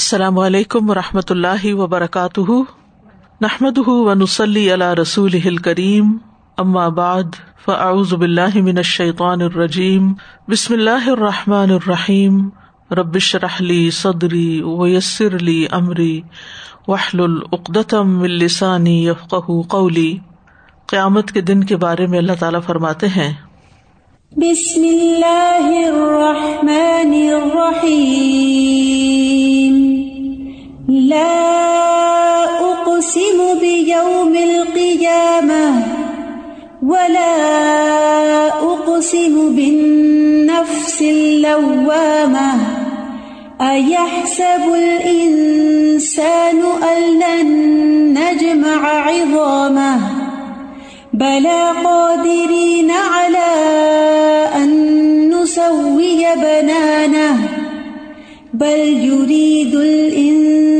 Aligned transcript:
السلام 0.00 0.38
علیکم 0.38 0.90
و 0.90 0.94
رحمۃ 0.94 1.30
اللہ 1.30 1.64
وبرکاتہ۔ 1.64 2.50
نحمد 3.40 3.78
ونسلی 3.86 4.74
علیہ 4.74 4.86
رسول 4.86 5.56
کریم 5.56 6.16
بعد، 6.88 7.22
فاعوذ 7.64 8.14
باللہ 8.14 8.54
من 8.54 8.76
الشیطان 8.76 9.42
الرجیم۔ 9.42 10.12
بسم 10.48 10.74
اللہ 10.74 10.90
الرحمٰن 10.90 11.70
الرحیم۔ 11.70 12.48
ربش 12.90 13.34
رحلی 13.34 13.90
صدری 13.90 14.62
ویسر 14.62 15.34
علی 15.34 15.66
عمری 15.70 16.20
وحل 16.88 17.20
العقدم 17.20 18.22
السانی 18.22 19.06
یفق 19.06 19.50
قولی۔ 19.68 20.18
قیامت 20.86 21.32
کے 21.32 21.40
دن 21.40 21.64
کے 21.64 21.76
بارے 21.76 22.06
میں 22.06 22.18
اللہ 22.18 22.32
تعالیٰ 22.40 22.62
فرماتے 22.62 23.06
ہیں۔ 23.06 23.32
بسم 24.36 24.76
اللہ 24.76 25.86
الرحمن 25.86 27.32
الرحیم۔ 27.42 29.89
لا 30.90 32.44
أقسم 32.44 33.58
بيوم 33.60 34.36
القيامة 34.36 35.82
ولا 36.82 38.48
أقسم 38.48 39.54
بالنفس 39.56 41.02
اللوامة 41.02 42.52
أيحسب 43.60 44.74
الإنسان 44.74 46.60
أن 46.82 47.18
لن 47.20 47.48
نجمع 48.18 48.88
عظامه 48.88 50.00
بلى 51.14 51.72
قادرين 51.84 52.90
على 52.90 53.50
أن 54.56 54.70
نسوي 55.34 56.26
بنانه 56.36 57.36
بل 58.54 58.78
يريد 59.04 59.74
الإنسان 59.74 60.79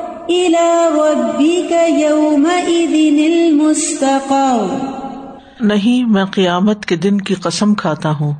نہیں 5.61 6.05
میں 6.05 6.25
قیامت 6.25 6.85
کے 6.85 6.95
دن 6.95 7.21
کی 7.21 7.33
قسم 7.33 7.73
کھاتا 7.73 8.11
ہوں 8.19 8.33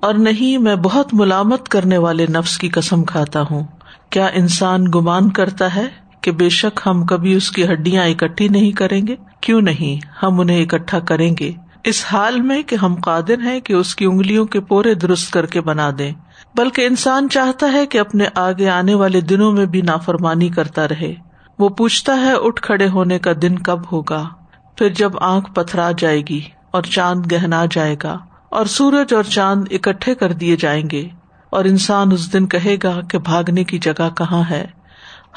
اور 0.00 0.14
نہیں 0.14 0.58
میں 0.58 0.76
بہت 0.76 1.14
ملامت 1.14 1.68
کرنے 1.68 1.98
والے 1.98 2.26
نفس 2.26 2.58
کی 2.58 2.68
قسم 2.68 3.04
کھاتا 3.04 3.42
ہوں۔ 3.50 3.64
کیا 4.10 4.26
انسان 4.26 4.84
گمان 4.94 5.30
کرتا 5.30 5.76
ہے 5.76 5.84
کہ 6.20 6.30
بے 6.30 6.48
شک 6.48 6.80
ہم 6.86 7.04
کبھی 7.04 7.34
اس 7.34 7.50
کی 7.50 7.64
ہڈیاں 7.64 8.04
اکٹھی 8.04 8.48
نہیں 8.48 8.72
کریں 8.72 9.06
گے؟ 9.06 9.16
کیوں 9.40 9.60
نہیں؟ 9.60 10.24
ہم 10.24 10.40
انہیں 10.40 10.62
اکٹھا 10.62 10.98
کریں 10.98 11.34
گے۔ 11.40 11.52
اس 11.84 12.04
حال 12.12 12.40
میں 12.40 12.62
کہ 12.62 12.76
ہم 12.76 12.94
قادر 12.94 13.40
ہیں 13.44 13.60
کہ 13.60 13.72
اس 13.72 13.94
کی 13.94 14.04
انگلیوں 14.04 14.44
کے 14.44 14.60
پورے 14.60 14.94
درست 14.94 15.32
کر 15.32 15.46
کے 15.46 15.60
بنا 15.60 15.90
دیں۔ 15.98 16.12
بلکہ 16.54 16.86
انسان 16.86 17.28
چاہتا 17.28 17.72
ہے 17.72 17.86
کہ 17.86 17.98
اپنے 17.98 18.24
آگے 18.34 18.68
آنے 18.68 18.94
والے 18.94 19.20
دنوں 19.20 19.52
میں 19.52 19.66
بھی 19.66 19.80
نافرمانی 19.80 20.48
کرتا 20.48 20.88
رہے۔ 20.88 21.14
وہ 21.58 21.68
پوچھتا 21.68 22.14
ہے، 22.20 22.32
اٹھ 22.32 22.62
کھڑے 22.62 22.88
ہونے 22.88 23.18
کا 23.18 23.30
دن 23.42 23.58
کب 23.58 23.92
ہوگا؟ 23.92 24.28
پھر 24.76 24.88
جب 24.88 25.10
آنکھ 25.20 25.52
پتھرا 25.52 25.90
جائے 25.98 26.22
گی 26.28 26.40
اور 26.70 26.82
چاند 26.82 27.32
گہنا 27.32 27.64
جائے 27.70 27.96
گا 28.02 28.18
اور 28.48 28.66
سورج 28.66 29.14
اور 29.14 29.22
چاند 29.22 29.64
اکٹھے 29.70 30.14
کر 30.14 30.32
دیے 30.32 30.56
جائیں 30.56 30.90
گے 30.90 31.08
اور 31.50 31.64
انسان 31.64 32.12
اس 32.12 32.32
دن 32.32 32.46
کہے 32.46 32.76
گا 32.82 33.00
کہ 33.10 33.18
بھاگنے 33.18 33.64
کی 33.64 33.78
جگہ 33.78 34.08
کہاں 34.16 34.42
ہے؟ 34.50 34.66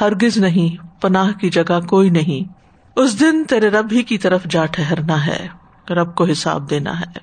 ہرگز 0.01 0.37
نہیں، 0.37 1.01
پناہ 1.01 1.31
کی 1.31 1.49
جگہ 1.49 1.79
کوئی 1.87 2.09
نہیں۔ 2.09 2.53
اس 2.95 3.19
دن 3.19 3.43
تیرے 3.43 3.69
رب 3.69 3.87
ہی 3.91 4.03
کی 4.03 4.17
طرف 4.17 4.43
جا 4.43 4.65
ٹہرنا 4.65 5.25
ہے، 5.25 5.47
رب 5.89 6.15
کو 6.15 6.25
حساب 6.25 6.69
دینا 6.69 6.99
ہے۔ 6.99 7.19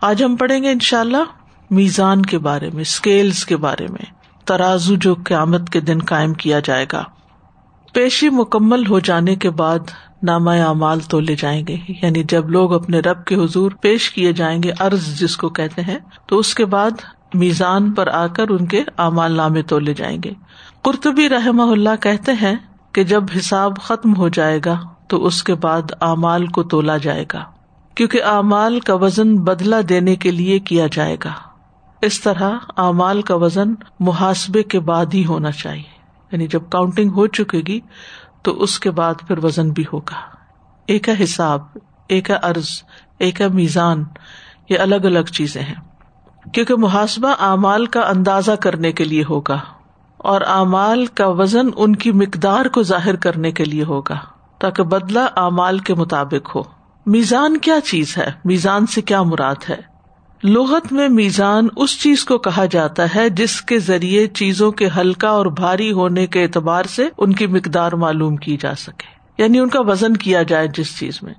آج 0.00 0.24
ہم 0.24 0.36
پڑھیں 0.36 0.62
گے 0.62 0.70
ان 0.70 0.78
شاء 0.78 1.00
اللہ 1.00 1.41
میزان 1.72 2.22
کے 2.22 2.38
بارے 2.38 2.70
میں 2.70 2.80
اسکیلس 2.80 3.46
کے 3.46 3.56
بارے 3.56 3.86
میں، 3.86 4.04
ترازو 4.44 4.94
جو 4.94 5.14
قیامت 5.14 5.70
کے 5.70 5.80
دن 5.80 5.98
قائم 5.98 6.34
کیا 6.34 6.60
جائے 6.64 6.86
گا۔ 6.92 7.04
پیشی 7.92 8.28
مکمل 8.28 8.86
ہو 8.86 8.98
جانے 8.98 9.36
کے 9.36 9.50
بعد 9.50 9.78
نامہ 10.22 10.50
اعمال 10.50 11.00
تولے 11.00 11.36
جائیں 11.36 11.66
گے۔ 11.68 11.76
یعنی 11.88 12.22
جب 12.28 12.50
لوگ 12.50 12.74
اپنے 12.74 13.00
رب 13.00 13.24
کے 13.24 13.34
حضور 13.34 13.72
پیش 13.80 14.10
کیے 14.10 14.32
جائیں 14.32 14.62
گے 14.62 14.72
ارض 14.80 15.20
جس 15.20 15.36
کو 15.36 15.48
کہتے 15.48 15.82
ہیں، 15.82 15.98
تو 16.26 16.38
اس 16.38 16.54
کے 16.54 16.64
بعد 16.64 16.90
میزان 17.34 17.92
پر 17.92 18.06
آ 18.06 18.26
کر 18.26 18.48
ان 18.48 18.66
کے 18.66 18.84
اعمال 18.98 19.32
نامے 19.32 19.62
تولے 19.62 19.94
جائیں 19.94 20.18
گے۔ 20.24 20.32
قرطبی 20.82 21.28
رحم 21.28 21.60
اللہ 21.60 21.96
کہتے 22.00 22.32
ہیں 22.32 22.56
کہ 22.92 23.04
جب 23.04 23.24
حساب 23.38 23.78
ختم 23.78 24.16
ہو 24.16 24.28
جائے 24.28 24.60
گا، 24.64 24.80
تو 25.08 25.26
اس 25.26 25.42
کے 25.44 25.54
بعد 25.54 25.82
اعمال 26.00 26.46
کو 26.46 26.62
تولا 26.62 26.96
جائے 26.96 27.24
گا۔ 27.32 27.44
کیونکہ 27.94 28.22
اعمال 28.22 28.80
کا 28.80 28.94
وزن 28.94 29.36
بدلا 29.36 29.80
دینے 29.88 30.16
کے 30.16 30.30
لیے 30.30 30.58
کیا 30.58 30.86
جائے 30.92 31.16
گا۔ 31.24 31.51
اس 32.02 32.20
طرح 32.20 32.50
اعمال 32.76 33.22
کا 33.22 33.34
وزن 33.34 33.74
محاسبے 34.00 34.62
کے 34.62 34.80
بعد 34.80 35.06
ہی 35.14 35.26
ہونا 35.26 35.50
چاہیے۔ 35.50 35.92
یعنی 36.32 36.46
جب 36.46 36.62
کاؤنٹنگ 36.70 37.10
ہو 37.10 37.26
چکے 37.26 37.60
گی، 37.66 37.80
تو 38.42 38.62
اس 38.62 38.80
کے 38.80 38.90
بعد 38.90 39.14
پھر 39.28 39.44
وزن 39.44 39.70
بھی 39.70 39.84
ہوگا۔ 39.92 40.36
ایک 40.86 41.08
ہے 41.08 41.24
حساب، 41.24 41.60
ایک 42.08 42.30
ہے 42.30 42.36
ارض 42.42 42.68
ایک 43.18 43.40
ہے 43.40 43.48
میزان، 43.48 44.04
یہ 44.68 44.78
الگ 44.78 44.94
الگ 44.94 45.32
چیزیں 45.32 45.62
ہیں۔ 45.62 45.74
کیونکہ 46.52 46.74
محاسبہ 46.76 47.34
اعمال 47.40 47.86
کا 47.86 48.00
اندازہ 48.00 48.52
کرنے 48.52 48.92
کے 48.92 49.04
لیے 49.04 49.24
ہوگا 49.30 49.58
اور 50.16 50.40
اعمال 50.40 51.06
کا 51.06 51.26
وزن 51.26 51.66
ان 51.76 51.96
کی 51.96 52.12
مقدار 52.12 52.64
کو 52.66 52.82
ظاہر 52.82 53.16
کرنے 53.16 53.52
کے 53.52 53.64
لیے 53.64 53.84
ہوگا 53.84 54.16
تاکہ 54.58 54.82
بدلا 54.82 55.26
اعمال 55.36 55.78
کے 55.78 55.94
مطابق 55.94 56.56
ہو۔ 56.56 56.62
میزان 57.06 57.56
کیا 57.56 57.80
چیز 57.80 58.18
ہے؟ 58.18 58.32
میزان 58.44 58.86
سے 58.86 59.00
کیا 59.00 59.22
مراد 59.22 59.70
ہے؟ 59.70 59.91
لغت 60.44 60.92
میں 60.92 61.08
میزان 61.08 61.66
اس 61.76 62.00
چیز 62.00 62.24
کو 62.24 62.38
کہا 62.38 62.64
جاتا 62.64 63.14
ہے 63.14 63.28
جس 63.28 63.62
کے 63.62 63.78
ذریعے 63.78 64.26
چیزوں 64.26 64.72
کے 64.72 64.88
ہلکا 64.96 65.28
اور 65.28 65.46
بھاری 65.46 65.92
ہونے 65.92 66.26
کے 66.26 66.42
اعتبار 66.42 66.84
سے 66.84 67.08
ان 67.18 67.32
کی 67.32 67.46
مقدار 67.46 67.92
معلوم 67.92 68.36
کی 68.36 68.56
جا 68.60 68.74
سکے۔ 68.74 69.06
یعنی 69.42 69.58
ان 69.58 69.68
کا 69.68 69.80
وزن 69.80 70.16
کیا 70.16 70.42
جائے 70.42 70.68
جس 70.74 70.98
چیز 70.98 71.18
میں۔ 71.22 71.34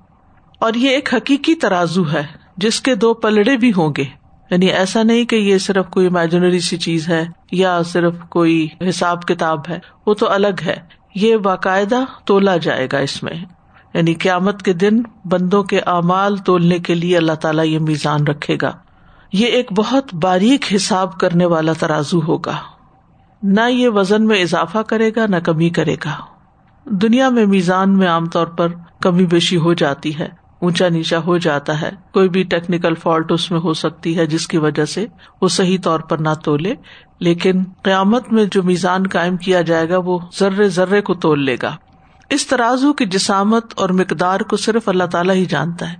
اور 0.60 0.74
یہ 0.74 0.90
ایک 0.90 1.14
حقیقی 1.14 1.56
ترازو 1.56 2.12
ہے 2.14 2.24
جس 2.58 2.82
کے 2.82 2.96
دو 2.96 3.14
پلڑے 3.14 3.58
بھی 3.58 3.70
ہوں 3.70 3.94
گے۔ 3.98 4.06
یعنی 4.52 4.66
ایسا 4.66 5.04
نہیں 5.04 5.26
کہ 5.26 5.36
یہ 5.36 5.58
صرف 5.58 5.86
کوئی 5.90 6.08
امیجنری 6.08 6.60
سی 6.60 6.78
چیز 6.78 7.10
ہے 7.10 7.26
یا 7.52 7.82
صرف 7.86 8.14
کوئی 8.30 8.68
حساب 8.90 9.26
کتاب 9.26 9.70
ہے۔ 9.70 9.80
وہ 10.06 10.14
تو 10.14 10.32
الگ 10.32 10.62
ہے۔ 10.66 10.76
یہ 11.16 11.38
باقاعدہ 11.38 12.00
تولا 12.26 12.58
جائے 12.58 12.88
گا 12.92 12.98
اس 12.98 13.24
میں۔ 13.24 13.34
یعنی 13.94 14.14
قیامت 14.14 14.64
کے 14.64 14.74
دن 14.74 15.02
بندوں 15.26 15.64
کے 15.64 15.80
اعمال 15.80 16.38
تولنے 16.38 16.80
کے 16.80 16.96
لیے 16.96 17.18
اللہ 17.18 17.34
تعالیٰ 17.34 17.66
یہ 17.66 17.80
میزان 17.80 18.28
رکھے 18.28 18.58
گا۔ 18.62 18.72
یہ 19.34 19.46
ایک 19.46 19.74
بہت 19.74 20.14
باریک 20.14 20.66
حساب 20.76 21.20
کرنے 21.20 21.46
والا 21.46 21.74
ترازو 21.74 22.20
ہوگا۔ 22.28 22.58
نہ 23.44 23.62
یہ 23.70 23.90
وزن 23.90 24.26
میں 24.26 24.42
اضافہ 24.42 24.78
کرے 24.78 25.12
گا، 25.16 25.26
نہ 25.30 25.36
کمی 25.36 25.70
کرے 25.70 25.96
گا۔ 26.06 26.12
دنیا 26.86 27.30
میں 27.30 27.46
میزان 27.46 27.98
میں 27.98 28.08
عام 28.08 28.26
طور 28.26 28.48
پر 28.48 28.68
کمی 29.02 29.26
بیشی 29.26 29.58
ہو 29.58 29.74
جاتی 29.74 30.20
ہے، 30.20 30.28
اونچا 30.60 30.90
نیچا 30.90 31.18
ہو 31.18 31.38
جاتا 31.38 31.82
ہے۔ 31.82 31.92
کوئی 32.14 32.30
بھی 32.30 32.44
ٹیکنیکل 32.44 32.96
فالٹ 32.96 33.32
اس 33.32 33.52
میں 33.52 33.60
ہو 33.60 33.74
سکتی 33.74 34.18
ہے، 34.18 34.26
جس 34.26 34.48
کی 34.48 34.58
وجہ 34.58 34.86
سے 34.86 35.06
وہ 35.42 35.48
صحیح 35.48 35.78
طور 35.84 36.00
پر 36.00 36.18
نہ 36.18 36.34
تولے۔ 36.44 36.74
لیکن 37.20 37.64
قیامت 37.84 38.34
میں 38.34 38.46
جو 38.52 38.64
میزان 38.64 39.04
قائم 39.08 39.38
کیا 39.38 39.62
جائے 39.62 39.90
گا، 39.90 39.98
وہ 39.98 40.20
ذرے 40.40 40.70
ذرے 40.70 41.02
کو 41.02 41.14
تول 41.14 41.46
لے 41.46 41.58
گا۔ 41.62 41.76
اس 42.30 42.48
ترازو 42.48 42.94
کی 42.94 43.06
جسامت 43.06 43.66
اور 43.76 43.90
مقدار 43.90 44.40
کو 44.40 44.58
صرف 44.58 44.90
اللہ 44.90 45.04
تعالیٰ 45.04 45.36
ہی 45.36 45.46
جانتا 45.46 45.92
ہے 45.92 45.98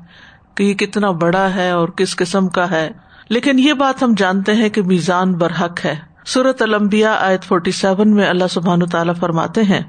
کہ 0.56 0.64
یہ 0.64 0.74
کتنا 0.74 1.12
بڑا 1.12 1.56
ہے 1.56 1.70
اور 1.70 1.88
کس 1.88 2.16
قسم 2.16 2.48
کا 2.48 2.72
ہے۔ 2.72 2.92
لیکن 3.30 3.60
یہ 3.60 3.74
بات 3.74 4.04
ہم 4.04 4.14
جانتے 4.18 4.54
ہیں 4.54 4.70
کہ 4.70 4.82
میزان 4.82 5.34
برحق 5.34 5.86
ہے۔ 5.86 5.96
سورت 6.26 6.62
المبیا 6.62 7.14
آیت 7.14 7.44
فورٹی 7.44 7.72
سیون 7.72 8.16
میں 8.16 8.30
اللہ 8.30 8.48
سبحان 8.50 8.86
تعالیٰ 8.86 9.14
فرماتے 9.20 9.64
ہیں۔ 9.64 9.82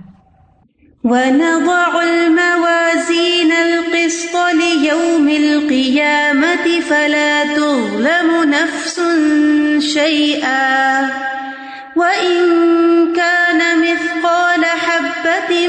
وَنَضَعُ 1.05 1.99
الْمَوَازِينَ 2.01 3.55
الْقِسْطَ 3.55 4.37
لِيَوْمِ 4.53 5.37
الْقِيَامَةِ 5.37 6.71
فَلَا 6.89 7.43
تُظْلَمُ 7.55 8.45
نَفْسٌ 8.45 9.03
شَيْئًا 9.81 11.03
وَإِن 11.97 12.39
كَانَ 13.17 13.63
مِثْقَالَ 13.77 14.67
حَبَّةٍ 14.67 15.69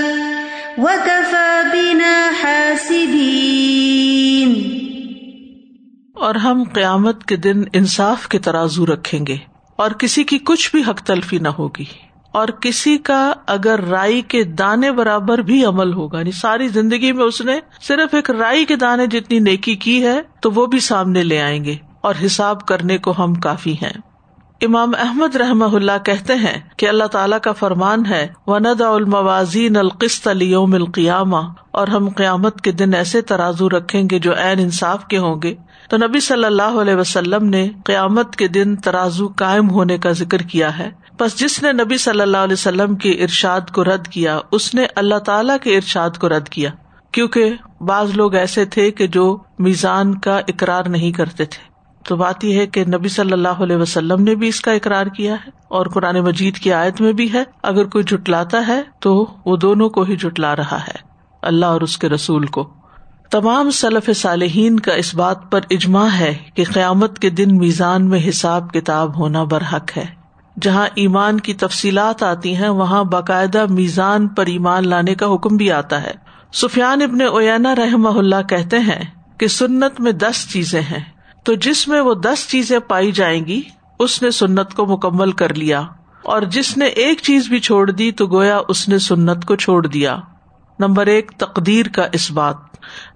اور 6.22 6.34
ہم 6.34 6.62
قیامت 6.72 7.24
کے 7.24 7.36
دن 7.36 7.62
انصاف 7.72 8.28
کے 8.28 8.38
ترازو 8.38 8.86
رکھیں 8.86 9.26
گے 9.26 9.36
اور 9.76 9.90
کسی 9.90 10.24
کی 10.24 10.38
کچھ 10.38 10.70
بھی 10.74 10.82
حق 10.88 11.00
تلفی 11.00 11.38
نہ 11.38 11.48
ہوگی 11.48 11.84
اور 12.32 12.48
کسی 12.48 12.98
کا 12.98 13.32
اگر 13.46 13.80
رائی 13.80 14.20
کے 14.20 14.44
دانے 14.44 14.92
برابر 14.92 15.38
بھی 15.38 15.64
عمل 15.64 15.92
ہوگا 15.92 16.18
یعنی 16.18 16.32
ساری 16.32 16.68
زندگی 16.68 17.12
میں 17.12 17.24
اس 17.24 17.40
نے 17.40 17.60
صرف 17.80 18.14
ایک 18.14 18.30
رائی 18.30 18.64
کے 18.64 18.76
دانے 18.76 19.06
جتنی 19.06 19.38
نیکی 19.38 19.74
کی 19.74 20.06
ہے 20.06 20.20
تو 20.40 20.50
وہ 20.50 20.66
بھی 20.66 20.80
سامنے 20.80 21.24
لے 21.24 21.40
آئیں 21.40 21.64
گے 21.64 21.76
اور 22.00 22.14
حساب 22.26 22.66
کرنے 22.66 22.98
کو 22.98 23.14
ہم 23.18 23.34
کافی 23.34 23.72
ہیں۔ 23.72 24.11
امام 24.64 24.92
احمد 24.98 25.36
رحم 25.36 25.74
اللہ 25.74 26.04
کہتے 26.04 26.34
ہیں 26.34 26.60
کہ 26.76 26.88
اللہ 26.88 27.04
تعالیٰ 27.04 27.38
کا 27.40 27.52
فرمان 27.52 28.06
ہے 28.06 28.28
وندا 28.46 28.88
الموازین 28.88 29.76
القست 29.76 30.28
اليوم 30.28 30.74
القیامہ 30.74 31.36
اور 31.70 31.88
ہم 31.88 32.08
قیامت 32.08 32.60
کے 32.60 32.72
دن 32.72 32.94
ایسے 32.94 33.20
ترازو 33.20 33.68
رکھیں 33.68 34.02
گے 34.10 34.18
جو 34.18 34.32
عین 34.32 34.58
انصاف 34.58 35.04
کے 35.04 35.18
ہوں 35.18 35.36
گے۔ 35.42 35.54
تو 35.88 35.96
نبی 35.96 36.20
صلی 36.20 36.44
اللہ 36.44 36.62
علیہ 36.62 36.94
وسلم 36.94 37.44
نے 37.44 37.70
قیامت 37.84 38.36
کے 38.36 38.48
دن 38.48 38.76
ترازو 38.76 39.28
قائم 39.36 39.70
ہونے 39.70 39.98
کا 39.98 40.12
ذکر 40.12 40.38
کیا 40.38 40.78
ہے۔ 40.78 40.90
بس 41.20 41.38
جس 41.38 41.62
نے 41.62 41.72
نبی 41.72 41.96
صلی 41.96 42.20
اللہ 42.20 42.36
علیہ 42.36 42.52
وسلم 42.52 42.94
کے 42.94 43.10
ارشاد 43.10 43.60
کو 43.74 43.84
رد 43.84 44.06
کیا، 44.06 44.38
اس 44.52 44.74
نے 44.74 44.86
اللہ 44.96 45.18
تعالیٰ 45.18 45.56
کے 45.62 45.76
ارشاد 45.76 46.10
کو 46.20 46.28
رد 46.28 46.48
کیا۔ 46.48 46.70
کیونکہ 47.12 47.54
بعض 47.80 48.10
لوگ 48.14 48.34
ایسے 48.34 48.64
تھے 48.64 48.90
کہ 48.90 49.06
جو 49.06 49.38
میزان 49.58 50.18
کا 50.18 50.38
اقرار 50.38 50.84
نہیں 50.84 51.12
کرتے 51.12 51.44
تھے۔ 51.44 51.71
تو 52.04 52.16
بات 52.16 52.44
یہ 52.44 52.58
ہے 52.58 52.66
کہ 52.66 52.84
نبی 52.84 53.08
صلی 53.08 53.32
اللہ 53.32 53.62
علیہ 53.62 53.76
وسلم 53.76 54.22
نے 54.22 54.34
بھی 54.34 54.48
اس 54.48 54.60
کا 54.60 54.72
اقرار 54.72 55.06
کیا 55.06 55.34
ہے 55.34 55.50
اور 55.68 55.86
قرآن 55.86 56.20
مجید 56.20 56.56
کی 56.56 56.72
آیت 56.72 57.00
میں 57.00 57.12
بھی 57.12 57.32
ہے۔ 57.32 57.42
اگر 57.62 57.84
کوئی 57.84 58.04
جٹلاتا 58.04 58.66
ہے 58.66 58.82
تو 59.00 59.26
وہ 59.44 59.56
دونوں 59.56 59.88
کو 59.88 60.02
ہی 60.02 60.16
جٹلا 60.16 60.56
رہا 60.56 60.78
ہے، 60.88 60.98
اللہ 61.42 61.66
اور 61.66 61.80
اس 61.80 61.98
کے 61.98 62.08
رسول 62.08 62.46
کو۔ 62.46 62.70
تمام 63.30 63.70
صلف 63.70 64.10
صالحین 64.16 64.80
کا 64.80 64.92
اس 64.92 65.14
بات 65.14 65.52
پر 65.52 65.60
اجماع 65.70 66.06
ہے 66.06 66.34
کہ 66.54 66.64
قیامت 66.72 67.18
کے 67.18 67.30
دن 67.30 67.56
میزان 67.56 68.08
میں 68.08 68.28
حساب 68.28 68.72
کتاب 68.72 69.18
ہونا 69.18 69.42
برحق 69.42 69.96
ہے۔ 69.96 70.06
جہاں 70.60 70.88
ایمان 70.94 71.40
کی 71.40 71.54
تفصیلات 71.54 72.22
آتی 72.22 72.56
ہیں، 72.56 72.68
وہاں 72.68 73.04
باقاعدہ 73.04 73.66
میزان 73.70 74.28
پر 74.28 74.46
ایمان 74.46 74.88
لانے 74.88 75.14
کا 75.14 75.34
حکم 75.34 75.56
بھی 75.56 75.72
آتا 75.72 76.02
ہے۔ 76.02 76.12
سفیان 76.52 77.02
ابن 77.02 77.20
اوینا 77.20 77.74
رحم 77.74 78.06
اللہ 78.06 78.42
کہتے 78.48 78.78
ہیں 78.78 79.04
کہ 79.38 79.46
سنت 79.46 80.00
میں 80.00 80.12
دس 80.12 80.52
چیزیں 80.52 80.80
ہیں۔ 80.80 81.11
تو 81.42 81.54
جس 81.54 81.88
میں 81.88 82.00
وہ 82.00 82.14
دس 82.14 82.48
چیزیں 82.48 82.78
پائی 82.78 83.12
جائیں 83.12 83.46
گی، 83.46 83.62
اس 83.98 84.22
نے 84.22 84.30
سنت 84.30 84.74
کو 84.74 84.86
مکمل 84.86 85.32
کر 85.32 85.54
لیا۔ 85.54 85.82
اور 86.22 86.42
جس 86.42 86.76
نے 86.76 86.84
ایک 86.84 87.18
چیز 87.22 87.48
بھی 87.48 87.60
چھوڑ 87.60 87.90
دی، 87.90 88.12
تو 88.12 88.26
گویا 88.26 88.60
اس 88.68 88.88
نے 88.88 88.98
سنت 88.98 89.44
کو 89.44 89.56
چھوڑ 89.56 89.86
دیا۔ 89.86 90.16
نمبر 90.78 91.06
ایک، 91.06 91.32
تقدیر 91.38 91.86
کا 91.86 92.06
اس 92.12 92.30
بات۔ 92.30 92.56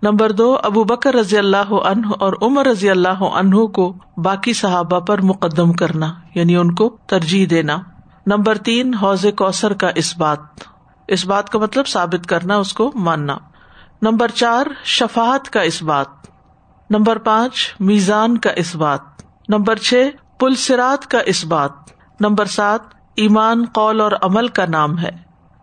نمبر 0.03 0.33
دو، 0.33 0.59
ابو 0.63 0.85
بکر 0.85 1.15
رضی 1.15 1.39
اللہ 1.39 1.73
عنہ 1.73 2.07
اور 2.19 2.33
عمر 2.43 2.67
رضی 2.67 2.91
اللہ 2.91 3.23
عنہ 3.23 3.67
کو 3.67 3.97
باقی 4.17 4.53
صحابہ 4.53 5.01
پر 5.01 5.23
مقدم 5.23 5.73
کرنا 5.73 6.15
یعنی 6.35 6.57
ان 6.57 6.75
کو 6.75 6.97
ترجیح 7.07 7.47
دینا۔ 7.51 7.79
نمبر 8.27 8.59
تین، 8.59 8.95
حوض 8.95 9.27
کوثر 9.37 9.73
کا 9.73 9.91
اس 9.95 10.17
بات۔ 10.17 10.39
اس 11.09 11.27
بات 11.27 11.51
کا 11.51 11.59
مطلب 11.59 11.87
ثابت 11.87 12.27
کرنا، 12.27 12.57
اس 12.57 12.73
کو 12.73 12.93
ماننا۔ 12.95 13.37
نمبر 14.03 14.29
چار 14.29 14.67
شفات 14.85 15.51
کا 15.51 15.61
اس 15.61 15.83
بات۔ 15.83 16.07
نمبر 16.91 17.19
پانچ، 17.19 17.77
میزان 17.81 18.39
کا 18.39 18.51
اس 18.57 18.77
بات۔ 18.77 19.01
نمبر 19.49 19.77
چھ 19.77 20.09
پلسرات 20.39 21.07
کا 21.07 21.19
اس 21.27 21.45
بات۔ 21.45 21.71
نمبر 22.21 22.45
سات، 22.45 22.81
ایمان، 23.15 23.65
قول 23.73 24.01
اور 24.01 24.13
عمل 24.23 24.49
کا 24.49 24.67
نام 24.69 24.99
ہے۔ 24.99 25.11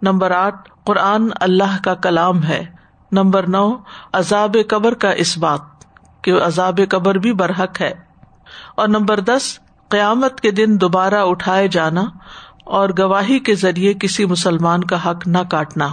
نمبر 0.01 0.31
آٹھ، 0.31 0.69
قرآن 0.83 1.27
اللہ 1.35 1.83
کا 1.83 1.93
کلام 1.93 2.43
ہے۔ 2.43 2.65
نمبر 3.11 3.49
نو، 3.49 3.75
عذاب 4.13 4.55
قبر 4.69 4.93
کا 4.93 5.11
اس 5.11 5.37
بات۔ 5.37 5.59
کہ 6.21 6.43
عذاب 6.43 6.79
قبر 6.89 7.15
بھی 7.15 7.33
برحق 7.33 7.81
ہے۔ 7.81 7.93
اور 8.75 8.87
نمبر 8.87 9.19
دس، 9.19 9.59
قیامت 9.89 10.41
کے 10.41 10.51
دن 10.51 10.81
دوبارہ 10.81 11.21
اٹھائے 11.21 11.67
جانا 11.67 12.03
اور 12.65 12.89
گواہی 12.99 13.39
کے 13.39 13.55
ذریعے 13.55 13.93
کسی 13.93 14.25
مسلمان 14.25 14.83
کا 14.83 15.11
حق 15.11 15.27
نہ 15.27 15.37
کاٹنا۔ 15.51 15.87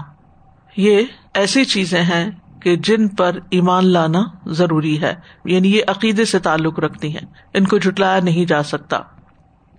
یہ 0.77 1.03
ایسی 1.35 1.65
چیزیں 1.65 2.03
ہیں 2.03 2.31
کہ 2.62 2.77
جن 2.77 3.09
پر 3.09 3.39
ایمان 3.51 3.87
لانا 3.87 4.23
ضروری 4.47 5.01
ہے 5.03 5.15
یعنی 5.45 5.77
یہ 5.77 5.83
عقیدے 5.89 6.25
سے 6.25 6.39
تعلق 6.39 6.79
رکھتی 6.79 7.09
ہیں، 7.09 7.27
ان 7.55 7.67
کو 7.67 7.79
جٹلایا 7.79 8.21
نہیں 8.21 8.45
جا 8.45 8.62
سکتا۔ 8.62 8.99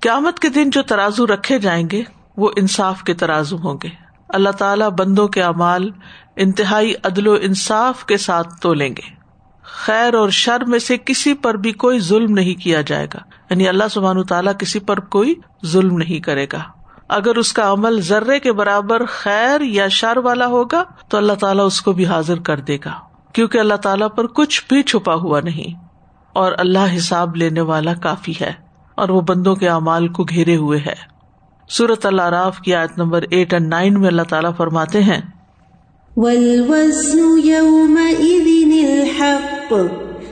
قیامت 0.02 0.40
کے 0.40 0.50
دن 0.50 0.70
جو 0.70 0.82
ترازو 0.82 1.28
رکھے 1.28 1.60
جائیں 1.60 1.88
گے، 1.92 2.04
وہ 2.38 2.50
انصاف 2.56 3.04
کے 3.04 3.14
ترازو 3.14 3.58
ہوں 3.58 3.78
گے۔ 3.84 3.90
اللہ 4.30 4.50
تعالیٰ 4.50 4.90
بندوں 4.90 5.28
کے 5.28 5.44
اعمال، 5.44 5.90
انتہائی 6.36 6.94
عدل 7.04 7.28
و 7.28 7.38
انصاف 7.42 8.06
کے 8.06 8.18
ساتھ 8.18 8.62
تولیں 8.62 8.90
گے۔ 8.90 9.22
خیر 9.64 10.14
اور 10.14 10.30
شر 10.30 10.66
میں 10.68 10.80
سے 10.80 10.98
کسی 11.06 11.34
پر 11.34 11.54
بھی 11.54 11.72
کوئی 11.72 12.00
ظلم 12.00 12.34
نہیں 12.34 12.62
کیا 12.62 12.82
جائے 12.82 13.08
گا۔ 13.14 13.20
یعنی 13.50 13.68
اللہ 13.68 13.84
سبحان 13.92 14.24
تعالیٰ 14.24 14.54
کسی 14.60 14.80
پر 14.80 15.00
کوئی 15.00 15.34
ظلم 15.66 15.98
نہیں 15.98 16.20
کرے 16.20 16.46
گا۔ 16.54 16.81
اگر 17.12 17.38
اس 17.38 17.52
کا 17.54 17.72
عمل 17.72 18.00
ذرے 18.02 18.40
کے 18.40 18.52
برابر 18.54 19.06
خیر 19.06 19.62
یا 19.62 19.88
شر 19.92 20.18
والا 20.24 20.48
ہوگا 20.48 20.84
تو 21.08 21.18
اللہ 21.18 21.34
تعالیٰ 21.40 21.66
اس 21.66 21.82
کو 21.82 21.94
بھی 21.94 22.06
حاضر 22.06 22.40
کر 22.40 22.60
دے 22.60 22.78
گا، 22.86 22.94
کیونکہ 23.36 23.58
اللہ 23.58 23.80
تعالیٰ 23.84 24.08
پر 24.16 24.28
کچھ 24.36 24.62
بھی 24.70 24.84
چھپا 24.84 25.16
ہوا 25.16 25.40
نہیں، 25.40 25.76
اور 26.36 26.52
اللہ 26.58 26.96
حساب 26.98 27.36
لینے 27.36 27.62
والا 27.62 27.94
کافی 28.02 28.34
ہے، 28.42 28.52
اور 28.98 29.10
وہ 29.10 29.22
بندوں 29.22 29.56
کے 29.56 29.70
اعمال 29.70 30.08
کو 30.08 30.24
گھیرے 30.24 30.56
ہوئے 30.56 30.80
ہے۔ 30.80 30.96
سورت 31.70 32.06
اللہ 32.06 32.30
راف 32.30 32.60
کی 32.60 32.76
آیت 32.76 32.98
نمبر 32.98 33.26
ایٹ 33.30 33.54
اینڈ 33.54 33.68
نائن 33.68 34.00
میں 34.02 34.08
اللہ 34.08 34.26
تعالیٰ 34.30 34.52
فرماتے 34.58 35.04
ہیں 35.04 35.22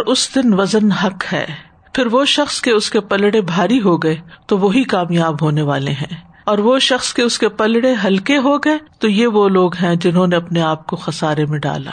اور 0.00 0.06
اس 0.06 0.34
دن 0.34 0.54
وزن 0.54 0.92
حق 0.92 1.32
ہے۔ 1.32 1.46
پھر 1.94 2.06
وہ 2.06 2.24
شخص 2.24 2.60
کے 2.60 2.72
اس 2.72 2.90
کے 2.90 3.00
پلڑے 3.00 3.40
بھاری 3.40 3.80
ہو 3.80 3.96
گئے 3.96 4.16
تو 4.46 4.58
وہی 4.58 4.82
کامیاب 4.82 5.42
ہونے 5.42 5.62
والے 5.62 5.90
ہیں۔ 5.90 6.16
اور 6.44 6.58
وہ 6.58 6.78
شخص 6.78 7.14
کے 7.14 7.22
اس 7.22 7.38
کے 7.38 7.48
پلڑے 7.48 7.94
ہلکے 8.04 8.38
ہو 8.38 8.58
گئے 8.58 8.78
تو 8.98 9.08
یہ 9.08 9.26
وہ 9.26 9.48
لوگ 9.48 9.76
ہیں 9.76 9.94
جنہوں 9.94 10.26
نے 10.26 10.36
اپنے 10.36 10.62
آپ 10.62 10.86
کو 10.86 10.96
خسارے 10.96 11.44
میں 11.44 11.58
ڈالا۔ 11.58 11.90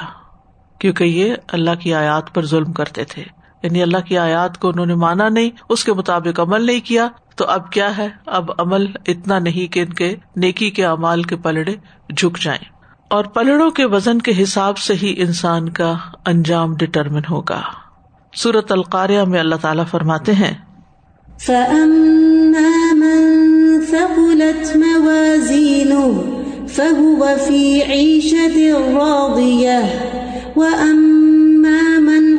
کیونکہ 0.80 1.04
یہ 1.04 1.34
اللہ 1.48 1.72
کی 1.80 1.94
آیات 1.94 2.34
پر 2.34 2.46
ظلم 2.46 2.74
کرتے 2.74 3.04
تھے۔ 3.04 3.24
یعنی 3.64 3.82
اللہ 3.82 3.98
کی 3.98 4.18
آیات 4.18 4.58
کو 4.58 4.70
انہوں 4.70 4.86
نے 4.86 4.96
مانا 4.96 5.30
نہیں، 5.30 5.50
اس 5.70 5.84
کے 5.84 5.94
مطابق 5.94 6.40
عمل 6.40 6.66
نہیں 6.66 6.80
کیا۔ 6.80 7.08
تو 7.36 7.46
اب 7.46 7.72
کیا 7.72 7.98
ہے؟ 7.98 8.08
اب 8.26 8.52
عمل 8.58 8.86
اتنا 9.08 9.40
نہیں 9.40 9.74
کہ 9.74 9.80
ان 9.80 9.94
کے 9.94 10.16
نیکی 10.36 10.70
کے 10.70 10.86
امال 10.86 11.24
کے 11.24 11.36
پلڑے 11.36 11.76
جھک 12.18 12.40
جائیں۔ 12.40 12.78
اور 13.10 13.26
پلڑوں 13.26 13.72
کے 13.72 13.86
وزن 13.86 14.20
کے 14.20 14.44
حساب 14.44 14.78
سے 14.78 14.94
ہی 14.94 15.16
انسان 15.18 15.70
کا 15.70 15.94
انجام 16.26 16.76
ڈٹرمن 16.76 17.22
ہوگا۔ 17.30 17.62
سورت 18.34 18.72
القاریہ 18.72 19.22
میں 19.22 19.40
اللہ 19.40 19.56
تعالیٰ 19.62 19.86
فرماتے 19.92 20.32
ہیں 20.32 20.54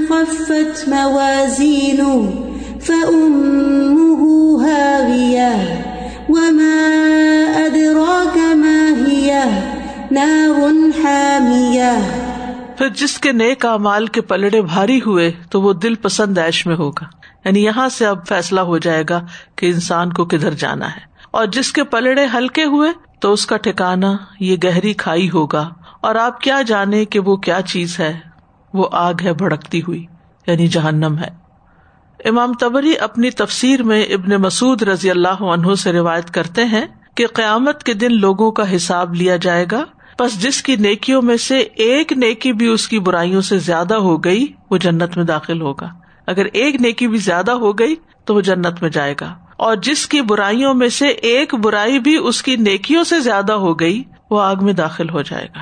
خفت 0.09 0.89
موازينه 0.89 2.33
فأمه 2.81 4.23
هاوية، 4.63 5.55
وما 6.29 6.81
أدراك 7.67 8.39
ما 8.57 9.09
هي 9.09 9.45
نار 10.11 10.73
حامية 11.03 12.28
پھر 12.79 12.89
جس 12.89 13.19
کے 13.19 13.33
نیک 13.33 13.67
مال 13.67 14.07
کے 14.07 14.21
پلڑے 14.21 14.63
بھاری 14.63 15.01
ہوئے 15.07 15.33
تو 15.51 15.63
وہ 15.63 15.73
دل 15.73 15.95
پسند 15.95 16.39
ایش 16.39 16.67
میں 16.67 16.77
ہوگا۔ 16.77 17.05
یعنی 17.45 17.65
یہاں 17.65 17.89
سے 17.89 18.07
اب 18.07 18.27
فیصلہ 18.27 18.61
ہو 18.61 18.79
جائے 18.79 19.05
گا 19.11 19.21
کہ 19.57 19.67
انسان 19.67 20.13
کو 20.13 20.25
کدھر 20.25 20.51
جانا 20.51 20.97
ہے۔ 20.97 21.01
اور 21.31 21.47
جس 21.47 21.73
کے 21.73 21.85
پلڑے 21.85 22.27
ہلکے 22.35 22.65
ہوئے 22.65 22.91
تو 23.21 23.33
اس 23.33 23.47
کا 23.47 23.57
ٹھکانا 23.57 24.13
یہ 24.41 24.57
گہری 24.65 24.93
کھائی 24.93 25.31
ہوگا۔ 25.31 25.69
اور 26.01 26.15
آپ 26.15 26.41
کیا 26.41 26.63
جانے 26.63 27.05
کہ 27.05 27.19
وہ 27.19 27.37
کیا 27.37 27.63
چیز 27.63 28.01
ہے؟ 28.01 28.21
وہ 28.75 28.89
آگ 28.93 29.15
ہے 29.25 29.33
بھڑکتی 29.33 29.81
ہوئی 29.81 30.07
یعنی 30.47 30.67
جہنم 30.67 31.19
ہے۔ 31.19 31.29
امام 32.29 32.53
تبری 32.53 32.99
اپنی 32.99 33.31
تفسیر 33.31 33.83
میں 33.83 34.05
ابن 34.05 34.43
مسعد 34.43 34.83
رضی 34.83 35.11
اللہ 35.11 35.43
عنہ 35.43 35.75
سے 35.75 35.93
روایت 35.93 36.31
کرتے 36.31 36.65
ہیں 36.65 36.87
کہ 37.15 37.27
قیامت 37.27 37.83
کے 37.83 37.95
دن 37.95 38.21
لوگوں 38.21 38.53
کا 38.53 38.77
حساب 38.77 39.15
لیا 39.15 39.37
جائے 39.37 39.67
گا 39.73 39.85
بس 40.21 40.43
جس 40.43 40.63
کی 40.63 40.77
نیکیوں 40.77 41.23
میں 41.23 41.37
سے 41.37 41.59
ایک 41.59 42.13
نیکی 42.13 42.53
بھی 42.53 42.67
اس 42.67 42.89
کی 42.89 42.99
برائیوں 42.99 43.41
سے 43.41 43.59
زیادہ 43.59 43.95
ہو 43.95 44.25
گئی، 44.25 44.47
وہ 44.71 44.77
جنت 44.77 45.17
میں 45.17 45.25
داخل 45.25 45.61
ہوگا۔ 45.61 45.89
اگر 46.27 46.45
ایک 46.53 46.81
نیکی 46.81 47.09
بھی 47.09 47.19
زیادہ 47.19 47.51
ہو 47.51 47.73
گئی، 47.73 47.95
تو 48.25 48.35
وہ 48.35 48.41
جنت 48.41 48.83
میں 48.83 48.91
جائے 48.91 49.15
گا۔ 49.21 49.35
اور 49.57 49.77
جس 49.77 50.07
کی 50.07 50.21
برائیوں 50.21 50.75
میں 50.75 50.89
سے 50.89 51.09
ایک 51.09 51.55
برائی 51.55 51.99
بھی 51.99 52.17
اس 52.17 52.43
کی 52.43 52.57
نیکیوں 52.57 53.05
سے 53.05 53.21
زیادہ 53.21 53.53
ہو 53.53 53.81
گئی، 53.81 54.03
وہ 54.31 54.41
آگ 54.41 54.57
میں 54.61 54.73
داخل 54.73 55.11
ہو 55.11 55.23
جائے 55.23 55.47
گا۔ 55.47 55.61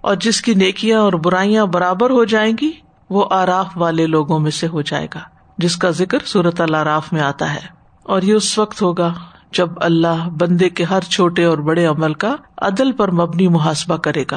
اور 0.00 0.14
جس 0.14 0.40
کی 0.40 0.54
نیکیاں 0.54 1.00
اور 1.00 1.12
برائیاں 1.12 1.66
برابر 1.66 2.10
ہو 2.10 2.24
جائیں 2.24 2.52
گی، 2.60 2.70
وہ 3.10 3.24
آراف 3.30 3.66
والے 3.76 4.06
لوگوں 4.06 4.38
میں 4.38 4.50
سے 4.50 4.66
ہو 4.66 4.82
جائے 4.82 5.06
گا، 5.14 5.20
جس 5.58 5.76
کا 5.76 5.90
ذکر 5.90 6.18
صورت 6.26 6.60
العراف 6.60 7.12
میں 7.12 7.20
آتا 7.20 7.54
ہے۔ 7.54 7.78
اور 8.02 8.22
یہ 8.22 8.34
اس 8.34 8.58
وقت 8.58 8.82
ہوگا 8.82 9.14
جب 9.52 9.68
اللہ 9.76 10.28
بندے 10.28 10.68
کے 10.68 10.84
ہر 10.84 11.00
چھوٹے 11.00 11.44
اور 11.44 11.58
بڑے 11.58 11.86
عمل 11.86 12.14
کا 12.14 12.36
عدل 12.58 12.92
پر 12.92 13.10
مبنی 13.10 13.48
محاسبہ 13.48 13.96
کرے 13.96 14.24
گا۔ 14.30 14.36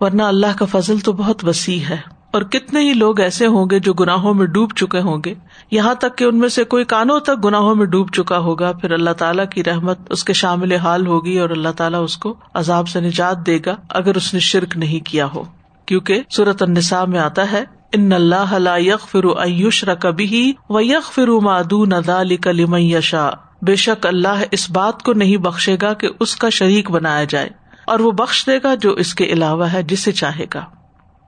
ورنہ 0.00 0.22
اللہ 0.22 0.46
کا 0.58 0.64
فضل 0.64 0.98
تو 0.98 1.12
بہت 1.12 1.44
وسیع 1.44 1.80
ہے۔ 1.90 1.96
اور 2.32 2.42
کتنے 2.42 2.80
ہی 2.80 2.94
لوگ 2.94 3.20
ایسے 3.20 3.46
ہوں 3.46 3.66
گے 3.70 3.78
جو 3.78 3.92
گناہوں 3.92 4.34
میں 4.34 4.46
ڈوب 4.46 4.72
چکے 4.76 5.00
ہوں 5.00 5.18
گے۔ 5.24 5.34
یہاں 5.70 5.94
تک 5.94 6.18
کہ 6.18 6.24
ان 6.24 6.38
میں 6.38 6.48
سے 6.48 6.64
کوئی 6.64 6.84
کانوں 6.84 7.20
تک 7.20 7.44
گناہوں 7.44 7.74
میں 7.74 7.86
ڈوب 7.86 8.10
چکا 8.12 8.38
ہوگا۔ 8.38 8.72
پھر 8.72 8.90
اللہ 8.92 9.10
تعالیٰ 9.10 9.44
کی 9.50 9.64
رحمت 9.64 9.98
اس 10.10 10.24
کے 10.24 10.32
شامل 10.32 10.72
حال 10.72 11.06
ہوگی 11.06 11.38
اور 11.38 11.50
اللہ 11.50 11.68
تعالیٰ 11.76 12.02
اس 12.02 12.16
کو 12.16 12.34
عذاب 12.54 12.88
سے 12.88 13.00
نجات 13.00 13.46
دے 13.46 13.58
گا 13.66 13.76
اگر 13.88 14.14
اس 14.14 14.34
نے 14.34 14.40
شرک 14.40 14.76
نہیں 14.76 15.06
کیا 15.06 15.26
ہو۔ 15.34 15.42
کیونکہ 15.86 16.22
صورت 16.30 16.62
النساء 16.62 17.04
میں 17.04 17.18
آتا 17.18 17.52
ہے، 17.52 17.64
ان 17.92 18.12
اللہ 18.12 18.78
یق 18.78 19.08
فرو 19.08 19.38
ایوشر 19.38 19.94
کبھی 19.94 20.52
و 20.68 20.80
یق 20.80 21.12
فرو 21.12 21.40
مادو 21.40 21.84
ندال 21.84 22.36
کلیم 22.36 22.76
یشا 22.76 23.30
بے 23.62 23.74
شک 23.76 24.06
اللہ 24.06 24.42
اس 24.50 24.70
بات 24.70 25.02
کو 25.02 25.12
نہیں 25.12 25.36
بخشے 25.36 25.76
گا 25.82 25.92
کہ 25.92 26.08
اس 26.20 26.34
کا 26.36 26.48
شریک 26.48 26.90
بنایا 26.90 27.24
جائے، 27.24 27.48
اور 27.86 28.00
وہ 28.00 28.10
بخش 28.10 28.44
دے 28.46 28.58
گا 28.62 28.74
جو 28.74 28.92
اس 28.94 29.14
کے 29.14 29.24
علاوہ 29.24 29.72
ہے، 29.72 29.82
جسے 29.82 30.12
چاہے 30.12 30.44
گا۔ 30.54 30.64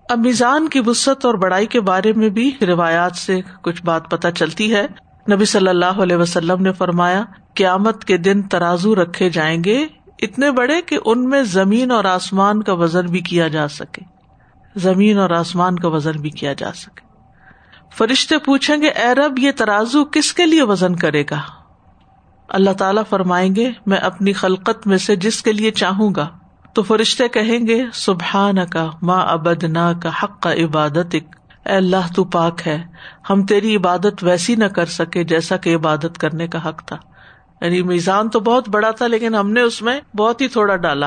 اب 0.08 0.18
میزان 0.18 0.68
کی 0.68 0.80
وسط 0.86 1.26
اور 1.26 1.34
بڑائی 1.34 1.66
کے 1.66 1.80
بارے 1.80 2.12
میں 2.12 2.28
بھی 2.28 2.50
روایات 2.66 3.16
سے 3.16 3.40
کچھ 3.62 3.82
بات 3.82 4.10
پتہ 4.10 4.28
چلتی 4.36 4.74
ہے۔ 4.74 4.86
نبی 5.32 5.44
صلی 5.44 5.68
اللہ 5.68 6.00
علیہ 6.02 6.16
وسلم 6.16 6.62
نے 6.62 6.72
فرمایا، 6.72 7.22
قیامت 7.54 8.04
کے 8.04 8.16
دن 8.16 8.42
ترازو 8.42 8.94
رکھے 8.94 9.30
جائیں 9.30 9.62
گے 9.64 9.78
اتنے 10.22 10.50
بڑے 10.50 10.80
کہ 10.82 10.98
ان 11.04 11.28
میں 11.28 11.42
زمین 11.42 11.90
اور 11.90 12.04
آسمان 12.04 12.62
کا 12.62 12.72
وزن 12.72 13.06
بھی 13.06 13.20
کیا 13.20 13.48
جا 13.48 13.68
سکے۔ 13.68 14.02
زمین 14.76 15.18
اور 15.18 15.30
آسمان 15.30 15.78
کا 15.78 15.88
وزن 15.88 16.20
بھی 16.20 16.30
کیا 16.30 16.52
جا 16.52 16.72
سکے۔ 16.72 17.06
فرشتے 17.96 18.38
پوچھیں 18.38 18.76
گے، 18.76 18.88
اے 18.88 19.14
رب، 19.14 19.38
یہ 19.38 19.50
ترازو 19.50 20.04
کس 20.04 20.32
کے 20.32 20.46
لیے 20.46 20.62
وزن 20.62 20.96
کرے 20.96 21.22
گا؟ 21.30 21.40
اللہ 22.52 22.70
تعالیٰ 22.70 23.02
فرمائیں 23.10 23.56
گے، 23.56 23.70
میں 23.86 23.98
اپنی 23.98 24.32
خلقت 24.32 24.86
میں 24.86 24.98
سے 24.98 25.16
جس 25.16 25.42
کے 25.42 25.52
لیے 25.52 25.70
چاہوں 25.70 26.14
گا۔ 26.14 26.28
تو 26.74 26.82
فرشتے 26.82 27.28
کہیں 27.28 27.66
گے 27.66 27.84
سبحان 27.92 28.66
کا 28.66 28.90
ماں 29.02 29.26
ابد 29.26 29.64
نا 29.64 29.92
کا 30.02 30.08
حق 30.22 30.42
کا 30.42 30.52
عبادت 30.52 31.14
اے 31.14 31.72
اللہ، 31.72 32.14
تو 32.16 32.24
پاک 32.24 32.60
ہے۔ 32.66 32.82
ہم 33.30 33.46
تیری 33.46 33.76
عبادت 33.76 34.24
ویسی 34.24 34.54
نہ 34.54 34.64
کر 34.64 34.84
سکے 34.84 35.24
جیسا 35.24 35.56
کہ 35.56 35.76
عبادت 35.76 36.18
کرنے 36.18 36.46
کا 36.46 36.68
حق 36.68 36.84
تھا۔ 36.86 36.96
یعنی 37.60 37.82
میزان 37.82 38.28
تو 38.28 38.40
بہت 38.40 38.68
بڑا 38.68 38.90
تھا، 38.90 39.06
لیکن 39.06 39.34
ہم 39.34 39.50
نے 39.50 39.60
اس 39.60 39.82
میں 39.82 40.00
بہت 40.16 40.40
ہی 40.40 40.48
تھوڑا 40.48 40.76
ڈالا۔ 40.76 41.06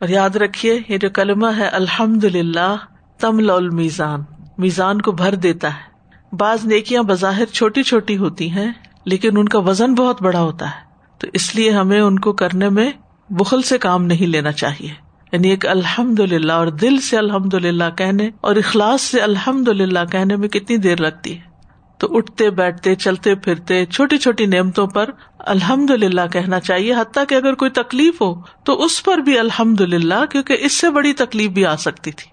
اور 0.00 0.08
یاد 0.08 0.36
رکھیے، 0.36 0.80
یہ 0.88 0.98
جو 0.98 1.10
کلمہ 1.10 1.46
ہے 1.56 1.66
الحمد 1.66 2.24
للہ 2.24 2.76
تم 3.20 3.36
میزان 3.76 4.20
میزان 4.58 5.00
کو 5.00 5.12
بھر 5.12 5.34
دیتا 5.34 5.68
ہے۔ 5.68 5.92
بعض 6.36 6.64
نیکیاں 6.64 7.02
بظاہر 7.02 7.46
چھوٹی 7.46 7.82
چھوٹی 7.82 8.16
ہوتی 8.16 8.50
ہیں۔ 8.50 8.72
لیکن 9.04 9.38
ان 9.38 9.48
کا 9.48 9.58
وزن 9.58 9.94
بہت 9.94 10.22
بڑا 10.22 10.40
ہوتا 10.40 10.66
ہے۔ 10.66 10.92
تو 11.18 11.26
اس 11.32 11.56
لیے 11.56 11.70
ہمیں 11.70 12.00
ان 12.00 12.18
کو 12.18 12.32
کرنے 12.32 12.68
میں 12.68 12.90
بخل 13.30 13.62
سے 13.62 13.78
کام 13.78 14.04
نہیں 14.04 14.26
لینا 14.26 14.52
چاہیے۔ 14.52 14.90
یعنی 15.32 15.50
ایک 15.50 15.66
الحمد 15.66 16.20
للہ 16.20 16.52
اور 16.52 16.66
دل 16.66 17.00
سے 17.00 17.18
الحمد 17.18 17.54
للہ 17.54 17.84
کہنے 17.96 18.30
اور 18.40 18.56
اخلاص 18.56 19.00
سے 19.00 19.20
الحمد 19.20 19.68
للہ 19.68 19.98
کہنے 20.12 20.36
میں 20.36 20.48
کتنی 20.48 20.76
دیر 20.76 21.00
لگتی 21.00 21.34
ہے۔ 21.34 21.52
تو 21.98 22.16
اٹھتے، 22.16 22.50
بیٹھتے، 22.50 22.94
چلتے، 22.94 23.34
پھرتے 23.34 23.86
چھوٹی 23.86 24.18
چھوٹی 24.18 24.46
نعمتوں 24.46 24.86
پر 24.86 25.10
الحمد 25.38 25.90
للہ 25.90 26.20
کہنا 26.32 26.60
چاہیے۔ 26.60 26.94
حتیٰ 26.94 27.24
کہ 27.28 27.34
اگر 27.34 27.54
کوئی 27.54 27.70
تکلیف 27.70 28.20
ہو 28.20 28.34
تو 28.64 28.84
اس 28.84 29.04
پر 29.04 29.18
بھی 29.18 29.38
الحمد 29.38 29.80
للہ 29.80 30.24
کیونکہ 30.30 30.56
اس 30.60 30.72
سے 30.72 30.90
بڑی 30.90 31.12
تکلیف 31.12 31.50
بھی 31.50 31.66
آ 31.66 31.76
سکتی 31.76 32.10
تھی۔ 32.10 32.30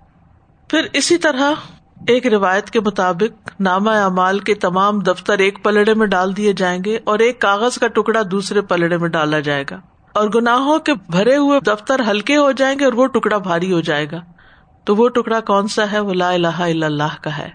پھر 0.67 0.87
اسی 0.93 1.17
طرح 1.17 1.51
ایک 2.09 2.27
روایت 2.27 2.69
کے 2.69 2.79
مطابق 2.79 3.51
نامہ 3.59 3.89
اعمال 3.89 4.39
کے 4.39 4.53
تمام 4.53 4.99
دفتر 4.99 5.37
ایک 5.37 5.63
پلڑے 5.63 5.93
میں 5.93 6.07
ڈال 6.07 6.37
دیے 6.37 6.53
جائیں 6.53 6.83
گے 6.83 6.99
اور 7.03 7.19
ایک 7.19 7.41
کاغذ 7.41 7.77
کا 7.77 7.87
ٹکڑا 7.87 8.21
دوسرے 8.31 8.61
پلڑے 8.61 8.97
میں 8.97 9.09
ڈالا 9.09 9.39
جائے 9.39 9.63
گا 9.71 9.79
اور 10.13 10.29
گناہوں 10.35 10.79
کے 10.79 10.93
بھرے 10.93 11.37
ہوئے 11.37 11.59
دفتر 11.59 12.01
ہلکے 12.11 12.37
ہو 12.37 12.51
جائیں 12.51 12.79
گے 12.79 12.85
اور 12.85 12.93
وہ 12.93 13.07
ٹکڑا 13.07 13.37
بھاری 13.37 13.71
ہو 13.71 13.81
جائے 13.81 14.07
گا۔ 14.11 14.19
تو 14.83 14.95
وہ 14.95 15.09
ٹکڑا 15.09 15.39
کون 15.39 15.67
سا 15.67 15.91
ہے؟ 15.91 15.99
وہ 15.99 16.13
لا 16.13 16.29
الہ 16.29 16.47
الا 16.47 16.85
اللہ 16.85 17.21
کا 17.21 17.37
ہے۔ 17.37 17.49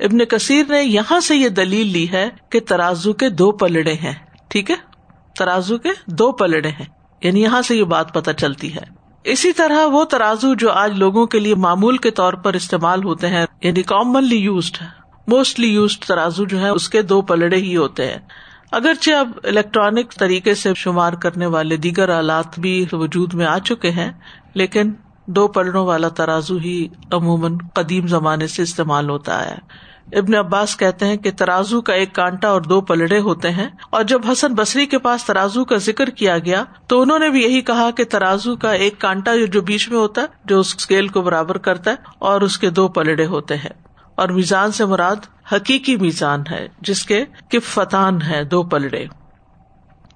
ابن 0.00 0.24
کثیر 0.24 0.64
نے 0.68 0.82
یہاں 0.82 1.20
سے 1.20 1.36
یہ 1.36 1.48
دلیل 1.48 1.86
لی 1.86 2.10
ہے 2.12 2.28
کہ 2.50 2.60
ترازو 2.60 3.12
کے 3.12 3.28
دو 3.28 3.52
پلڑے 3.52 3.92
ہیں۔ 3.92 4.14
ٹھیک 4.48 4.70
ہے؟ 4.70 4.76
ترازو 5.38 5.78
کے 5.78 5.88
دو 6.06 6.32
پلڑے 6.32 6.68
ہیں۔ 6.68 6.86
یعنی 7.22 7.42
یہاں 7.42 7.62
سے 7.62 7.76
یہ 7.76 7.84
بات 7.84 8.14
پتہ 8.14 8.30
چلتی 8.30 8.74
ہے۔ 8.74 8.99
اسی 9.24 9.52
طرح 9.52 9.86
وہ 9.86 10.04
ترازو 10.04 10.54
جو 10.54 10.70
آج 10.70 10.98
لوگوں 10.98 11.26
کے 11.26 11.38
لیے 11.38 11.54
معمول 11.54 11.96
کے 11.96 12.10
طور 12.10 12.32
پر 12.32 12.54
استعمال 12.54 13.04
ہوتے 13.04 13.28
ہیں 13.28 13.46
یعنی 13.62 13.82
کامنلی 13.82 14.36
یوزڈ 14.36 14.78
موسٹلی 15.26 15.68
یوزڈ 15.68 16.04
ترازو 16.04 16.44
جو 16.44 16.60
ہے، 16.60 16.68
اس 16.68 16.88
کے 16.88 17.02
دو 17.02 17.22
پلڑے 17.22 17.56
ہی 17.56 17.76
ہوتے 17.76 18.06
ہیں۔ 18.06 18.18
اگرچہ 18.72 19.10
اب 19.10 19.30
الیکٹرانک 19.44 20.14
طریقے 20.18 20.54
سے 20.54 20.74
شمار 20.76 21.12
کرنے 21.12 21.46
والے 21.46 21.76
دیگر 21.76 22.08
آلات 22.08 22.58
بھی 22.58 22.86
وجود 22.92 23.34
میں 23.34 23.46
آ 23.46 23.58
چکے 23.58 23.90
ہیں، 23.90 24.12
لیکن 24.54 24.92
دو 25.26 25.48
پلڑوں 25.48 25.86
والا 25.86 26.08
ترازو 26.08 26.56
ہی 26.56 26.88
عموماً 27.12 27.56
قدیم 27.74 28.06
زمانے 28.06 28.46
سے 28.46 28.62
استعمال 28.62 29.10
ہوتا 29.10 29.50
ہے۔ 29.50 29.56
ابن 30.12 30.34
عباس 30.34 30.76
کہتے 30.76 31.06
ہیں 31.06 31.16
کہ 31.16 31.30
ترازو 31.30 31.80
کا 31.80 31.92
ایک 31.92 32.14
کانٹا 32.14 32.48
اور 32.48 32.60
دو 32.60 32.80
پلڑے 32.80 33.18
ہوتے 33.18 33.50
ہیں 33.50 33.68
اور 33.90 34.02
جب 34.02 34.20
حسن 34.32 34.54
بصری 34.54 34.86
کے 34.86 34.98
پاس 34.98 35.24
ترازو 35.24 35.64
کا 35.64 35.76
ذکر 35.76 36.10
کیا 36.10 36.38
گیا 36.38 36.64
تو 36.86 37.00
انہوں 37.00 37.18
نے 37.18 37.28
بھی 37.28 37.42
یہی 37.42 37.60
کہا 37.60 37.90
کہ 37.90 38.04
ترازو 38.04 38.56
کا 38.56 38.72
ایک 38.72 38.98
کانٹا 38.98 39.30
جو 39.52 39.62
بیچ 39.62 39.88
میں 39.88 39.98
ہوتا 39.98 40.20
ہے، 40.20 40.26
جو 40.44 40.60
اس 40.60 40.74
اسکیل 40.78 41.08
کو 41.08 41.20
برابر 41.20 41.58
کرتا 41.58 41.90
ہے 41.90 41.96
اور 42.18 42.40
اس 42.40 42.58
کے 42.58 42.70
دو 42.70 42.88
پلڑے 42.88 43.26
ہوتے 43.26 43.56
ہیں۔ 43.56 43.82
اور 44.14 44.28
میزان 44.28 44.72
سے 44.72 44.84
مراد 44.84 45.16
حقیقی 45.52 45.96
میزان 45.96 46.42
ہے، 46.50 46.68
جس 46.80 47.04
کے 47.04 47.24
کفتان 47.50 48.22
ہے 48.22 48.44
دو 48.44 48.62
پلڑے۔ 48.62 49.04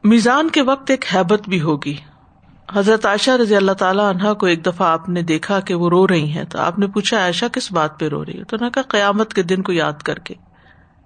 میزان 0.04 0.48
کے 0.48 0.62
وقت 0.62 0.90
ایک 0.90 1.04
حیبت 1.14 1.48
بھی 1.48 1.60
ہوگی۔ 1.60 1.96
حضرت 2.74 3.06
عائشہ 3.06 3.30
رضی 3.30 3.56
اللہ 3.56 3.72
تعالیٰ 3.72 4.04
عنہ 4.04 4.32
کو 4.32 4.46
ایک 4.46 4.66
دفعہ 4.66 4.88
آپ 4.88 5.08
نے 5.08 5.22
دیکھا 5.22 5.60
کہ 5.60 5.74
وہ 5.74 5.90
رو 5.90 6.08
رہی 6.08 6.30
ہیں 6.32 6.44
تو 6.44 6.58
آپ 6.58 6.78
نے 6.78 6.86
پوچھا 6.86 7.18
عائشہ 7.18 7.44
کس 7.52 7.72
بات 7.72 8.00
پہ 8.00 8.08
رو 8.08 8.24
رہی 8.24 8.38
ہے 8.38 8.44
تو 8.44 8.56
نہ 8.60 8.68
کہا 8.68 8.82
قیامت 8.82 9.34
کے 9.34 9.42
دن 9.42 9.62
کو 9.62 9.72
یاد 9.72 9.92
کر 9.92 10.18
کے۔ 10.18 10.34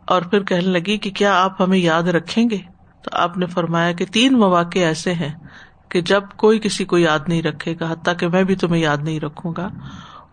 اور 0.07 0.23
پھر 0.23 0.43
کہنے 0.43 0.71
لگی 0.71 0.99
کہ 0.99 1.11
کیا 1.11 1.43
آپ 1.45 1.63
ہمیں 1.63 1.79
یاد 1.79 2.03
رکھیں 2.03 2.51
گے؟ 2.51 2.59
تو 3.03 3.11
آپ 3.13 3.39
نے 3.39 3.47
فرمایا 3.47 3.93
کہ 3.93 4.05
تین 4.05 4.33
مواقع 4.33 4.79
ایسے 4.79 5.15
ہیں 5.15 5.33
کہ 5.89 6.01
جب 6.01 6.23
کوئی 6.37 6.59
کسی 6.59 6.85
کو 6.85 6.99
یاد 6.99 7.19
نہیں 7.29 7.43
رکھے 7.43 7.75
گا، 7.81 7.93
حتیٰ 7.93 8.15
کہ 8.19 8.29
میں 8.29 8.45
بھی 8.45 8.55
تمہیں 8.55 8.83
یاد 8.83 8.97
نہیں 9.03 9.21
رکھوں 9.21 9.53
گا۔ 9.57 9.69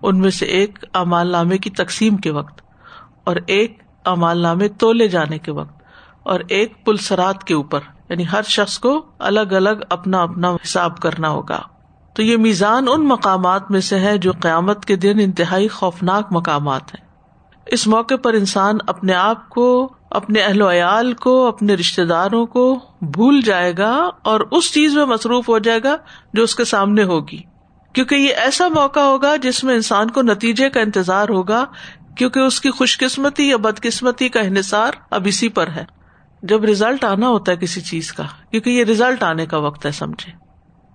ان 0.02 0.20
میں 0.20 0.30
سے 0.30 0.46
ایک 0.46 0.86
امال 0.94 1.32
نامے 1.32 1.58
کی 1.58 1.70
تقسیم 1.70 2.18
کے 2.18 2.32
وقت، 2.32 2.62
اور 3.24 3.36
ایک 3.48 3.84
امال 4.06 4.42
نامے 4.42 4.68
تولے 4.68 5.08
جانے 5.08 5.38
کے 5.38 5.52
وقت، 5.52 5.84
اور 6.24 6.40
ایک 6.48 6.86
پلسرات 6.86 7.44
کے 7.44 7.54
اوپر۔ 7.54 7.80
یعنی 8.10 8.24
ہر 8.32 8.42
شخص 8.42 8.80
کو 8.80 9.06
الگ 9.20 9.40
الگ 9.40 9.70
اپنا 9.90 10.22
اپنا 10.22 10.52
حساب 10.52 10.98
کرنا 10.98 11.30
ہوگا۔ 11.30 11.62
تو 12.14 12.22
یہ 12.22 12.38
میزان 12.38 12.86
ان 12.88 13.08
مقامات 13.08 13.72
میں 13.72 13.80
سے 13.80 14.00
ہے 14.00 14.18
جو 14.18 14.32
قیامت 14.32 14.86
کے 14.86 14.96
دن 14.96 15.18
انتہائی 15.22 15.68
خوفناک 15.68 16.28
مقامات 16.32 16.96
ہیں۔ 16.96 17.06
اس 17.66 17.88
موقع 17.88 18.16
پر 18.16 18.34
انسان 18.34 18.78
اپنے 18.88 19.14
آپ 19.14 19.50
کو، 19.50 19.94
اپنے 20.10 20.42
اہل 20.42 20.62
و 20.62 20.72
عیال 20.72 21.14
کو، 21.14 21.48
اپنے 21.48 21.74
رشتے 21.74 22.06
داروں 22.06 22.46
کو 22.46 22.80
بھول 23.02 23.42
جائے 23.42 23.74
گا 23.78 24.10
اور 24.22 24.40
اس 24.52 24.74
چیز 24.74 24.98
میں 24.98 25.06
مصروف 25.06 25.50
ہو 25.50 25.60
جائے 25.60 25.80
گا 25.84 25.96
جو 26.34 26.44
اس 26.44 26.56
کے 26.56 26.66
سامنے 26.66 27.04
ہوگی۔ 27.04 27.42
کیونکہ 27.94 28.16
یہ 28.16 28.34
ایسا 28.36 28.68
موقع 28.68 29.00
ہوگا 29.00 29.36
جس 29.36 29.64
میں 29.64 29.76
انسان 29.76 30.12
کو 30.12 30.22
نتیجے 30.22 30.70
کا 30.70 30.80
انتظار 30.80 31.30
ہوگا، 31.30 31.66
کیونکہ 32.18 32.40
اس 32.40 32.62
کی 32.62 32.72
خوش 32.72 32.98
قسمتی 32.98 33.50
یا 33.50 33.58
بدقسمتی 33.58 34.30
کا 34.30 34.40
انحصار 34.40 34.92
اب 35.12 35.26
اسی 35.26 35.50
پر 35.50 35.68
ہے۔ 35.68 35.95
جب 36.46 36.64
ریزلٹ 36.64 37.04
آنا 37.04 37.28
ہوتا 37.28 37.52
ہے 37.52 37.58
کسی 37.58 37.82
چیز 37.82 38.14
کا، 38.14 38.24
کیونکہ 38.52 38.70
یہ 38.70 38.84
ریزلٹ 38.84 39.24
آنے 39.24 39.46
کا 39.46 39.58
وقت 39.58 39.86
ہے، 39.86 39.92
سمجھے؟ 39.92 40.46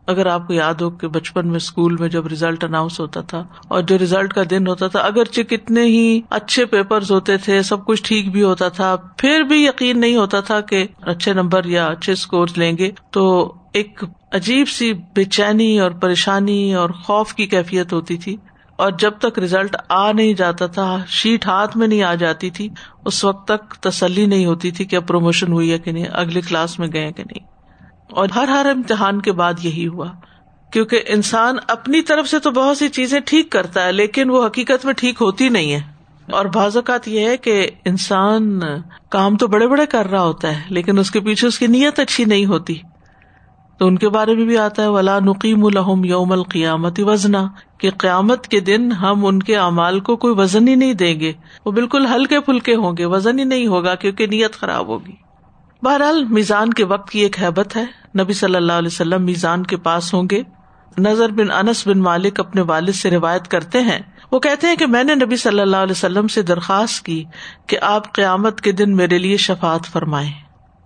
اگر 0.06 0.26
آپ 0.26 0.46
کو 0.46 0.52
یاد 0.52 0.74
ہو 0.74 0.90
کہ 0.90 1.08
بچپن 1.08 1.48
میں 1.48 1.56
اسکول 1.56 1.96
میں 2.00 2.08
جب 2.08 2.26
ریزلٹ 2.26 2.64
اناؤنس 2.64 3.00
ہوتا 3.00 3.20
تھا 3.20 3.44
اور 3.68 3.82
جو 3.82 3.98
ریزلٹ 3.98 4.34
کا 4.34 4.42
دن 4.50 4.66
ہوتا 4.66 4.86
تھا، 4.88 5.00
اگرچہ 5.00 5.42
کتنے 5.42 5.82
ہی 5.82 6.20
اچھے 6.30 6.64
پیپر 6.64 7.02
ہوتے 7.10 7.36
تھے، 7.36 7.62
سب 7.62 7.86
کچھ 7.86 8.02
ٹھیک 8.02 8.32
بھی 8.32 8.42
ہوتا 8.42 8.68
تھا، 8.68 8.96
پھر 9.16 9.40
بھی 9.40 9.64
یقین 9.64 10.00
نہیں 10.00 10.16
ہوتا 10.16 10.40
تھا 10.40 10.60
کہ 10.60 10.86
اچھے 11.02 11.32
نمبر 11.32 11.64
یا 11.64 11.86
اچھے 11.86 12.12
اسکور 12.12 12.48
لیں 12.56 12.78
گے۔ 12.78 12.90
تو 13.10 13.54
ایک 13.72 14.04
عجیب 14.32 14.68
سی 14.68 14.92
بے 14.92 15.24
چینی 15.24 15.80
اور 15.80 15.90
پریشانی 15.90 16.74
اور 16.74 16.90
خوف 16.90 17.34
کی 17.34 17.46
کیفیت 17.46 17.92
ہوتی 17.92 18.16
تھی۔ 18.16 18.36
اور 18.80 18.92
جب 18.98 19.12
تک 19.18 19.38
ریزلٹ 19.38 19.76
آ 19.88 20.12
نہیں 20.12 20.32
جاتا 20.32 20.66
تھا 20.66 21.04
شیٹ 21.08 21.46
ہاتھ 21.46 21.76
میں 21.76 21.88
نہیں 21.88 22.02
آ 22.02 22.14
جاتی 22.14 22.50
تھی، 22.50 22.68
اس 23.04 23.24
وقت 23.24 23.48
تک 23.48 23.74
تسلی 23.74 24.26
نہیں 24.26 24.46
ہوتی 24.46 24.70
تھی 24.70 24.84
کہ 24.84 24.96
اب 24.96 25.06
پروموشن 25.06 25.52
ہوئی 25.52 25.72
ہے 25.72 25.78
کہ 25.78 25.92
نہیں، 25.92 26.06
اگلی 26.12 26.40
کلاس 26.40 26.78
میں 26.78 26.88
گئے 26.92 27.12
کہ 27.12 27.22
نہیں۔ 27.22 27.46
اور 28.10 28.28
ہر 28.28 28.48
ہر 28.48 28.66
امتحان 28.74 29.20
کے 29.20 29.32
بعد 29.32 29.54
یہی 29.62 29.86
ہوا۔ 29.86 30.06
کیونکہ 30.72 31.00
انسان 31.06 31.56
اپنی 31.68 32.02
طرف 32.02 32.28
سے 32.28 32.38
تو 32.38 32.50
بہت 32.50 32.76
سی 32.76 32.88
چیزیں 32.88 33.20
ٹھیک 33.20 33.50
کرتا 33.50 33.84
ہے، 33.84 33.92
لیکن 33.92 34.30
وہ 34.30 34.46
حقیقت 34.46 34.84
میں 34.84 34.94
ٹھیک 34.94 35.14
ہوتی 35.20 35.48
نہیں 35.48 35.72
ہے۔ 35.72 35.80
اور 36.32 36.44
بعض 36.44 36.76
اوقات 36.76 37.08
یہ 37.08 37.20
ہے 37.20 37.36
کہ 37.36 37.66
انسان 37.84 38.60
کام 39.10 39.36
تو 39.36 39.46
بڑے 39.46 39.68
بڑے 39.68 39.86
کر 39.86 40.06
رہا 40.06 40.22
ہوتا 40.22 40.56
ہے، 40.56 40.62
لیکن 40.68 40.98
اس 40.98 41.10
کے 41.10 41.20
پیچھے 41.20 41.48
اس 41.48 41.58
کی 41.58 41.66
نیت 41.66 42.00
اچھی 42.00 42.24
نہیں 42.24 42.46
ہوتی۔ 42.46 42.74
تو 43.80 43.86
ان 43.86 43.98
کے 43.98 44.08
بارے 44.08 44.34
میں 44.34 44.44
بھی 44.44 44.58
آتا 44.58 44.82
ہے، 44.82 44.88
ولا 44.88 45.18
نقیم 45.18 45.64
الحم 45.64 46.04
یوم 46.04 46.32
القیامت 46.32 47.00
وزنا۔ 47.00 47.46
کہ 47.78 47.90
قیامت 47.90 48.48
کے 48.48 48.60
دن 48.60 48.92
ہم 48.92 49.26
ان 49.26 49.42
کے 49.42 49.56
اعمال 49.56 50.00
کو 50.00 50.16
کوئی 50.16 50.34
وزن 50.38 50.68
ہی 50.68 50.74
نہیں 50.74 50.94
دیں 50.94 51.20
گے۔ 51.20 51.32
وہ 51.66 51.72
بالکل 51.72 52.06
ہلکے 52.06 52.40
پھلکے 52.40 52.74
ہوں 52.74 52.96
گے، 52.96 53.04
وزن 53.04 53.38
ہی 53.38 53.44
نہیں 53.44 53.66
ہوگا 53.66 53.94
کیونکہ 53.94 54.26
نیت 54.26 54.52
خراب 54.52 54.86
ہوگی۔ 54.86 55.12
بہرحال، 55.82 56.24
میزان 56.24 56.72
کے 56.72 56.84
وقت 56.84 57.10
کی 57.10 57.20
ایک 57.20 57.42
حیبت 57.42 57.76
ہے۔ 57.76 57.84
نبی 58.22 58.32
صلی 58.32 58.56
اللہ 58.56 58.72
علیہ 58.72 58.88
وسلم 58.92 59.22
میزان 59.22 59.62
کے 59.62 59.76
پاس 59.76 60.14
ہوں 60.14 60.22
گے۔ 60.30 60.42
نظر 60.98 61.28
بن 61.28 61.50
انس 61.50 61.86
بن 61.86 61.98
مالک 61.98 62.40
اپنے 62.40 62.60
والد 62.60 62.92
سے 62.92 63.10
روایت 63.10 63.48
کرتے 63.48 63.80
ہیں۔ 63.80 63.98
وہ 64.32 64.38
کہتے 64.38 64.66
ہیں 64.66 64.76
کہ 64.76 64.86
میں 64.86 65.04
نے 65.04 65.14
نبی 65.14 65.36
صلی 65.36 65.60
اللہ 65.60 65.76
علیہ 65.76 65.92
وسلم 65.92 66.28
سے 66.28 66.42
درخواست 66.42 67.04
کی 67.04 67.24
کہ 67.66 67.78
آپ 67.82 68.12
قیامت 68.12 68.60
کے 68.60 68.72
دن 68.72 68.96
میرے 68.96 69.18
لیے 69.18 69.36
شفات 69.36 69.86
فرمائے 69.86 70.30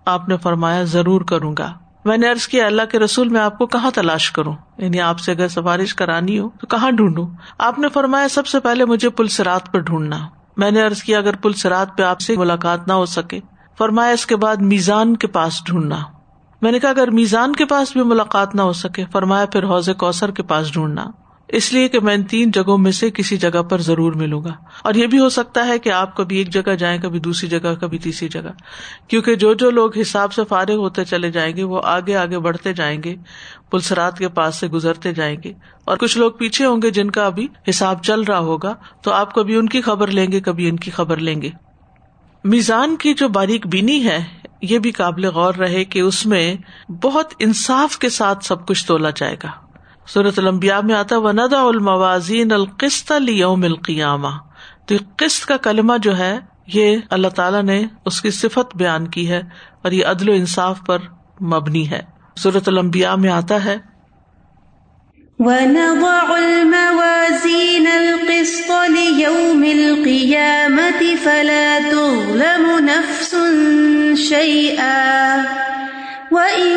آپ 0.06 0.28
نے 0.28 0.36
فرمایا، 0.36 0.82
ضرور 0.82 1.20
کروں 1.20 1.54
گا۔ 1.58 1.83
میں 2.04 2.16
نے 2.16 2.30
ارض 2.30 2.46
کیا، 2.46 2.66
اللہ 2.66 2.82
کے 2.90 2.98
رسول، 2.98 3.28
میں 3.28 3.40
آپ 3.40 3.58
کو 3.58 3.66
کہاں 3.66 3.90
تلاش 3.90 4.30
کروں؟ 4.30 4.56
یعنی 4.78 5.00
آپ 5.00 5.18
سے 5.18 5.32
اگر 5.32 5.48
سفارش 5.48 5.94
کرانی 5.94 6.38
ہو 6.38 6.48
تو 6.60 6.66
کہاں 6.66 6.90
ڈھونڈوں؟ 6.90 7.26
آپ 7.58 7.78
نے 7.78 7.88
فرمایا، 7.88 8.28
سب 8.28 8.46
سے 8.46 8.60
پہلے 8.60 8.84
مجھے 8.84 9.10
پلسرات 9.10 9.72
پر 9.72 9.78
ڈھونڈنا۔ 9.78 10.18
میں 10.56 10.70
نے 10.70 10.82
ارض 10.82 11.02
کیا، 11.02 11.18
اگر 11.18 11.36
پلسرات 11.36 11.98
پہ 11.98 12.02
آپ 12.02 12.20
سے 12.20 12.36
ملاقات 12.36 12.88
نہ 12.88 12.92
ہو 12.92 13.06
سکے، 13.06 13.40
فرمایا، 13.78 14.12
اس 14.12 14.26
کے 14.26 14.36
بعد 14.36 14.56
میزان 14.56 15.16
کے 15.16 15.26
پاس 15.26 15.64
ڈھونڈنا۔ 15.64 15.98
میں 16.62 16.72
نے 16.72 16.78
کہا، 16.78 16.90
اگر 16.90 17.10
میزان 17.10 17.52
کے 17.52 17.64
پاس 17.64 17.92
بھی 17.92 18.02
ملاقات 18.02 18.54
نہ 18.54 18.62
ہو 18.62 18.72
سکے، 18.72 19.04
فرمایا، 19.12 19.46
پھر 19.46 19.64
حوض 19.64 19.88
کوثر 19.98 20.30
کے 20.30 20.42
پاس 20.42 20.72
ڈھونڈنا۔ 20.72 21.04
اس 21.54 21.72
لیے 21.72 21.88
کہ 21.88 22.00
میں 22.00 22.14
ان 22.14 22.22
تین 22.22 22.50
جگہوں 22.50 22.78
میں 22.78 22.92
سے 22.92 23.10
کسی 23.10 23.36
جگہ 23.36 23.62
پر 23.62 23.80
ضرور 23.80 24.12
ملوں 24.12 24.44
گا۔ 24.44 24.54
اور 24.84 24.94
یہ 24.94 25.06
بھی 25.06 25.18
ہو 25.18 25.28
سکتا 25.28 25.66
ہے 25.66 25.78
کہ 25.78 25.90
آپ 25.90 26.16
کبھی 26.16 26.36
ایک 26.36 26.48
جگہ 26.48 26.74
جائیں، 26.74 27.02
کبھی 27.02 27.18
دوسری 27.20 27.48
جگہ، 27.48 27.74
کبھی 27.80 27.98
تیسری 27.98 28.28
جگہ۔ 28.28 28.50
کیونکہ 29.08 29.34
جو 29.34 29.54
جو 29.54 29.70
لوگ 29.70 29.98
حساب 29.98 30.32
سے 30.32 30.42
فارغ 30.48 30.74
ہوتے 30.74 31.04
چلے 31.04 31.30
جائیں 31.30 31.56
گے، 31.56 31.62
وہ 31.62 31.80
آگے 31.84 32.16
آگے 32.16 32.38
بڑھتے 32.38 32.72
جائیں 32.72 33.02
گے، 33.02 33.16
پلسرات 33.70 34.18
کے 34.18 34.28
پاس 34.28 34.56
سے 34.56 34.68
گزرتے 34.68 35.12
جائیں 35.12 35.36
گے۔ 35.44 35.52
اور 35.84 35.96
کچھ 35.96 36.18
لوگ 36.18 36.32
پیچھے 36.32 36.66
ہوں 36.66 36.82
گے 36.82 36.90
جن 36.90 37.10
کا 37.10 37.26
ابھی 37.26 37.46
حساب 37.70 38.02
چل 38.02 38.20
رہا 38.20 38.38
ہوگا، 38.38 38.74
تو 39.02 39.12
آپ 39.12 39.34
کبھی 39.34 39.56
ان 39.56 39.68
کی 39.68 39.80
خبر 39.80 40.08
لیں 40.08 40.32
گے، 40.32 40.40
کبھی 40.40 40.68
ان 40.68 40.76
کی 40.76 40.90
خبر 40.90 41.16
لیں 41.16 41.42
گے۔ 41.42 41.50
میزان 42.44 42.96
کی 42.96 43.14
جو 43.14 43.28
باریک 43.28 43.66
بینی 43.66 44.04
ہے، 44.04 44.24
یہ 44.62 44.78
بھی 44.78 44.90
قابل 44.90 45.24
غور 45.24 45.54
رہے 45.54 45.84
کہ 45.84 45.98
اس 45.98 46.26
میں 46.26 46.56
بہت 46.90 47.34
انصاف 47.38 47.98
کے 47.98 48.08
ساتھ 48.08 48.44
سب 48.44 48.66
کچھ 48.66 48.86
تولا 48.86 49.10
جائے 49.10 49.36
گا۔ 49.42 49.63
صورت 50.08 50.38
المبیا 50.38 50.80
میں 50.80 50.94
آتا 50.94 51.18
و 51.18 51.32
ندا 51.32 51.62
الموازین 51.62 52.52
القست 52.52 53.12
یوم 53.28 53.62
القیامہ 53.62 54.28
تو 54.86 54.94
قسط 55.16 55.44
کا 55.44 55.56
کلمہ 55.56 55.92
جو 56.02 56.18
ہے، 56.18 56.38
یہ 56.66 56.96
اللہ 57.10 57.28
تعالیٰ 57.28 57.62
نے 57.62 57.84
اس 58.06 58.22
کی 58.22 58.30
صفت 58.30 58.76
بیان 58.76 59.08
کی 59.08 59.30
ہے 59.30 59.42
اور 59.82 59.92
یہ 59.92 60.06
عدل 60.06 60.28
و 60.28 60.32
انصاف 60.32 60.78
پر 60.86 60.98
مبنی 61.42 61.90
ہے۔ 61.90 62.02
صورت 62.38 62.68
المبیا 62.68 63.14
میں 63.14 63.30
آتا 63.30 63.64
ہے، 63.64 63.76
ونضع 65.38 66.34
الموازين 66.34 67.86
القسط 67.86 68.70
ليوم 68.88 69.62
القيامة 69.62 71.04
فلا 71.22 71.78
تظلم 71.90 72.78
نفس 72.78 73.34
شيئا۔ 74.28 75.36
وإن 76.30 76.74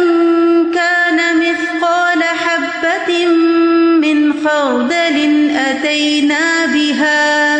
خردل 4.48 5.58
أتينا 5.68 6.66
بها 6.74 7.56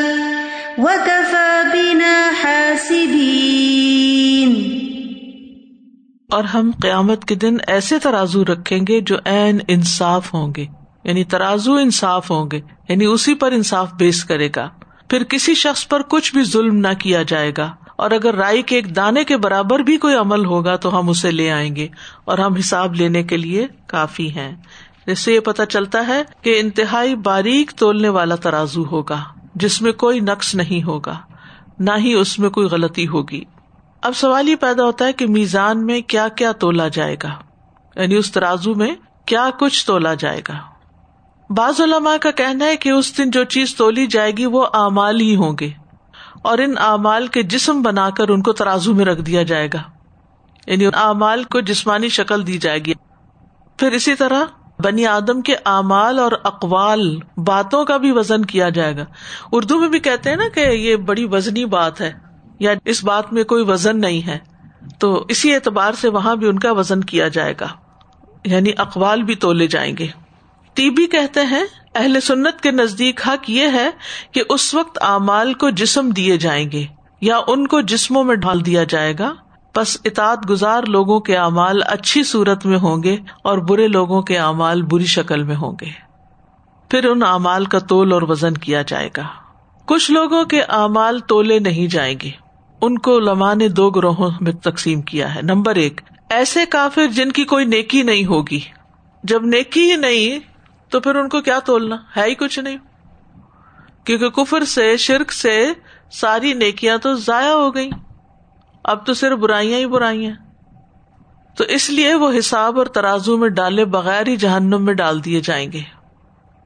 وكفى 0.78 1.68
بنا 1.74 2.32
حاسبين. 2.44 3.28
اور 6.32 6.44
ہم 6.44 6.72
قیامت 6.82 7.26
کے 7.26 7.36
دن 7.36 7.58
ایسے 7.68 8.00
ترازو 8.00 8.46
رکھیں 8.46 8.80
گے 8.88 9.02
جو 9.02 9.16
عین 9.26 9.60
انصاف 9.68 10.34
ہوں 10.34 10.54
گے 10.58 10.66
یعنی 11.04 11.24
ترازو 11.24 11.74
انصاف 11.74 12.32
ہوں 12.32 12.52
گے 12.52 12.62
یعنی 12.90 13.06
اسی 13.06 13.36
پر 13.36 13.52
انصاف 13.52 13.94
بیس 13.94 14.26
کرے 14.26 14.50
گا۔ 14.56 14.70
پھر 15.10 15.24
کسی 15.24 15.54
شخص 15.54 15.88
پر 15.88 16.02
کچھ 16.02 16.34
بھی 16.34 16.44
ظلم 16.44 16.76
نہ 16.76 16.94
کیا 17.00 17.24
جائے 17.28 17.52
گا۔ 17.58 17.72
اور 17.96 18.12
اگر 18.12 18.36
رائی 18.36 18.62
کے 18.62 18.76
ایک 18.76 18.96
دانے 18.96 19.24
کے 19.24 19.38
برابر 19.38 19.80
بھی 19.80 19.98
کوئی 19.98 20.16
عمل 20.16 20.46
ہوگا 20.46 20.76
تو 20.76 21.00
ہم 21.00 21.10
اسے 21.10 21.32
لے 21.32 21.52
آئیں 21.52 21.76
گے۔ 21.76 21.88
اور 22.26 22.38
ہم 22.38 22.56
حساب 22.56 22.96
لینے 22.96 23.24
کے 23.24 23.38
لیے 23.38 23.68
کافی 23.88 24.30
ہیں۔ 24.36 24.56
جس 25.08 25.20
سے 25.20 25.34
یہ 25.34 25.40
پتا 25.40 25.66
چلتا 25.66 26.08
ہے 26.08 26.24
کہ 26.42 26.60
انتہائی 26.60 27.16
باریک 27.16 27.72
تولنے 27.72 28.10
والا 28.10 28.36
ترازو 28.36 28.86
ہوگا، 28.86 29.24
جس 29.56 29.82
میں 29.82 29.92
کوئی 29.92 30.20
نقص 30.20 30.56
نہیں 30.56 30.84
ہوگا، 30.84 31.18
نہ 31.80 31.92
ہی 31.98 32.14
اس 32.14 32.40
میں 32.40 32.50
کوئی 32.50 32.68
غلطی 32.68 33.08
ہوگی۔ 33.08 33.44
اب 34.02 34.16
سوال 34.16 34.50
یہ 34.50 34.56
پیدا 34.56 34.84
ہوتا 34.84 35.06
ہے 35.06 35.14
کہ 35.14 35.28
میزان 35.28 35.86
میں 35.86 36.02
کیا 36.02 36.28
کیا 36.28 36.52
تولا 36.52 36.88
جائے 36.88 37.16
گا؟ 37.24 37.30
یعنی 37.96 38.16
اس 38.16 38.32
ترازو 38.32 38.76
میں 38.76 38.96
کیا 39.26 39.50
کچھ 39.60 39.86
تولا 39.86 40.14
جائے 40.14 40.42
گا؟ 40.48 40.54
بعض 41.50 41.82
علماء 41.82 42.16
کا 42.22 42.32
کہنا 42.32 42.66
ہے 42.66 42.76
کہ 42.76 42.90
اس 42.90 43.18
دن 43.18 43.32
جو 43.32 43.44
چیز 43.44 43.76
تولی 43.76 44.08
جائے 44.08 44.32
گی 44.32 44.46
وہ 44.46 44.66
اعمال 44.74 45.22
ہی 45.22 45.36
ہوں 45.36 45.56
گے، 45.60 45.70
اور 46.42 46.58
ان 46.58 46.74
اعمال 46.78 47.28
کے 47.28 47.44
جسم 47.44 47.82
بنا 47.82 48.10
کر 48.10 48.30
ان 48.30 48.42
کو 48.42 48.54
ترازو 48.54 48.94
میں 48.94 49.06
رکھ 49.06 49.22
دیا 49.22 49.44
جائے 49.44 49.68
گا۔ 49.74 49.82
یعنی 50.68 50.86
اعمال 50.86 51.44
کو 51.44 51.60
جسمانی 51.60 52.10
شکل 52.10 52.48
دی 52.48 52.58
جائے 52.58 52.80
گی۔ 52.80 52.94
پھر 53.78 53.92
اسی 53.92 54.16
طرح 54.16 54.44
بنی 54.84 55.06
آدم 55.06 55.42
کے 55.42 55.56
اعمال 55.66 56.20
اور 56.20 56.32
اقوال 56.44 57.20
باتوں 57.38 57.86
کا 57.86 57.98
بھی 57.98 58.12
وزن 58.12 58.46
کیا 58.46 58.70
جائے 58.70 58.98
گا۔ 58.98 59.06
اردو 59.52 59.80
میں 59.80 59.90
بھی 59.90 60.00
کہتے 60.00 60.30
ہیں 60.30 60.38
نا 60.38 60.44
کہ 60.54 60.60
یہ 60.60 60.96
بڑی 60.96 61.28
وزنی 61.32 61.66
بات 61.66 62.02
ہے 62.02 62.14
یا 62.60 62.74
اس 62.86 63.04
بات 63.04 63.34
میں 63.34 63.44
کوئی 63.44 63.64
وزن 63.64 64.00
نہیں 64.00 64.28
ہے۔ 64.28 64.38
تو 65.00 65.26
اسی 65.30 65.54
اعتبار 65.54 65.92
سے 65.92 66.10
وہاں 66.10 66.36
بھی 66.36 66.48
ان 66.48 66.60
کا 66.60 66.72
وزن 66.72 67.02
کیا 67.02 67.28
جائے 67.28 67.54
گا۔ 67.62 67.68
یعنی 68.46 68.72
اقوال 68.78 69.24
بھی 69.24 69.36
تولے 69.36 69.68
جائیں 69.68 69.98
گے۔ 69.98 70.08
ٹیبی 70.74 71.08
کہتے 71.08 71.42
ہیں، 71.42 71.66
اہل 71.96 72.20
سنت 72.20 72.62
کے 72.62 72.72
نزدیک 72.72 73.28
حق 73.28 73.50
یہ 73.50 73.68
ہے 73.74 73.90
کہ 74.32 74.44
اس 74.50 74.74
وقت 74.74 75.00
اعمال 75.02 75.54
کو 75.54 75.70
جسم 75.70 76.10
دیے 76.10 76.38
جائیں 76.38 76.72
گے 76.72 76.86
یا 77.22 77.40
ان 77.48 77.68
کو 77.68 77.82
جسموں 77.82 78.24
میں 78.24 78.36
ڈال 78.36 78.66
دیا 78.66 78.84
جائے 78.84 79.14
گا۔ 79.20 79.34
بس 79.76 79.98
اطاط 80.06 80.50
گزار 80.50 80.84
لوگوں 80.84 81.20
کے 81.20 81.38
اعمال 81.38 81.80
اچھی 81.86 82.24
صورت 82.24 82.66
میں 82.66 82.78
ہوں 82.78 83.04
گے 83.04 83.18
اور 83.44 83.58
برے 83.58 83.88
لوگوں 83.88 84.22
کے 84.22 84.38
اعمال 84.38 84.82
بری 84.82 85.06
شکل 85.06 85.44
میں 85.44 85.56
ہوں 85.56 85.72
گے۔ 85.82 86.08
پھر 86.90 87.06
ان 87.06 87.24
اعمال 87.24 87.66
کا 87.66 87.80
تول 87.80 88.14
اور 88.14 88.22
وزن 88.22 88.54
کیا 88.54 88.82
جائے 88.82 89.10
گا۔ 89.18 89.24
کچھ 89.86 90.12
لوگوں 90.12 90.44
کے 90.44 90.62
اعمال 90.62 91.20
تولے 91.20 91.60
نہیں 91.60 91.88
جائیں 91.88 92.16
گے۔ 92.22 92.30
ان 92.82 92.98
کو 92.98 93.20
لما 93.20 93.54
نے 93.54 93.68
دو 93.68 93.90
گروہوں 93.90 94.30
میں 94.42 94.52
تقسیم 94.52 95.02
کیا 95.02 95.36
ہے۔ 95.36 95.42
نمبر 95.42 95.76
ایک، 95.76 96.02
ایسے 96.30 96.66
کافر 96.66 97.08
جن 97.08 97.32
کی 97.32 97.44
کوئی 97.44 97.66
نیکی 97.66 98.04
نہیں 98.04 98.26
ہوگی۔ 98.26 98.60
جب 99.24 99.46
نیکی 99.46 99.92
ہی 99.92 99.96
نہیں، 99.96 100.40
تو 100.92 101.00
پھر 101.00 101.16
ان 101.16 101.30
کو 101.30 101.42
کیا 101.42 101.60
تولنا؟ 101.60 101.96
ہے 102.18 102.24
ہی 102.24 102.36
کچھ 102.36 102.60
نہیں۔ 102.60 102.78
کیونکہ 104.04 104.30
کفر 104.30 104.64
سے، 104.64 104.98
شرک 104.98 105.34
سے 105.34 105.68
ساری 106.12 106.54
نیکیاں 106.54 106.98
تو 106.98 107.14
ضائع 107.14 107.52
ہو 107.52 107.76
گئی 107.76 107.90
اب 108.88 109.06
تو 109.06 109.14
صرف 109.14 109.40
برائیاں 109.40 109.80
ہی 109.80 109.86
برائیاں 109.86 110.32
تو 111.58 111.64
اس 111.64 111.90
لیے 111.90 112.16
وہ 112.16 112.32
حساب 112.40 112.78
اور 112.78 112.86
ترازو 112.86 113.38
میں 113.38 113.50
ڈالے 113.50 113.86
بغیر 113.86 114.28
ہی 114.28 114.36
جہنم 114.36 114.86
میں 114.86 114.94
ڈال 114.94 115.26
دیے 115.26 115.42
جائیں 115.42 115.72
گے۔ 115.72 115.82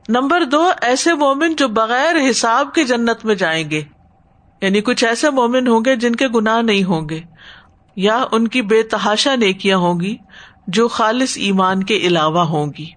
نمبر 0.10 0.44
دو، 0.44 0.70
ایسے 0.82 1.14
مومن 1.14 1.56
جو 1.56 1.68
بغیر 1.68 2.16
حساب 2.30 2.74
کے 2.74 2.84
جنت 2.84 3.26
میں 3.26 3.36
جائیں 3.36 3.70
گے۔ 3.70 3.84
یعنی 4.62 4.82
کچھ 4.82 5.06
ایسے 5.06 5.30
مومن 5.30 5.68
ہوں 5.68 5.86
گے 5.86 5.96
جن 5.96 6.16
کے 6.16 6.28
گناہ 6.28 6.62
نہیں 6.62 6.84
ہوں 6.84 7.10
گے۔ 7.10 7.22
یا 7.96 8.26
ان 8.32 8.48
کی 8.48 8.62
بے 8.62 8.84
تحاشا 8.84 9.36
نیکیاں 9.36 9.78
ہوں 9.78 10.00
گی 10.00 10.18
جو 10.68 10.88
خالص 10.88 11.38
ایمان 11.38 11.84
کے 11.84 11.98
علاوہ 11.98 12.42
ہوں 12.42 12.72
گی۔ 12.78 12.90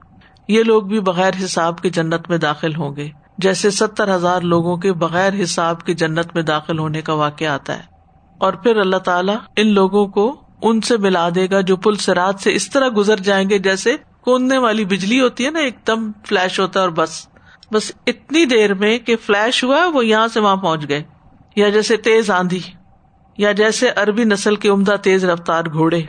یہ 0.48 0.62
لوگ 0.62 0.82
بھی 0.82 1.00
بغیر 1.00 1.32
حساب 1.44 1.80
کے 1.80 1.90
جنت 1.90 2.30
میں 2.30 2.38
داخل 2.38 2.74
ہوں 2.74 2.96
گے۔ 2.96 3.10
جیسے 3.38 3.70
ستر 3.70 4.16
ہزار 4.16 4.40
لوگوں 4.40 4.76
کے 4.76 4.92
بغیر 4.92 5.32
حساب 5.42 5.84
کے 5.84 5.94
جنت 5.94 6.34
میں 6.34 6.42
داخل 6.42 6.78
ہونے 6.78 7.02
کا 7.02 7.12
واقع 7.12 7.44
آتا 7.44 7.76
ہے۔ 7.76 7.93
اور 8.44 8.52
پھر 8.52 8.76
اللہ 8.76 8.96
تعالیٰ 8.96 9.37
ان 9.57 9.66
لوگوں 9.66 10.07
کو 10.07 10.40
ان 10.62 10.80
سے 10.80 10.96
ملا 10.96 11.28
دے 11.35 11.50
گا 11.50 11.61
جو 11.61 11.76
پل 11.76 11.94
سے 11.94 12.14
رات 12.14 12.40
سے 12.40 12.54
اس 12.54 12.70
طرح 12.70 12.88
گزر 12.96 13.16
جائیں 13.16 13.50
گے 13.50 13.59
جیسے 13.59 13.96
کودنے 14.20 14.59
والی 14.59 14.85
بجلی 14.85 15.20
ہوتی 15.20 15.46
ہے 15.46 15.50
نا، 15.50 15.59
ایک 15.59 15.76
دم 15.87 16.12
فلیش 16.26 16.61
ہوتا 16.61 16.80
ہے 16.80 16.85
اور 16.85 16.92
بس۔ 16.92 17.28
بس 17.72 17.92
اتنی 18.07 18.44
دیر 18.44 18.74
میں 18.74 18.98
کہ 18.98 19.16
فلیش 19.16 19.64
ہوا، 19.64 19.87
وہ 19.94 20.07
یہاں 20.07 20.28
سے 20.28 20.40
وہاں 20.40 20.57
پہنچ 20.57 20.88
گئے۔ 20.88 21.02
یا 21.57 21.68
جیسے 21.68 21.96
تیز 21.96 22.30
آندھی، 22.30 22.61
یا 23.38 23.52
جیسے 23.52 23.90
عربی 23.96 24.24
نسل 24.24 24.57
کے 24.57 24.68
عمدہ 24.68 24.94
تیز 25.02 25.24
رفتار 25.24 25.62
گھوڑے۔ 25.72 26.02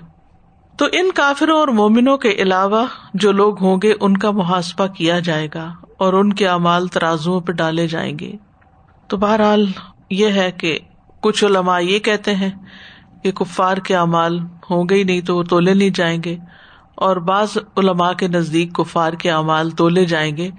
تو 0.78 0.86
ان 0.92 1.12
کافروں 1.12 1.60
اور 1.60 1.68
مومنوں 1.68 2.18
کے 2.18 2.30
علاوہ 2.30 2.86
جو 3.14 3.32
لوگ 3.32 3.64
ہوں 3.64 3.78
گے، 3.84 3.94
ان 4.02 4.18
کا 4.18 4.32
محاسبہ 4.32 4.88
کیا 4.88 5.20
جائے 5.20 5.48
گا 5.54 5.74
اور 5.98 6.14
ان 6.14 6.34
کے 6.34 6.48
امال 6.48 6.88
ترازو 6.88 7.40
پہ 7.40 7.52
ڈالے 7.52 7.88
جائیں 7.88 8.20
گے۔ 8.20 8.32
تو 9.08 9.18
بہرحال 9.18 9.66
یہ 10.10 10.28
ہے 10.28 10.52
کہ 10.52 10.80
کچھ 11.26 11.46
علماء 11.46 11.80
یہ 11.80 12.00
کہتے 12.00 12.36
ہیں 12.36 12.50
کہ 13.24 13.32
کفار 13.32 13.78
کے 13.78 13.96
امال 13.96 14.40
ہوں 14.40 14.90
گے 14.90 14.96
ہی 14.96 15.04
نہیں 15.04 15.22
تو 15.22 15.38
وہ 15.38 15.44
تولے 15.44 15.74
نہیں 15.74 15.90
جائیں 15.90 16.24
گے 16.26 16.38
اور 16.96 17.18
بعض 17.18 17.58
علماء 17.78 18.14
کے 18.14 18.28
نزدیک 18.28 18.74
کفار 18.74 19.14
کے 19.14 19.32
اعمال 19.32 19.70
تولے 19.70 20.06
جائیں 20.06 20.38
گے 20.38 20.50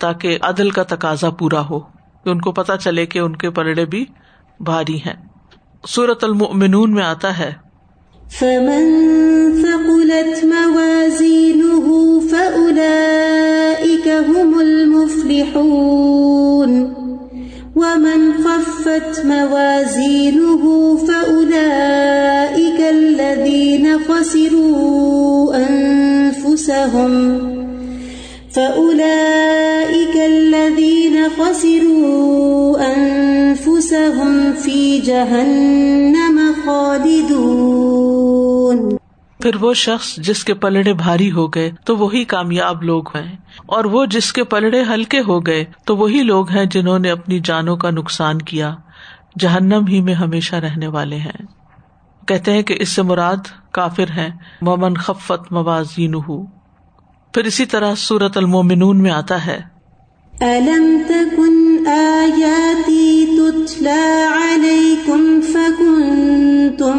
تاکہ 0.00 0.38
عدل 0.42 0.70
کا 0.70 0.82
تقاضا 0.82 1.30
پورا 1.30 1.68
ہو 1.70 1.78
کہ 2.24 2.28
ان 2.28 2.40
کو 2.40 2.52
پتا 2.52 2.76
چلے 2.76 3.06
کہ 3.06 3.18
ان 3.18 3.36
کے 3.36 3.50
پلڑے 3.50 3.84
بھی 3.84 4.04
بھاری 4.60 4.96
ہیں۔ 4.96 5.28
سورت 5.88 6.24
المؤمنون 6.24 6.92
میں 6.92 7.04
آتا 7.04 7.38
ہے۔ 7.38 7.52
فمن 8.30 9.02
ثقلت 9.62 10.44
موازينه 10.44 11.88
فأولئك 12.30 14.08
هم 14.28 14.58
المفلحون 14.58 16.47
ومن 17.78 18.32
خفت 18.44 19.24
موازينه 19.24 20.96
فأولئك 21.08 22.80
الذين 22.80 23.98
خسروا 23.98 25.56
أنفسهم 25.56 27.12
فأولئك 28.52 30.16
الذين 30.16 31.16
خسروا 31.28 32.78
أنفسهم 32.96 34.52
في 34.52 34.98
جهنم 34.98 36.54
خالدون 36.66 37.77
پھر 39.48 39.62
وہ 39.62 39.74
شخص 39.74 40.16
جس 40.16 40.44
کے 40.44 40.54
پلڑے 40.54 40.92
بھاری 40.92 41.32
ہو 41.32 41.46
گئے 41.46 41.70
تو 41.84 41.96
وہی 41.96 42.24
کامیاب 42.24 42.82
لوگ 42.82 43.16
ہیں۔ 43.16 43.36
اور 43.66 43.84
وہ 43.84 44.06
جس 44.06 44.32
کے 44.32 44.44
پلڑے 44.44 44.82
ہلکے 44.82 45.20
ہو 45.20 45.46
گئے 45.46 45.64
تو 45.84 45.96
وہی 45.96 46.22
لوگ 46.22 46.50
ہیں 46.50 46.64
جنہوں 46.64 46.98
نے 46.98 47.10
اپنی 47.10 47.40
جانوں 47.44 47.76
کا 47.76 47.90
نقصان 47.90 48.38
کیا۔ 48.38 48.74
جہنم 49.38 49.86
ہی 49.86 50.00
میں 50.00 50.14
ہمیشہ 50.14 50.56
رہنے 50.56 50.86
والے 50.86 51.16
ہیں۔ 51.16 51.42
کہتے 52.26 52.52
ہیں 52.52 52.62
کہ 52.62 52.76
اس 52.78 52.88
سے 52.88 53.02
مراد 53.02 53.36
کافر 53.70 54.10
ہیں۔ 54.10 54.28
ممن 54.62 54.94
خفت 54.94 55.52
موازین 55.52 56.14
پھر 57.32 57.44
اسی 57.44 57.66
طرح 57.66 57.94
سورت 57.94 58.36
المومنون 58.36 59.02
میں 59.02 59.10
آتا 59.10 59.46
ہے۔ 59.46 59.77
ألم 60.42 61.02
تكن 61.08 61.86
آياتي 61.86 63.26
تتلى 63.26 64.26
عليكم 64.30 65.40
فكنتم 65.40 66.96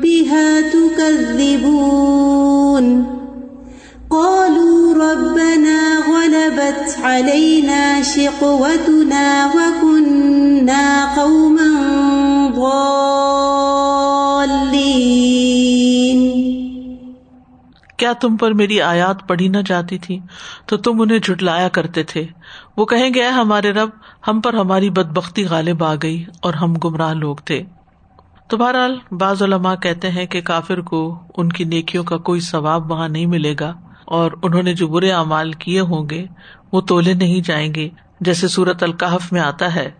بها 0.00 0.60
تكذبون؟ 0.60 1.86
قالوا 4.10 4.94
ربنا 4.94 5.98
غلبت 5.98 6.96
علينا 7.02 8.02
شقوتنا 8.02 9.46
وكنا 9.46 11.14
قوما 11.22 11.68
ضالين. 12.56 13.71
کیا 18.02 18.12
تم 18.12 18.36
پر 18.36 18.50
میری 18.50 18.80
آیات 18.80 19.28
پڑھی 19.28 19.48
نہ 19.48 19.56
جاتی 19.66 19.98
تھی؟ 19.98 20.18
تو 20.66 20.76
تم 20.76 21.00
انہیں 21.00 21.18
جھٹلایا 21.18 21.68
کرتے 21.68 22.02
تھے۔ 22.02 22.26
وہ 22.76 22.84
کہیں 22.84 23.10
گے 23.14 23.28
ہمارے 23.28 23.70
رب، 23.70 23.88
ہم 24.28 24.40
پر 24.40 24.54
ہماری 24.54 24.90
بد 24.90 25.16
بختی 25.16 25.44
غالب 25.44 25.84
آ 25.84 25.94
گئی 26.02 26.24
اور 26.42 26.54
ہم 26.54 26.74
گمراہ 26.74 27.14
لوگ 27.14 27.36
تھے۔ 27.36 27.62
تو 28.48 28.56
بہرحال، 28.56 28.98
بعض 29.10 29.42
علماء 29.42 29.74
کہتے 29.74 30.10
ہیں 30.10 30.26
کہ 30.26 30.40
کافر 30.40 30.80
کو 30.80 31.18
ان 31.36 31.48
کی 31.48 31.64
نیکیوں 31.64 32.04
کا 32.04 32.16
کوئی 32.16 32.40
ثواب 32.40 32.90
وہاں 32.90 33.08
نہیں 33.08 33.26
ملے 33.26 33.54
گا 33.60 33.72
اور 34.04 34.30
انہوں 34.42 34.62
نے 34.62 34.74
جو 34.74 34.86
برے 34.86 35.12
اعمال 35.12 35.52
کیے 35.52 35.80
ہوں 35.80 36.10
گے، 36.10 36.26
وہ 36.72 36.80
تولے 36.80 37.14
نہیں 37.14 37.40
جائیں 37.40 37.74
گے، 37.74 37.88
جیسے 38.20 38.48
سورت 38.48 38.82
القحف 38.82 39.32
میں 39.32 39.40
آتا 39.40 39.74
ہے۔ 39.74 39.90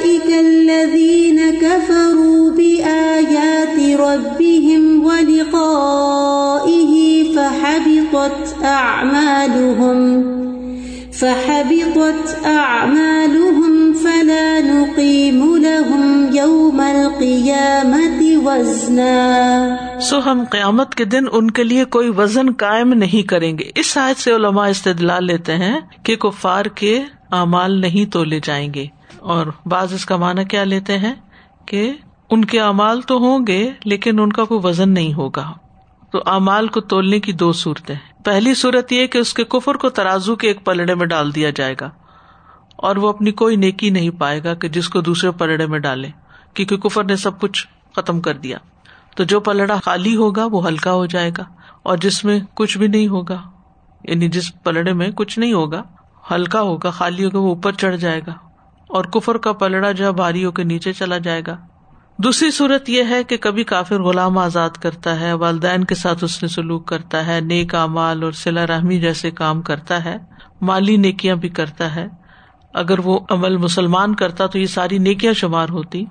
أولئك 0.00 0.28
الذين 0.32 1.38
كفروا 1.60 2.50
بآيات 2.50 3.78
ربهم 4.00 4.84
ولقائه 5.06 6.92
فحبطت 7.34 8.54
أعمالهم 8.64 9.98
فحبطت 11.12 12.46
أعمالهم 12.46 13.74
فلا 14.04 14.46
نقيم 14.68 15.42
لهم 15.56 16.06
يوم 16.36 16.80
القيامة 16.80 18.20
وزنا 18.44 19.18
سو 20.00 20.16
ہم 20.26 20.44
قیامت 20.50 20.94
کے 20.94 21.04
دن 21.04 21.24
ان 21.32 21.50
کے 21.50 21.64
لیے 21.64 21.84
کوئی 21.84 22.08
وزن 22.16 22.52
قائم 22.52 22.88
نہیں 22.92 23.26
کریں 23.34 23.52
گے۔ 23.58 23.68
اس 23.74 23.98
آیت 23.98 24.18
سے 24.18 24.30
علماء 24.36 24.68
استدلال 24.68 25.26
لیتے 25.26 25.56
ہیں 25.56 25.78
کہ 26.02 26.16
کفار 26.16 26.64
کے 26.64 26.94
اعمال 27.32 27.80
نہیں 27.80 28.12
تولے 28.12 28.40
جائیں 28.42 28.74
گے۔ 28.74 28.86
اور 29.20 29.46
بعض 29.66 29.92
اس 29.92 30.06
کا 30.06 30.16
معنی 30.16 30.44
کیا 30.44 30.64
لیتے 30.64 30.98
ہیں 30.98 31.14
کہ 31.66 31.92
ان 32.30 32.44
کے 32.44 32.60
اعمال 32.60 33.00
تو 33.00 33.16
ہوں 33.16 33.46
گے 33.46 33.70
لیکن 33.84 34.20
ان 34.20 34.32
کا 34.32 34.44
کوئی 34.44 34.60
وزن 34.64 34.90
نہیں 34.90 35.14
ہوگا۔ 35.14 35.52
تو 36.10 36.22
اعمال 36.26 36.68
کو 36.68 36.80
تولنے 36.80 37.20
کی 37.20 37.32
دو 37.32 37.52
صورتیں 37.52 37.94
پہلی 38.24 38.54
صورت 38.54 38.92
یہ 38.92 39.06
کہ 39.06 39.18
اس 39.18 39.34
کے 39.34 39.44
کفر 39.44 39.74
کو 39.74 39.88
ترازو 39.88 40.36
کے 40.36 40.48
ایک 40.48 40.64
پلڑے 40.64 40.94
میں 40.94 41.06
ڈال 41.06 41.34
دیا 41.34 41.50
جائے 41.50 41.74
گا 41.80 41.90
اور 42.76 42.96
وہ 42.96 43.08
اپنی 43.08 43.32
کوئی 43.32 43.56
نیکی 43.56 43.90
نہیں 43.90 44.10
پائے 44.10 44.44
گا 44.44 44.54
کہ 44.54 44.68
جس 44.68 44.88
کو 44.88 45.00
دوسرے 45.00 45.30
پلڑے 45.30 45.66
میں 45.66 45.78
ڈالے، 45.78 46.08
کیونکہ 46.54 46.76
کفر 46.76 47.04
نے 47.04 47.16
سب 47.16 47.40
کچھ 47.40 47.66
ختم 47.96 48.20
کر 48.20 48.34
دیا۔ 48.34 48.58
تو 49.16 49.24
جو 49.24 49.40
پلڑا 49.40 49.76
خالی 49.84 50.16
ہوگا 50.16 50.44
وہ 50.44 50.68
ہلکا 50.68 50.92
ہو 50.92 51.06
جائے 51.06 51.30
گا 51.38 51.42
اور 51.82 51.96
جس 51.96 52.24
میں 52.24 52.40
کچھ 52.54 52.78
بھی 52.78 52.86
نہیں 52.86 53.08
ہوگا 53.08 53.42
یعنی 54.04 54.28
جس 54.28 54.62
پلڑے 54.62 54.92
میں 54.92 55.10
کچھ 55.10 55.38
نہیں 55.38 55.52
ہوگا، 55.52 55.82
ہلکا 56.30 56.60
ہوگا، 56.60 56.90
خالی 56.90 57.24
ہوگا، 57.24 57.38
وہ 57.38 57.48
اوپر 57.48 57.72
چڑھ 57.72 57.96
جائے 57.96 58.20
گا۔ 58.26 58.49
اور 58.90 59.04
کفر 59.04 59.36
کا 59.36 59.52
پلڑا 59.52 59.92
جو 59.92 60.12
بھاری 60.12 60.44
ہو 60.44 60.50
کے 60.50 60.64
نیچے 60.64 60.92
چلا 60.92 61.18
جائے 61.18 61.42
گا۔ 61.46 61.56
دوسری 62.18 62.50
صورت 62.50 62.90
یہ 62.90 63.02
ہے 63.10 63.24
کہ 63.24 63.36
کبھی 63.36 63.64
کافر 63.64 64.02
غلام 64.02 64.38
آزاد 64.38 64.70
کرتا 64.70 65.20
ہے، 65.20 65.32
والدین 65.32 65.84
کے 65.84 65.94
ساتھ 65.94 66.24
اس 66.24 66.42
نے 66.42 66.48
سلوک 66.48 66.86
کرتا 66.86 67.26
ہے، 67.26 67.40
نیک 67.40 67.74
امال 67.74 68.22
اور 68.22 68.32
سلا 68.32 68.66
رحمی 68.66 69.00
جیسے 69.00 69.30
کام 69.30 69.62
کرتا 69.62 70.04
ہے، 70.04 70.16
مالی 70.60 70.96
نیکیاں 70.96 71.36
بھی 71.36 71.48
کرتا 71.48 71.94
ہے۔ 71.94 72.08
اگر 72.74 72.98
وہ 72.98 73.20
عمل 73.30 73.56
مسلمان 73.56 74.14
کرتا 74.14 74.46
تو 74.46 74.58
یہ 74.58 74.66
ساری 74.66 74.98
نیکیاں 74.98 75.32
شمار 75.32 75.68
ہوتی۔ 75.68 76.04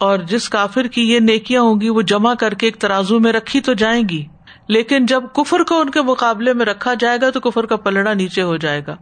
اور 0.00 0.18
جس 0.18 0.48
کافر 0.48 0.84
کی 0.84 1.12
یہ 1.12 1.20
نیکیاں 1.20 1.62
ہوں 1.62 1.80
گی، 1.80 1.88
وہ 1.88 2.02
جمع 2.02 2.34
کر 2.34 2.54
کے 2.54 2.66
ایک 2.66 2.76
ترازو 2.76 3.18
میں 3.18 3.32
رکھی 3.32 3.60
تو 3.60 3.72
جائیں 3.72 4.08
گی۔ 4.08 4.26
لیکن 4.68 5.06
جب 5.06 5.22
کفر 5.34 5.62
کو 5.62 5.80
ان 5.80 5.90
کے 5.90 6.02
مقابلے 6.02 6.52
میں 6.52 6.66
رکھا 6.66 6.94
جائے 7.00 7.18
گا 7.22 7.30
تو 7.30 7.40
کفر 7.40 7.66
کا 7.66 7.76
پلڑا 7.76 8.14
نیچے 8.14 8.42
ہو 8.42 8.56
جائے 8.56 8.82
گا۔ 8.86 8.96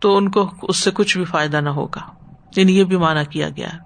تو 0.00 0.16
ان 0.16 0.28
کو 0.28 0.50
اس 0.62 0.76
سے 0.76 0.90
کچھ 0.94 1.16
بھی 1.16 1.24
فائدہ 1.24 1.56
نہ 1.56 1.68
ہوگا۔ 1.68 2.19
یعنی 2.56 2.78
یہ 2.78 2.84
بھی 2.84 2.96
مانا 2.96 3.22
کیا 3.22 3.48
گیا 3.48 3.68
ہے۔ 3.72 3.78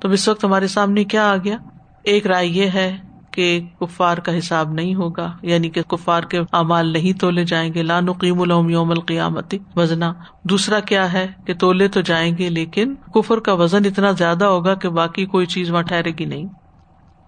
تو 0.00 0.08
اس 0.08 0.28
وقت 0.28 0.44
ہمارے 0.44 0.66
سامنے 0.66 1.04
کیا 1.04 1.32
آ 1.32 1.36
گیا؟ 1.36 1.56
ایک 2.04 2.26
رائے 2.26 2.46
یہ 2.46 2.66
ہے 2.66 2.96
کہ 3.30 3.60
کفار 3.80 4.18
کا 4.18 4.38
حساب 4.38 4.72
نہیں 4.72 4.94
ہوگا 4.94 5.32
یعنی 5.42 5.70
کہ 5.70 5.82
کفار 5.82 6.22
کے 6.22 6.38
اعمال 6.38 6.86
نہیں 6.86 7.20
تولے 7.20 7.44
جائیں 7.44 7.74
گے۔ 7.74 7.82
لان 7.82 8.12
قیم 8.12 8.40
الوم 8.40 8.68
یوم 8.68 8.90
القیامتی 8.90 9.58
وزنا 9.76 10.12
دوسرا 10.42 10.80
کیا 10.80 11.12
ہے 11.12 11.26
کہ 11.46 11.54
تولے 11.54 11.88
تو 11.88 12.00
جائیں 12.00 12.38
گے، 12.38 12.50
لیکن 12.50 12.94
کفر 12.94 13.38
کا 13.38 13.52
وزن 13.52 13.86
اتنا 13.86 14.10
زیادہ 14.10 14.44
ہوگا 14.44 14.74
کہ 14.74 14.88
باقی 14.88 15.26
کوئی 15.26 15.46
چیز 15.46 15.70
وہاں 15.70 15.82
ٹھہرے 15.82 16.10
گی 16.10 16.24
نہیں۔ 16.24 16.44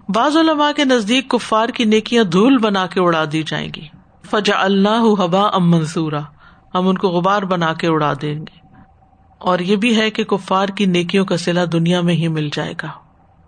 بعض 0.09 0.37
علماء 0.37 0.70
کے 0.77 0.85
نزدیک 0.85 1.29
کفار 1.29 1.68
کی 1.68 1.85
نیکیاں 1.85 2.25
دھول 2.25 2.59
بنا 2.59 2.87
کے 2.87 3.01
اڑا 3.01 3.25
دی 3.33 3.42
جائیں 3.46 3.68
گی۔ 3.77 3.87
فجا 4.31 4.55
اللہ 4.59 5.03
حبا 5.18 5.49
ام 5.53 5.70
منصورا 5.70 6.20
ہم 6.75 6.88
ان 6.88 6.99
کو 6.99 7.09
غبار 7.09 7.42
بنا 7.42 7.73
کے 7.73 7.87
اڑا 7.87 8.12
دیں 8.23 8.38
گے۔ 8.38 8.60
اور 9.40 9.59
یہ 9.59 9.76
بھی 9.76 9.96
ہے 9.96 10.11
کہ 10.11 10.24
کفار 10.24 10.68
کی 10.68 10.87
نیکیوں 10.87 11.24
کا 11.24 11.37
سلا 11.37 11.64
دنیا 11.72 12.00
میں 12.00 12.14
ہی 12.14 12.29
مل 12.29 12.48
جائے 12.53 12.74
گا۔ 12.83 12.88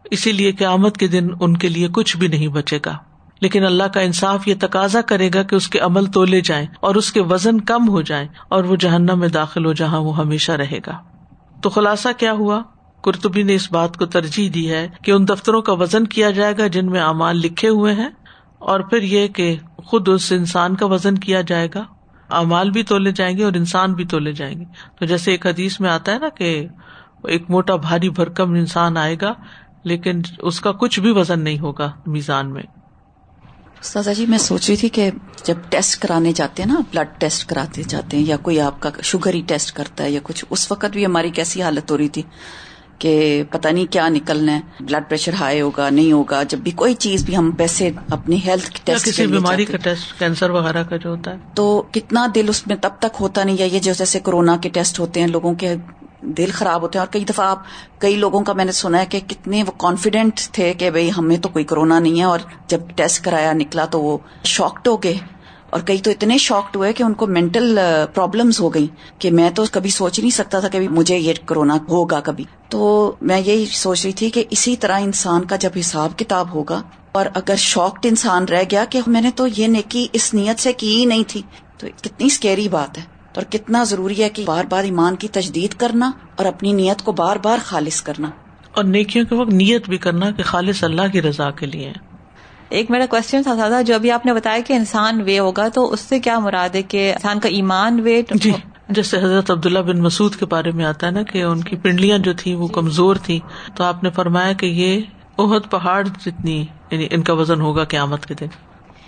اسی 0.04 0.32
لیے 0.32 0.52
قیامت 0.52 0.96
کے 0.96 1.06
دن 1.06 1.28
ان 1.40 1.56
کے 1.56 1.68
لیے 1.68 1.88
کچھ 1.92 2.16
بھی 2.16 2.28
نہیں 2.28 2.48
بچے 2.48 2.78
گا۔ 2.86 2.98
لیکن 3.40 3.64
اللہ 3.64 3.84
کا 3.84 4.00
انصاف 4.00 4.48
یہ 4.48 4.54
تقاضا 4.60 5.00
کرے 5.00 5.30
گا 5.34 5.42
کہ 5.42 5.54
اس 5.54 5.68
کے 5.68 5.78
عمل 5.78 6.06
تولے 6.06 6.40
جائیں 6.40 6.66
اور 6.80 6.94
اس 6.94 7.12
کے 7.12 7.22
وزن 7.22 7.60
کم 7.60 7.88
ہو 7.88 8.02
جائیں 8.02 8.28
اور 8.48 8.64
وہ 8.64 8.76
جہنم 8.76 9.18
میں 9.18 9.28
داخل 9.28 9.66
ہو 9.66 9.72
جہاں 9.72 10.00
وہ 10.00 10.16
ہمیشہ 10.16 10.52
رہے 10.52 10.78
گا۔ 10.86 10.98
تو 11.62 11.70
خلاصہ 11.70 12.08
کیا 12.18 12.32
ہوا؟ 12.32 12.62
کرتبی 13.04 13.42
نے 13.42 13.54
اس 13.54 13.72
بات 13.72 13.96
کو 13.96 14.06
ترجیح 14.06 14.50
دی 14.54 14.70
ہے 14.70 14.88
کہ 15.04 15.10
ان 15.10 15.28
دفتروں 15.28 15.62
کا 15.62 15.72
وزن 15.72 16.06
کیا 16.06 16.30
جائے 16.30 16.54
گا 16.58 16.66
جن 16.66 16.86
میں 16.86 17.00
اعمال 17.00 17.36
لکھے 17.36 17.68
ہوئے 17.68 17.94
ہیں 17.94 18.10
اور 18.58 18.80
پھر 18.80 19.02
یہ 19.02 19.28
کہ 19.28 19.56
خود 19.76 20.08
اس 20.08 20.32
انسان 20.32 20.76
کا 20.76 20.86
وزن 20.86 21.14
کیا 21.14 21.40
جائے 21.40 21.68
گا۔ 21.74 21.84
امال 22.32 22.70
بھی 22.70 22.82
تولے 22.82 23.12
جائیں 23.12 23.36
گے 23.38 23.44
اور 23.44 23.52
انسان 23.52 23.94
بھی 23.94 24.04
تولے 24.04 24.32
جائیں 24.32 24.58
گے۔ 24.60 24.64
تو 24.98 25.06
جیسے 25.06 25.30
ایک 25.30 25.46
حدیث 25.46 25.80
میں 25.80 25.90
آتا 25.90 26.12
ہے 26.12 26.18
نا 26.18 26.28
کہ 26.28 26.66
ایک 27.24 27.50
موٹا 27.50 27.76
بھاری 27.76 28.10
بھرکم 28.10 28.54
انسان 28.54 28.96
آئے 28.96 29.16
گا، 29.20 29.32
لیکن 29.84 30.20
اس 30.38 30.60
کا 30.60 30.72
کچھ 30.72 31.00
بھی 31.00 31.10
وزن 31.10 31.40
نہیں 31.40 31.58
ہوگا 31.58 31.92
میزان 32.06 32.52
میں۔ 32.52 32.62
سزا 33.82 34.12
جی 34.12 34.26
میں 34.26 34.38
سوچ 34.38 34.68
رہی 34.68 34.76
تھی 34.76 34.88
کہ 34.88 35.10
جب 35.44 35.54
ٹیسٹ 35.70 36.02
کرانے 36.02 36.32
جاتے 36.32 36.62
ہیں 36.62 36.70
نا، 36.72 36.80
بلڈ 36.90 37.20
ٹیسٹ 37.20 37.48
کراتے 37.48 37.82
جاتے 37.82 38.16
ہیں، 38.16 38.24
یا 38.24 38.36
کوئی 38.36 38.60
آپ 38.60 38.80
کا 38.80 38.90
شوگر 39.02 39.34
ہی 39.34 39.42
ٹیسٹ 39.46 39.72
کرتا 39.72 40.04
ہے 40.04 40.10
یا 40.10 40.20
کچھ، 40.22 40.44
اس 40.50 40.70
وقت 40.72 40.92
بھی 40.92 41.06
ہماری 41.06 41.30
کیسی 41.30 41.62
حالت 41.62 41.90
ہو 41.90 41.98
رہی 41.98 42.08
تھی؟ 42.08 42.22
کہ 43.02 43.42
پتہ 43.50 43.68
نہیں 43.68 43.92
کیا 43.92 44.08
نکلنا 44.08 44.52
ہے 44.52 44.60
بلڈ 44.80 45.08
پریشر 45.08 45.32
ہائی 45.40 45.60
ہوگا 45.60 45.90
نہیں 45.90 46.12
ہوگا 46.12 46.42
جب 46.42 46.58
بھی 46.58 46.70
کوئی 46.70 46.94
چیز 46.94 47.24
بھی 47.24 47.36
ہم 47.36 47.50
پیسے 47.50 47.90
اپنی 48.10 48.36
ہیلتھ 48.46 48.80
ٹیسٹ 48.84 49.06
کسی 49.06 49.26
بیماری 49.26 49.64
کا 49.64 49.76
ٹیسٹ 49.76 50.18
کینسر 50.18 50.50
وغیرہ 50.50 50.82
کا 50.82 50.96
جو 50.96 51.10
ہوتا 51.10 51.30
ہے۔ 51.30 51.36
تو 51.54 51.82
کتنا 51.92 52.26
دل 52.34 52.48
اس 52.48 52.66
میں 52.66 52.76
تب 52.76 52.90
تک 52.98 53.16
ہوتا 53.20 53.44
نہیں 53.44 53.56
یا 53.58 53.64
یہ 53.64 53.78
جو 53.78 53.92
جیسے 53.92 54.20
کورونا 54.20 54.56
کے 54.56 54.68
ٹیسٹ 54.68 55.00
ہوتے 55.00 55.20
ہیں 55.20 55.26
لوگوں 55.26 55.54
کے 55.54 55.74
دل 56.22 56.50
خراب 56.52 56.82
ہوتے 56.82 56.98
ہیں۔ 56.98 57.04
اور 57.04 57.12
کئی 57.12 57.24
دفعہ 57.24 57.46
آپ 57.46 57.62
کئی 57.98 58.16
لوگوں 58.16 58.40
کا 58.40 58.52
میں 58.52 58.64
نے 58.64 58.72
سنا 58.72 59.00
ہے 59.00 59.06
کہ 59.06 59.20
کتنے 59.20 59.62
وہ 59.62 59.72
کانفیڈینٹ 59.78 60.40
تھے 60.52 60.74
کہ 60.74 60.90
بھائی 60.90 61.10
ہمیں 61.18 61.36
تو 61.36 61.48
کوئی 61.48 61.64
کرونا 61.64 61.98
نہیں 61.98 62.18
ہے 62.18 62.24
اور 62.24 62.38
جب 62.66 62.80
ٹیسٹ 62.96 63.24
کرایا 63.24 63.52
نکلا 63.52 63.84
تو 63.84 64.02
وہ 64.02 64.18
شاکڈ 64.44 64.88
ہو 64.88 65.02
گئے۔ 65.02 65.18
اور 65.72 65.80
کئی 65.80 65.98
تو 65.98 66.10
اتنے 66.10 66.38
شاکڈ 66.38 66.76
ہوئے 66.76 66.92
کہ 66.92 67.02
ان 67.02 67.14
کو 67.14 67.26
مینٹل 67.26 67.78
پرابلمس 68.14 68.54
uh, 68.54 68.60
ہو 68.60 68.74
گئی 68.74 68.86
کہ 69.18 69.30
میں 69.30 69.50
تو 69.50 69.64
کبھی 69.72 69.90
سوچ 69.90 70.18
نہیں 70.18 70.30
سکتا 70.30 70.60
تھا 70.60 70.68
کہ 70.68 70.88
مجھے 70.88 71.18
یہ 71.18 71.32
کرونا 71.46 71.78
ہوگا 71.88 72.20
کبھی۔ 72.20 72.44
تو 72.68 73.12
میں 73.20 73.40
یہی 73.40 73.66
سوچ 73.66 74.04
رہی 74.04 74.12
تھی 74.12 74.30
کہ 74.30 74.44
اسی 74.50 74.76
طرح 74.76 75.00
انسان 75.00 75.44
کا 75.44 75.56
جب 75.56 75.70
حساب 75.80 76.18
کتاب 76.18 76.54
ہوگا 76.54 76.82
اور 77.12 77.26
اگر 77.34 77.54
شاکڈ 77.56 78.06
انسان 78.06 78.44
رہ 78.44 78.62
گیا 78.70 78.84
کہ 78.90 79.00
میں 79.06 79.20
نے 79.20 79.30
تو 79.36 79.46
یہ 79.56 79.66
نیکی 79.66 80.06
اس 80.12 80.34
نیت 80.34 80.60
سے 80.60 80.72
کی 80.72 80.96
ہی 80.96 81.04
نہیں 81.04 81.24
تھی، 81.26 81.42
تو 81.78 81.86
کتنی 82.02 82.26
اسکیری 82.26 82.68
بات 82.68 82.98
ہے۔ 82.98 83.02
اور 83.34 83.42
کتنا 83.42 83.84
ضروری 83.84 84.22
ہے 84.22 84.28
کہ 84.28 84.42
بار 84.46 84.64
بار 84.64 84.84
ایمان 84.84 85.16
کی 85.16 85.28
تجدید 85.28 85.74
کرنا 85.74 86.10
اور 86.36 86.46
اپنی 86.46 86.72
نیت 86.72 87.02
کو 87.02 87.12
بار 87.12 87.36
بار 87.36 87.58
خالص 87.64 88.02
کرنا۔ 88.02 88.30
اور 88.72 88.84
نیکیوں 88.84 89.24
کے 89.24 89.34
وقت 89.34 89.52
نیت 89.52 89.88
بھی 89.88 89.98
کرنا 89.98 90.30
کہ 90.30 90.42
خالص 90.42 90.84
اللہ 90.84 91.08
کی 91.12 91.22
رضا 91.22 91.50
کے 91.50 91.66
لیے۔ 91.66 91.92
ایک 92.72 92.90
میرا 92.90 93.06
کوشچن 93.06 93.42
تھا 93.42 93.82
جو 93.82 93.94
ابھی 93.94 94.10
آپ 94.10 94.26
نے 94.26 94.32
بتایا 94.32 94.60
کہ 94.66 94.72
انسان 94.72 95.20
وے 95.20 95.38
ہوگا 95.38 95.68
تو 95.68 95.92
اس 95.92 96.00
سے 96.00 96.20
کیا 96.20 96.38
مراد 96.38 96.74
ہے 96.74 96.82
کہ 96.82 97.12
انسان 97.12 97.40
کا 97.40 97.48
ایمان 97.48 98.00
وے 98.00 98.22
جی 98.34 98.52
جیسے 98.88 99.16
حضرت 99.16 99.50
عبداللہ 99.50 99.78
بن 99.78 100.00
مسعود 100.00 100.36
کے 100.36 100.46
بارے 100.46 100.70
میں 100.70 100.84
آتا 100.84 101.06
ہے 101.06 101.12
نا 101.12 101.22
کہ 101.22 101.42
ان 101.42 101.60
کی 101.60 101.76
پنڈلیاں 101.76 102.18
جو 102.18 102.32
تھی 102.32 102.54
وہ 102.54 102.68
کمزور 102.68 103.16
تھی 103.16 103.40
تو 103.74 103.84
آپ 103.84 104.04
نے 104.04 104.10
فرمایا 104.10 104.52
کہ 104.52 104.66
یہ 104.66 105.00
اہد 105.38 105.70
پہاڑ 105.70 106.06
جتنی 106.26 106.66
یعنی 106.90 107.06
ان 107.10 107.22
کا 107.22 107.32
وزن 107.32 107.60
ہوگا 107.60 107.84
قیامت 107.84 108.26
کے 108.26 108.34
دن۔ 108.34 108.46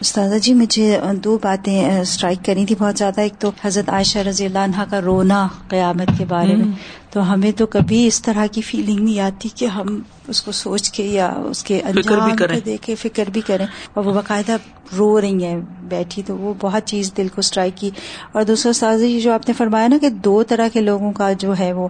استاذہ 0.00 0.34
جی 0.38 0.54
مجھے 0.54 0.98
دو 1.24 1.38
باتیں 1.42 2.00
اسٹرائک 2.00 2.44
کرنی 2.44 2.66
تھی 2.66 2.74
بہت 2.78 2.98
زیادہ۔ 2.98 3.20
ایک 3.20 3.32
تو 3.38 3.50
حضرت 3.62 3.88
عائشہ 3.88 4.18
رضی 4.18 4.44
اللہ 4.44 4.58
عنہ 4.58 4.82
کا 4.90 5.00
رونا 5.00 5.48
قیامت 5.68 6.18
کے 6.18 6.24
بارے 6.24 6.56
میں۔ 6.56 6.72
تو 7.10 7.32
ہمیں 7.32 7.52
تو 7.52 7.66
کبھی 7.66 8.06
اس 8.06 8.22
طرح 8.22 8.46
کی 8.46 8.60
فیلنگ 8.62 8.98
نہیں 8.98 9.20
آتی 9.20 9.48
کہ 9.54 9.64
ہم 9.64 10.00
اس 10.28 10.42
کو 10.42 10.52
سوچ 10.52 10.90
کے 10.90 11.04
یا 11.04 11.32
اس 11.50 11.64
کے 11.64 11.80
انجام 11.84 12.36
کو 12.36 12.60
دیکھے 12.64 12.94
فکر 12.94 13.30
بھی 13.32 13.40
کریں۔ 13.40 13.66
اور 13.94 14.04
وہ 14.04 14.12
باقاعدہ 14.14 14.56
رو 14.96 15.20
رہی 15.20 15.44
ہیں 15.44 15.56
بیٹھی 15.88 16.22
تو 16.26 16.36
وہ 16.36 16.54
بہت 16.60 16.82
چیز 16.84 17.12
دل 17.16 17.28
کو 17.28 17.38
اسٹرائک 17.38 17.76
کی۔ 17.76 17.90
اور 18.32 18.42
دوسرا 18.42 18.70
استاذہ 18.70 19.04
جی 19.04 19.20
جو 19.20 19.32
آپ 19.32 19.48
نے 19.48 19.54
فرمایا 19.54 19.88
نا 19.88 19.96
کہ 20.00 20.08
دو 20.10 20.42
طرح 20.42 20.68
کے 20.72 20.80
لوگوں 20.80 21.12
کا 21.12 21.32
جو 21.32 21.58
ہے 21.58 21.72
وہ 21.72 21.88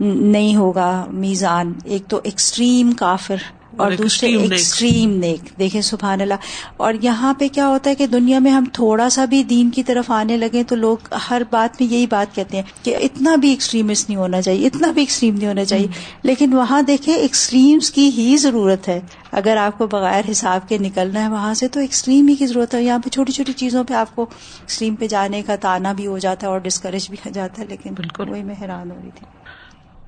نہیں 0.00 0.56
ہوگا 0.56 1.06
میزان۔ 1.10 1.72
ایک 1.84 2.02
تو 2.08 2.20
ایکسٹریم 2.24 2.92
کافر۔ 2.92 3.36
اور 3.76 3.92
دوسرے 3.92 4.36
ایکسٹریم 4.36 5.10
نیک 5.10 5.58
دیکھیں 5.58 5.80
سبحان 5.80 6.20
اللہ. 6.20 6.34
اور 6.76 6.94
یہاں 7.02 7.34
پہ 7.34 7.48
کیا 7.48 7.68
ہوتا 7.68 7.90
ہے 7.90 7.94
کہ 7.94 8.06
دنیا 8.06 8.38
میں 8.38 8.50
ہم 8.50 8.64
تھوڑا 8.72 9.10
سا 9.10 9.24
بھی 9.24 9.42
دین 9.42 9.70
کی 9.70 9.82
طرف 9.82 10.10
آنے 10.10 10.36
لگے 10.36 10.62
تو 10.64 10.76
لوگ 10.76 10.96
ہر 11.30 11.42
بات 11.50 11.80
میں 11.80 11.92
یہی 11.92 12.06
بات 12.06 12.34
کہتے 12.34 12.56
ہیں 12.56 12.84
کہ 12.84 12.96
اتنا 13.00 13.36
بھی 13.36 13.50
ایکسٹریمسٹ 13.50 14.08
نہیں 14.08 14.18
ہونا 14.18 14.42
چاہیے 14.42 14.66
اتنا 14.66 14.92
بھی 14.92 15.02
ایکسٹریم 15.02 15.34
نہیں 15.34 15.48
ہونا 15.48 15.64
چاہیے۔ 15.64 15.86
لیکن 16.22 16.54
وہاں 16.54 16.82
دیکھیں 16.82 17.14
ایکسٹریمس 17.14 17.90
کی 17.90 18.10
ہی 18.16 18.36
ضرورت 18.36 18.88
ہے۔ 18.88 19.00
اگر 19.32 19.56
آپ 19.56 19.78
کو 19.78 19.86
بغیر 19.86 20.30
حساب 20.30 20.68
کے 20.68 20.78
نکلنا 20.78 21.22
ہے 21.24 21.28
وہاں 21.28 21.54
سے 21.54 21.68
تو 21.68 21.80
ایکسٹریم 21.80 22.28
ہی 22.28 22.34
کی 22.34 22.46
ضرورت 22.46 22.74
ہے۔ 22.74 22.82
یہاں 22.82 22.98
پہ 22.98 23.08
چھوٹی 23.08 23.32
چھوٹی 23.32 23.52
چیزوں 23.52 23.84
پہ 23.84 23.94
آپ 23.94 24.16
کو 24.16 24.22
ایکسٹریم 24.22 24.94
پہ 24.94 25.06
جانے 25.06 25.42
کا 25.42 25.56
تانا 25.56 25.92
بھی 25.92 26.06
ہو 26.06 26.18
جاتا 26.18 26.46
ہے 26.46 26.52
اور 26.52 26.60
ڈسکریج 26.60 27.08
بھی 27.08 27.16
ہو 27.26 27.30
جاتا 27.34 27.62
ہے 27.62 27.66
لیکن 27.66 27.94
بالکل۔ 27.94 28.28
وہی 28.28 28.42
میں 28.42 28.54
حیران 28.60 28.90
ہو 28.90 28.96
رہی 29.02 29.10
تھی۔ 29.14 29.26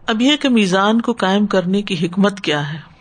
اب 0.07 0.23
یہ 0.23 0.37
کہ 0.37 0.49
میزان 0.49 1.01
کو 1.01 1.13
قائم 1.13 1.47
کرنے 1.47 1.83
کی 1.83 2.07
حکمت 2.07 2.41
کیا 2.41 2.73
ہے؟ 2.73 2.96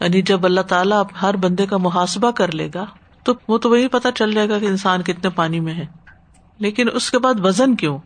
یعنی 0.00 0.22
جب 0.22 0.44
اللہ 0.44 0.60
تعالیٰ 0.60 1.02
ہر 1.22 1.36
بندے 1.36 1.66
کا 1.66 1.76
محاسبہ 1.76 2.30
کر 2.30 2.52
لے 2.52 2.68
گا، 2.74 2.84
تو 3.24 3.34
وہ 3.48 3.58
تو 3.58 3.70
وہی 3.70 3.88
پتا 3.88 4.12
چل 4.12 4.32
جائے 4.32 4.48
گا 4.48 4.58
کہ 4.58 4.64
انسان 4.64 5.02
کتنے 5.02 5.30
پانی 5.30 5.60
میں 5.60 5.74
ہے۔ 5.74 5.86
لیکن 6.58 6.86
اس 6.92 7.10
کے 7.10 7.18
بعد 7.18 7.34
وزن 7.44 7.76
کیوں؟ 7.76 7.98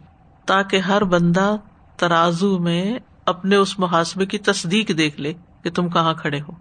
تاکہ 0.47 0.77
ہر 0.77 1.05
بندہ 1.05 1.57
ترازو 1.97 2.59
میں 2.59 2.99
اپنے 3.27 3.57
اس 3.57 3.79
محاسبے 3.79 4.27
کی 4.27 4.39
تصدیق 4.39 4.91
دیکھ 4.99 5.21
لے 5.21 5.33
کہ 5.63 5.71
تم 5.71 5.89
کہاں 5.89 6.15
کھڑے 6.15 6.41
ہو۔ 6.41 6.53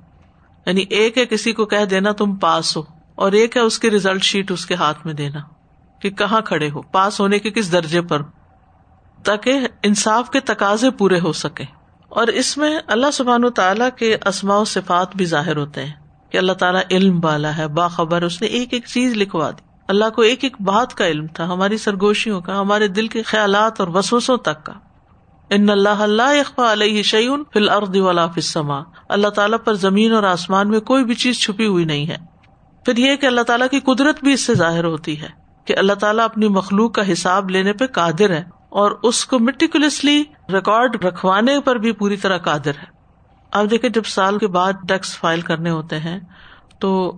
یعنی 0.66 0.82
ایک 0.90 1.18
ہے 1.18 1.26
کسی 1.26 1.54
کو 1.54 1.66
کہہ 1.66 1.86
دینا 1.86 2.12
تم 2.12 2.36
پاس 2.36 2.78
ہو، 2.78 2.82
اور 3.16 3.32
ایک 3.32 3.58
ہے 3.58 3.62
اس 3.62 3.80
کی 3.80 3.92
ریزلٹ 3.92 4.24
شیٹ 4.24 4.52
اس 4.52 4.66
کے 4.66 4.76
ہاتھ 4.76 5.06
میں 5.06 5.14
دینا 5.14 5.40
کہ 6.00 6.10
کہاں 6.10 6.42
کھڑے 6.42 6.70
ہو، 6.70 6.82
پاس 6.82 7.20
ہونے 7.20 7.40
کے 7.40 7.52
کس 7.52 7.72
درجے 7.72 8.02
پر؟ 8.02 8.22
تاکہ 9.24 9.60
انصاف 9.84 10.30
کے 10.30 10.40
تقاضے 10.40 10.92
پورے 10.92 11.20
ہو 11.20 11.34
سکے 11.34 11.64
اور 12.10 12.28
اس 12.28 12.58
میں 12.58 12.80
اللہ 12.88 13.12
سبحان 13.14 13.50
تعالیٰ 13.50 13.90
کے 13.98 14.18
اسماء 14.26 14.58
و 14.58 14.66
صفات 14.66 15.16
بھی 15.16 15.26
ظاہر 15.26 15.58
ہوتے 15.58 15.86
ہیں 15.86 15.92
کہ 16.30 16.38
اللہ 16.38 16.52
تعالیٰ 16.52 16.82
علم 16.92 17.20
والا 17.24 17.58
ہے، 17.58 17.68
باخبر 17.68 18.22
اس 18.22 18.42
نے 18.42 18.48
ایک 18.48 18.68
ایک 18.72 18.86
چیز 18.88 19.14
لکھوا 19.14 19.52
دی۔ 19.52 19.62
اللہ 19.88 20.10
کو 20.10 20.22
ایک 20.22 20.44
ایک 20.44 20.62
بات 20.62 20.94
کا 20.94 21.08
علم 21.08 21.28
تھا، 21.28 21.46
ہماری 21.54 21.78
سرگوشیوں 21.78 22.42
کا، 22.42 22.62
ہمارے 22.62 22.88
دل 22.88 23.08
کے 23.08 23.22
خیالات 23.22 23.80
اور 23.80 23.88
وسوسوں 23.88 24.38
تک 24.38 24.66
کا۔ 24.66 24.74
ان 25.50 25.70
اللہ 25.70 25.90
اللہ 25.90 26.22
اخبا 26.22 26.74
علیہ 26.74 27.04
شعین 27.04 27.44
فی 27.54 27.60
الارض 27.60 27.98
ولا 27.98 28.26
فی 28.26 28.32
السماء۔ 28.36 28.82
اللہ 29.10 29.28
تعالیٰ 29.28 29.58
پر 29.64 29.74
زمین 29.74 30.14
اور 30.14 30.24
آسمان 30.24 30.70
میں 30.70 30.80
کوئی 30.80 31.04
بھی 31.04 31.16
چیز 31.16 31.40
چھپی 31.40 31.66
ہوئی 31.66 31.86
نہیں 31.86 32.08
ہے۔ 32.08 32.18
پھر 32.86 32.98
یہ 32.98 33.16
کہ 33.16 33.26
اللہ 33.26 33.42
تعالیٰ 33.42 33.68
کی 33.72 33.80
قدرت 33.80 34.24
بھی 34.24 34.34
اس 34.34 34.42
سے 34.42 34.54
ظاہر 34.54 34.84
ہوتی 34.84 35.22
ہے 35.22 35.28
کہ 35.66 35.76
اللہ 35.78 35.94
تعالیٰ 35.94 36.26
اپنی 36.26 36.48
مخلوق 36.48 36.94
کا 36.94 37.12
حساب 37.12 37.50
لینے 37.50 37.74
پہ 37.74 37.86
قادر 37.88 38.30
ہے۔ 38.30 38.59
اور 38.70 38.92
اس 39.04 39.26
کو 39.26 39.40
میٹیکولسلی 39.40 40.24
ریکارڈ 40.54 41.06
رکھوانے 41.06 41.60
پر 41.60 41.76
بھی 41.76 41.92
پوری 41.92 42.18
طرح 42.18 42.38
قادر 42.38 42.72
ہے۔ 42.72 43.00
اب 43.52 43.72
دیکھیں 43.72 43.90
جب 43.90 44.04
سال 44.06 44.38
کے 44.38 44.48
بعد 44.48 44.74
ٹیکس 44.88 45.18
فائل 45.18 45.42
کرنے 45.42 45.70
ہوتے 45.70 46.00
ہیں، 46.00 46.20
تو 46.80 47.18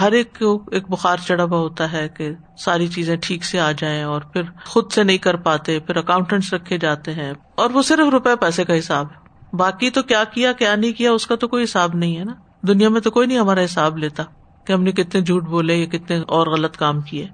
ہر 0.00 0.12
ایک 0.12 0.38
کو 0.38 0.64
ایک 0.72 0.90
بخار 0.90 1.16
چڑھا 1.16 1.44
ہوا 1.44 1.58
ہوتا 1.58 1.92
ہے 1.92 2.08
کہ 2.08 2.30
ساری 2.58 2.88
چیزیں 2.88 3.16
ٹھیک 3.16 3.44
سے 3.44 3.60
آ 3.60 3.72
جائیں 3.72 4.02
اور 4.02 4.20
پھر 4.20 4.42
خود 4.66 4.92
سے 4.92 5.02
نہیں 5.02 5.18
کر 5.18 5.36
پاتے، 5.36 5.80
پھر 5.80 5.96
اکاؤنٹینٹس 5.96 6.54
رکھے 6.54 6.78
جاتے 6.78 7.14
ہیں۔ 7.14 7.32
اور 7.54 7.70
وہ 7.70 7.82
صرف 7.82 8.08
روپے 8.12 8.36
پیسے 8.36 8.64
کا 8.64 8.78
حساب 8.78 9.06
ہے۔ 9.06 9.22
باقی 9.56 9.90
تو 9.90 10.02
کیا 10.02 10.24
کیا 10.24 10.52
کیا 10.52 10.76
نہیں 10.76 10.92
کیا، 10.92 11.12
اس 11.12 11.26
کا 11.26 11.34
تو 11.34 11.48
کوئی 11.48 11.64
حساب 11.64 11.94
نہیں 11.94 12.18
ہے 12.18 12.24
نا۔ 12.24 12.32
دنیا 12.62 12.88
میں 12.88 13.00
تو 13.00 13.10
کوئی 13.10 13.26
نہیں 13.26 13.38
ہمارا 13.38 13.64
حساب 13.64 13.98
لیتا 13.98 14.22
کہ 14.66 14.72
ہم 14.72 14.82
نے 14.82 14.92
کتنے 14.92 15.20
جھوٹ 15.20 15.42
بولے 15.42 15.74
یا 15.74 15.86
کتنے 15.86 16.18
اور 16.18 16.46
غلط 16.46 16.76
کام 16.76 17.00
کیے۔ 17.00 17.26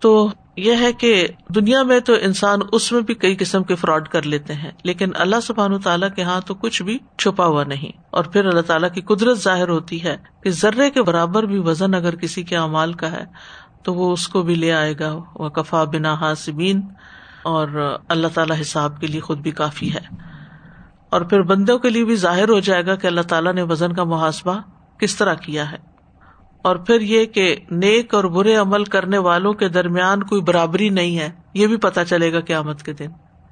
تو 0.00 0.30
یہ 0.56 0.76
ہے 0.80 0.92
کہ 0.92 1.28
دنیا 1.48 1.82
میں 1.82 2.00
تو 2.00 2.12
انسان 2.20 2.58
اس 2.72 2.92
میں 2.92 3.00
بھی 3.00 3.14
کئی 3.14 3.36
قسم 3.36 3.62
کے 3.62 3.74
فراڈ 3.74 4.08
کر 4.08 4.22
لیتے 4.22 4.54
ہیں، 4.54 4.70
لیکن 4.84 5.10
اللہ 5.14 5.36
سبحان 5.42 5.80
تعالیٰ 5.80 6.08
کے 6.16 6.22
ہاں 6.22 6.40
تو 6.46 6.54
کچھ 6.54 6.82
بھی 6.82 6.98
چھپا 7.18 7.46
ہوا 7.46 7.64
نہیں۔ 7.64 7.98
اور 8.10 8.24
پھر 8.24 8.46
اللہ 8.46 8.60
تعالیٰ 8.60 8.88
کی 8.92 9.00
قدرت 9.00 9.38
ظاہر 9.38 9.68
ہوتی 9.68 10.02
ہے 10.02 10.16
کہ 10.42 10.50
ذرے 10.50 10.90
کے 10.90 11.02
برابر 11.02 11.42
بھی 11.42 11.58
وزن 11.58 11.94
اگر 11.94 12.16
کسی 12.16 12.42
کے 12.42 12.56
امال 12.56 12.92
کا 12.92 13.12
ہے، 13.12 13.24
تو 13.82 13.94
وہ 13.94 14.12
اس 14.12 14.28
کو 14.28 14.42
بھی 14.42 14.54
لے 14.54 14.72
آئے 14.72 14.94
گا۔ 15.00 15.18
وہ 15.34 15.48
کفا 15.48 15.84
بنا 15.84 16.14
حاصبین 16.14 16.80
اور 17.42 17.98
اللہ 18.08 18.28
تعالیٰ 18.34 18.60
حساب 18.60 19.00
کے 19.00 19.06
لیے 19.06 19.20
خود 19.20 19.38
بھی 19.38 19.50
کافی 19.50 19.94
ہے۔ 19.94 20.32
اور 21.10 21.20
پھر 21.20 21.42
بندوں 21.42 21.78
کے 21.78 21.88
لیے 21.88 22.04
بھی 22.04 22.16
ظاہر 22.16 22.48
ہو 22.48 22.60
جائے 22.60 22.86
گا 22.86 22.94
کہ 22.94 23.06
اللہ 23.06 23.20
تعالیٰ 23.20 23.52
نے 23.52 23.62
وزن 23.62 23.92
کا 23.92 24.04
محاسبہ 24.04 24.60
کس 24.98 25.16
طرح 25.16 25.34
کیا 25.34 25.72
ہے۔ 25.72 25.91
اور 26.62 26.76
پھر 26.76 27.00
یہ 27.00 27.24
کہ 27.24 27.56
نیک 27.70 28.14
اور 28.14 28.24
برے 28.24 28.56
عمل 28.56 28.84
کرنے 28.84 29.18
والوں 29.18 29.52
کے 29.52 29.68
درمیان 29.68 30.22
کوئی 30.22 30.42
برابری 30.42 30.88
نہیں 30.88 31.18
ہے، 31.18 31.30
یہ 31.54 31.66
بھی 31.66 31.76
پتا 31.76 32.04
چلے 32.04 32.32
گا 32.32 32.40
قیامت 32.40 32.82
کے 32.82 32.92
دن۔ 32.92 33.08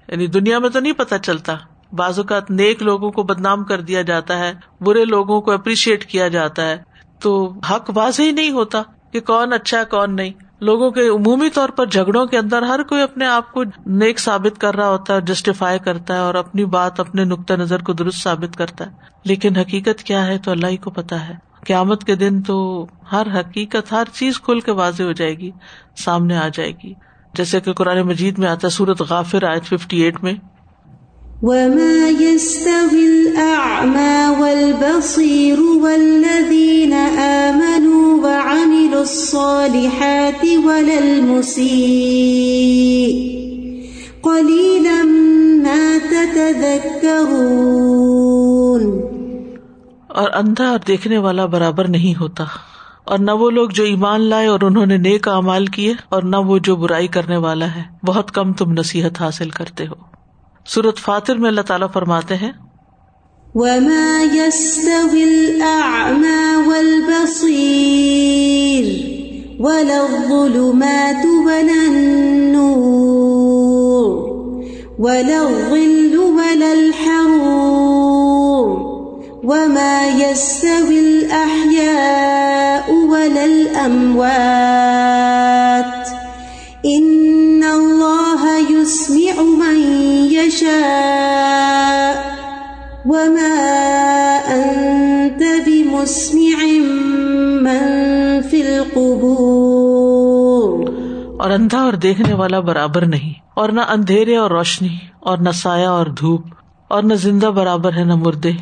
یعنی 0.09 0.27
دنیا 0.27 0.59
میں 0.59 0.69
تو 0.69 0.81
نہیں 0.81 0.93
پتا 0.93 1.19
چلتا۔ 1.19 1.57
بعض 1.93 2.19
اوقات 2.19 2.51
نیک 2.51 2.83
لوگوں 2.83 3.11
کو 3.11 3.23
بدنام 3.23 3.65
کر 3.65 3.81
دیا 3.81 4.03
جاتا 4.03 4.39
ہے، 4.39 4.53
برے 4.81 5.05
لوگوں 5.05 5.41
کو 5.41 5.51
اپریشیٹ 5.51 6.05
کیا 6.05 6.29
جاتا 6.29 6.69
ہے۔ 6.69 6.77
تو 7.21 7.53
حق 7.71 7.91
واضح 7.95 8.23
ہی 8.23 8.31
نہیں 8.31 8.51
ہوتا 8.51 8.83
کہ 9.13 9.21
کون 9.21 9.53
اچھا 9.53 9.79
ہے، 9.79 9.85
کون 9.85 10.17
نہیں۔ 10.17 10.33
لوگوں 10.61 10.91
کے 10.91 11.09
عمومی 11.09 11.51
طور 11.51 11.69
پر 11.69 11.87
جھگڑوں 11.87 12.27
کے 12.27 12.39
اندر 12.39 12.63
ہر 12.63 12.83
کوئی 12.83 13.03
اپنے 13.03 13.27
آپ 13.27 13.53
کو 13.53 13.65
نیک 13.87 14.21
ثابت 14.21 14.61
کر 14.61 14.77
رہا 14.77 14.89
ہوتا 14.89 15.15
ہے 15.15 15.21
جسٹیفائی 15.21 15.79
کرتا 15.79 16.15
ہے 16.15 16.19
اور 16.19 16.35
اپنی 16.35 16.65
بات، 16.65 17.01
اپنے 17.01 17.25
نقطۂ 17.25 17.55
نظر 17.55 17.83
کو 17.83 17.93
درست 17.93 18.23
ثابت 18.23 18.57
کرتا 18.57 18.87
ہے۔ 18.87 18.91
لیکن 19.25 19.57
حقیقت 19.57 20.03
کیا 20.03 20.27
ہے 20.27 20.39
تو 20.39 20.51
اللہ 20.51 20.67
ہی 20.67 20.77
کو 20.77 20.91
پتا 20.91 21.29
ہے۔ 21.29 21.35
قیامت 21.67 22.05
کے 22.05 22.15
دن 22.15 22.43
تو 22.43 22.87
ہر 23.13 23.27
حقیقت، 23.41 23.93
ہر 23.93 24.05
چیز 24.13 24.41
کھل 24.41 24.61
کے 24.61 24.73
واضح 24.73 25.03
ہو 25.03 25.13
جائے 25.13 25.39
گی، 25.39 25.51
سامنے 25.97 26.37
آ 26.37 26.49
جائے 26.53 26.73
گی۔ 26.85 26.95
جیسے 27.35 27.61
کہ 27.61 27.73
قرآن 27.73 28.01
مجید 28.01 28.39
میں 28.39 28.49
آتا 28.49 28.61
ہے 28.65 28.71
سورت 28.71 29.03
غافر 29.09 29.43
آئے 29.43 29.61
ففٹی 29.61 30.01
ایٹ 30.01 30.23
میں 30.23 30.35
اور 50.09 50.31
اندھا 50.35 50.71
اور 50.71 50.79
دیکھنے 50.89 51.19
والا 51.19 51.47
برابر 51.47 51.89
نہیں 51.89 52.21
ہوتا 52.21 52.45
اور 53.05 53.19
نہ 53.19 53.31
وہ 53.31 53.51
لوگ 53.51 53.71
جو 53.71 53.85
ایمان 53.85 54.21
لائے 54.21 54.47
اور 54.47 54.61
انہوں 54.63 54.87
نے 54.87 54.97
نیک 54.97 55.29
امال 55.29 55.67
کیے 55.67 55.95
اور 56.09 56.23
نہ 56.23 56.37
وہ 56.37 56.59
جو 56.59 56.77
برائی 56.77 57.07
کرنے 57.07 57.37
والا 57.37 57.75
ہے 57.75 57.83
بہت 58.07 58.31
کم 58.31 58.53
تم 58.53 58.73
نصیحت 58.73 59.21
حاصل 59.21 59.51
کرتے 59.51 59.87
ہو۔ 59.87 60.10
سورت 60.71 60.99
فاتر 60.99 61.39
میں 61.43 61.49
اللہ 61.49 61.65
تعالیٰ 61.69 61.89
فرماتے 61.93 62.37
ہیں 62.37 62.53
ولا 75.01 75.37
الظل 75.41 76.17
ولا 76.17 76.73
الحرور 76.73 78.69
وما 79.45 79.97
يستوي 80.09 80.99
الأحياء 81.01 82.89
ولا 83.13 83.45
الأموات 83.45 84.91
إن 86.85 87.10
اندھا 101.61 101.81
اور 101.81 101.93
دیکھنے 101.93 102.35
والا 102.35 102.61
برابر 102.61 103.07
نہیں، 103.07 103.33
اور 103.55 103.69
نہ 103.69 103.81
اندھیرے 103.81 104.37
اور 104.37 104.51
روشنی، 104.51 104.97
اور 105.21 105.39
نہ 105.39 105.51
سایہ 105.51 105.87
اور 105.87 106.07
دھوپ، 106.07 106.47
اور 106.89 107.03
نہ 107.03 107.15
زندہ 107.15 107.47
برابر 107.47 107.93
ہے 107.93 108.05
نہ 108.05 108.15
مردے۔ 108.15 108.53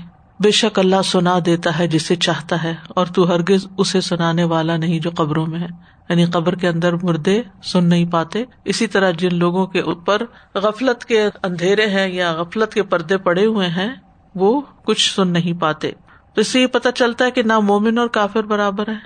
بے 0.41 0.51
شک 0.51 0.79
اللہ 0.79 1.03
سنا 1.05 1.39
دیتا 1.47 1.79
ہے 1.79 1.87
جسے 1.87 2.17
چاہتا 2.17 2.63
ہے، 2.63 2.75
اور 2.89 3.07
تو 3.07 3.29
ہرگز 3.31 3.67
اسے 3.79 4.01
سنانے 4.01 4.45
والا 4.45 4.77
نہیں 4.77 4.99
جو 4.99 5.11
قبروں 5.17 5.47
میں 5.47 5.61
ہے۔ 5.61 5.67
یعنی 6.09 6.25
قبر 6.25 6.55
کے 6.55 6.69
اندر 6.69 6.93
مردے 7.03 7.43
سن 7.63 7.85
نہیں 7.85 8.05
پاتے۔ 8.05 8.45
اسی 8.65 8.87
طرح 8.87 9.11
جن 9.11 9.35
لوگوں 9.35 9.67
کے 9.67 9.81
اوپر 9.81 10.23
غفلت 10.55 11.05
کے 11.05 11.23
اندھیرے 11.43 11.87
ہیں 11.87 12.09
یا 12.09 12.33
غفلت 12.33 12.75
کے 12.75 12.83
پردے 12.83 13.19
پڑے 13.19 13.47
ہوئے 13.47 13.69
ہیں، 13.69 13.89
وہ 14.35 14.61
کچھ 14.85 15.15
سن 15.15 15.29
نہیں 15.29 15.61
پاتے۔ 15.61 15.91
تو 16.35 16.41
اس 16.41 16.49
سے 16.49 16.61
یہ 16.61 16.67
پتا 16.67 16.93
چلتا 16.93 17.25
ہے 17.25 17.31
کہ 17.31 17.43
نہ 17.43 17.59
مومن 17.59 17.99
اور 17.99 18.09
کافر 18.09 18.43
برابر 18.43 18.89
ہے 18.89 18.97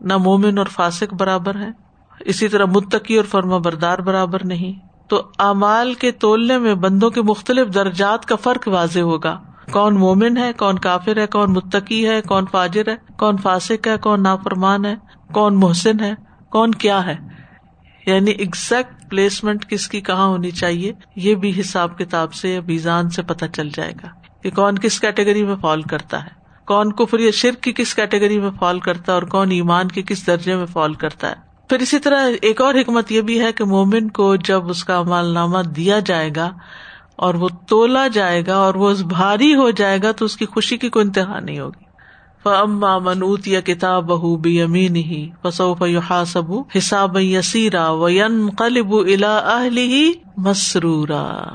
نہ 0.00 0.16
مومن 0.16 0.58
اور 0.58 0.66
فاسق 0.66 1.14
برابر 1.14 1.56
ہے 1.56 1.70
اسی 2.24 2.48
طرح 2.48 2.64
متقی 2.64 3.16
اور 3.16 3.24
فرما 3.24 3.58
بردار 3.58 3.98
برابر 3.98 4.44
نہیں۔ 4.44 4.72
تو 5.08 5.28
اعمال 5.38 5.94
کے 5.94 6.12
تولنے 6.12 6.58
میں 6.58 6.74
بندوں 6.74 7.10
کے 7.10 7.22
مختلف 7.22 7.74
درجات 7.74 8.26
کا 8.26 8.36
فرق 8.36 8.68
واضح 8.68 9.00
ہوگا۔ 9.00 9.42
کون 9.72 9.94
مومن 9.94 10.36
ہے، 10.36 10.52
کون 10.52 10.78
کافر 10.78 11.16
ہے، 11.16 11.26
کون 11.26 11.52
متقی 11.52 12.08
ہے، 12.08 12.20
کون 12.22 12.44
فاجر 12.52 12.88
ہے، 12.88 12.96
کون 13.18 13.36
فاسق 13.36 13.86
ہے، 13.86 13.96
کون 13.98 14.22
نافرمان 14.22 14.84
ہے، 14.84 14.94
کون 15.34 15.60
محسن 15.60 16.00
ہے، 16.00 16.14
کون 16.50 16.72
کیا 16.72 17.06
ہے۔ 17.06 17.16
یعنی 18.06 18.30
ایگزیکٹ 18.30 19.10
پلیسمنٹ 19.10 19.66
کس 19.68 19.88
کی 19.88 20.00
کہاں 20.00 20.26
ہونی 20.26 20.50
چاہیے، 20.50 20.92
یہ 21.16 21.34
بھی 21.34 21.60
حساب 21.60 21.98
کتاب 21.98 22.34
سے 22.34 22.60
بیزان 22.60 23.10
سے 23.10 23.22
پتہ 23.22 23.44
چل 23.54 23.68
جائے 23.74 23.92
گا 23.92 24.08
کہ 24.42 24.50
کون 24.50 24.78
کس 24.78 25.00
کیٹیگری 25.00 25.42
میں 25.42 25.56
فال 25.56 25.82
کرتا 25.82 26.24
ہے۔ 26.24 26.30
کون 26.66 26.92
کفر 26.92 27.18
یا 27.18 27.30
شرک 27.30 27.62
کی 27.62 27.72
کس 27.72 27.94
کیٹیگری 27.94 28.40
میں 28.40 28.50
فال 28.58 28.80
کرتا 28.80 29.12
ہے 29.12 29.14
اور 29.14 29.22
کون 29.22 29.50
ایمان 29.50 29.88
کے 29.88 30.02
کس 30.02 30.26
درجے 30.26 30.56
میں 30.56 30.66
فال 30.66 30.94
کرتا 30.94 31.30
ہے۔ 31.30 31.49
پھر 31.70 31.78
اسی 31.78 31.98
طرح 31.98 32.28
ایک 32.42 32.60
اور 32.60 32.74
حکمت 32.74 33.12
یہ 33.12 33.20
بھی 33.20 33.40
ہے 33.40 33.52
کہ 33.52 33.64
مومن 33.64 34.08
کو 34.08 34.36
جب 34.36 34.68
اس 34.68 34.84
کا 34.84 35.02
مال 35.02 35.26
نامہ 35.26 35.58
دیا 35.58 35.98
جائے 35.98 36.30
گا 36.36 36.50
اور 37.16 37.34
وہ 37.34 37.48
تولا 37.68 38.08
جائے 38.08 38.46
گا 38.46 38.56
اور 38.56 38.74
وہ 38.74 38.92
بھاری 39.06 39.54
ہو 39.54 39.70
جائے 39.70 39.98
گا 40.02 40.12
تو 40.12 40.24
اس 40.24 40.36
کی 40.36 40.46
خوشی 40.46 40.76
کی 40.76 40.88
کوئی 40.88 41.04
انتہا 41.04 41.40
نہیں 41.40 41.60
ہوگی۔ 41.60 41.84
فما 42.42 42.98
منوت 42.98 43.48
یا 43.48 43.60
کتاب 43.60 44.04
بہ 44.04 44.36
بی 44.36 44.62
امین 44.62 44.96
ہی 44.96 45.30
فصوف 45.42 45.82
حسب 46.10 46.52
حساب 46.78 47.20
یسیرا 47.20 47.90
وین 47.90 48.50
قلب 48.58 48.94
الا 48.94 49.38
اہلی 49.38 50.12
مسرورا۔ 50.36 51.54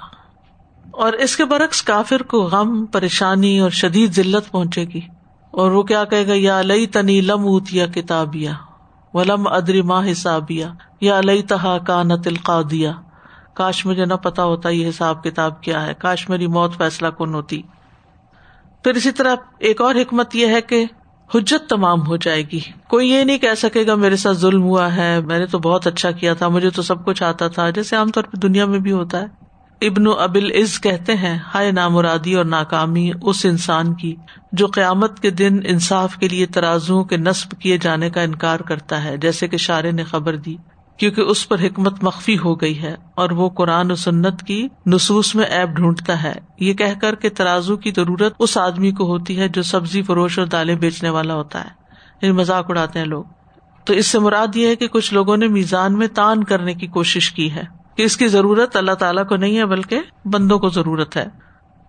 اور 0.91 1.13
اس 1.13 1.37
کے 1.37 1.45
برعکس 1.45 1.83
کافر 1.83 2.23
کو 2.23 2.41
غم، 2.41 2.85
پریشانی 2.85 3.59
اور 3.59 3.69
شدید 3.69 4.11
ذلت 4.11 4.51
پہنچے 4.51 4.83
گی۔ 4.83 5.01
اور 5.51 5.71
وہ 5.71 5.83
کیا 5.83 6.03
کہے 6.03 6.27
گا؟ 6.27 6.33
یا 6.35 6.61
لئی 6.61 6.87
تنی 6.87 7.21
لم 7.21 7.47
اوتیا 7.47 7.87
کتابیا 7.87 8.51
ولم 9.15 9.47
ادری 9.47 9.81
ماں 9.81 10.03
حسابیا 10.11 10.71
یا 11.01 11.21
لئی 11.21 11.41
تہا 11.41 11.77
کا 11.77 12.03
نتل 12.03 12.35
دیا 12.71 12.91
کاش 13.53 13.85
مجھے 13.85 14.05
نہ 14.05 14.13
پتا 14.13 14.43
ہوتا 14.43 14.69
یہ 14.69 14.89
حساب 14.89 15.23
کتاب 15.23 15.61
کیا 15.61 15.87
ہے۔ 15.87 15.93
کاش 15.93 16.29
میری 16.29 16.47
موت 16.47 16.77
فیصلہ 16.77 17.07
کن 17.07 17.35
ہوتی۔ 17.35 17.61
پھر 18.83 18.95
اسی 18.95 19.11
طرح 19.11 19.35
ایک 19.59 19.81
اور 19.81 19.95
حکمت 19.95 20.35
یہ 20.35 20.47
ہے 20.47 20.61
کہ 20.61 20.85
حجت 21.35 21.69
تمام 21.69 22.07
ہو 22.07 22.17
جائے 22.17 22.43
گی۔ 22.51 22.59
کوئی 22.87 23.09
یہ 23.09 23.23
نہیں 23.23 23.37
کہہ 23.37 23.55
سکے 23.57 23.87
گا 23.87 23.95
میرے 23.95 24.15
ساتھ 24.15 24.37
ظلم 24.37 24.63
ہوا 24.63 24.95
ہے، 24.95 25.21
میں 25.21 25.39
نے 25.39 25.45
تو 25.45 25.59
بہت 25.59 25.87
اچھا 25.87 26.11
کیا 26.11 26.33
تھا، 26.33 26.47
مجھے 26.47 26.69
تو 26.69 26.81
سب 26.81 27.05
کچھ 27.05 27.23
آتا 27.23 27.47
تھا، 27.47 27.69
جیسے 27.69 27.95
عام 27.95 28.09
طور 28.09 28.23
پہ 28.23 28.37
دنیا 28.37 28.65
میں 28.65 28.79
بھی 28.79 28.91
ہوتا 28.91 29.21
ہے۔ 29.21 29.44
ابن 29.87 30.03
ابل 30.19 30.51
عز 30.61 30.81
کہتے 30.81 31.15
ہیں، 31.15 31.39
ہائے 31.53 31.71
نامرادی 31.71 32.33
اور 32.33 32.45
ناکامی 32.45 33.11
اس 33.21 33.45
انسان 33.45 33.93
کی 33.93 34.15
جو 34.51 34.67
قیامت 34.67 35.19
کے 35.19 35.29
دن 35.29 35.59
انصاف 35.65 36.15
کے 36.15 36.27
لیے 36.27 36.45
ترازو 36.45 37.03
کے 37.03 37.17
نصب 37.17 37.61
کیے 37.61 37.77
جانے 37.77 38.09
کا 38.09 38.21
انکار 38.21 38.59
کرتا 38.59 39.03
ہے، 39.03 39.17
جیسے 39.17 39.47
کہ 39.47 39.57
شارے 39.57 39.91
نے 39.91 40.03
خبر 40.03 40.35
دی، 40.35 40.55
کیونکہ 40.97 41.21
اس 41.21 41.49
پر 41.49 41.59
حکمت 41.59 42.03
مخفی 42.03 42.37
ہو 42.37 42.61
گئی 42.61 42.81
ہے 42.81 42.95
اور 43.15 43.29
وہ 43.29 43.49
قرآن 43.49 43.91
و 43.91 43.95
سنت 43.95 44.43
کی 44.43 44.67
نصوص 44.85 45.35
میں 45.35 45.45
ایپ 45.45 45.69
ڈھونڈتا 45.69 46.23
ہے۔ 46.23 46.33
یہ 46.59 46.73
کہہ 46.73 46.99
کر 47.01 47.15
کہ 47.15 47.29
ترازو 47.29 47.77
کی 47.77 47.91
ضرورت 47.95 48.33
اس 48.39 48.57
آدمی 48.57 48.91
کو 48.91 49.03
ہوتی 49.03 49.39
ہے 49.39 49.47
جو 49.47 49.63
سبزی، 49.63 50.01
فروش 50.01 50.39
اور 50.39 50.47
دالیں 50.47 50.75
بیچنے 50.75 51.09
والا 51.09 51.33
ہوتا 51.33 51.63
ہے۔ 51.63 51.69
یعنی 52.21 52.31
مذاق 52.31 52.65
اڑاتے 52.69 52.99
ہیں 52.99 53.05
لوگ۔ 53.05 53.23
تو 53.85 53.93
اس 53.93 54.07
سے 54.07 54.19
مراد 54.19 54.55
یہ 54.55 54.67
ہے 54.67 54.75
کہ 54.75 54.87
کچھ 54.87 55.13
لوگوں 55.13 55.37
نے 55.37 55.47
میزان 55.47 55.97
میں 55.97 56.07
تان 56.07 56.43
کرنے 56.43 56.73
کی 56.73 56.87
کوشش 56.87 57.31
کی 57.31 57.51
ہے۔ 57.51 57.84
کہ 57.95 58.03
اس 58.03 58.17
کی 58.17 58.27
ضرورت 58.27 58.75
اللہ 58.75 58.91
تعالیٰ 58.91 59.27
کو 59.27 59.35
نہیں 59.35 59.57
ہے 59.57 59.65
بلکہ 59.65 59.99
بندوں 60.25 60.59
کو 60.59 60.69
ضرورت 60.69 61.17
ہے۔ 61.17 61.25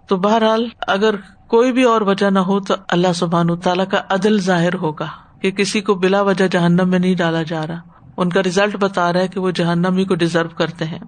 تو 0.09 0.17
بہرحال 0.17 0.69
اگر 0.89 1.15
کوئی 1.47 1.73
بھی 1.73 1.83
اور 1.83 2.01
وجہ 2.01 2.31
نہ 2.31 2.39
ہو 2.39 2.61
تو 2.61 2.75
اللہ 2.89 3.13
سبحان 3.15 3.57
تعالیٰ 3.57 3.89
کا 3.89 4.03
عدل 4.09 4.41
ظاہر 4.41 4.75
ہوگا 4.75 5.07
کہ 5.41 5.51
کسی 5.51 5.81
کو 5.81 5.95
بلا 5.95 6.23
وجہ 6.23 6.49
جہنم 6.49 6.89
میں 6.89 6.99
نہیں 6.99 7.15
ڈالا 7.15 7.43
جا 7.43 7.67
رہا۔ 7.67 7.81
ان 8.17 8.29
کا 8.29 8.43
ریزلٹ 8.43 8.77
بتا 8.77 9.13
رہا 9.13 9.21
ہے 9.21 9.29
کہ 9.29 9.41
وہ 9.41 9.51
جہنم 9.51 9.97
ہی 9.97 10.05
کو 10.05 10.15
ڈیزرو 10.15 10.49
کرتے 10.49 10.85
ہیں۔ 10.85 10.99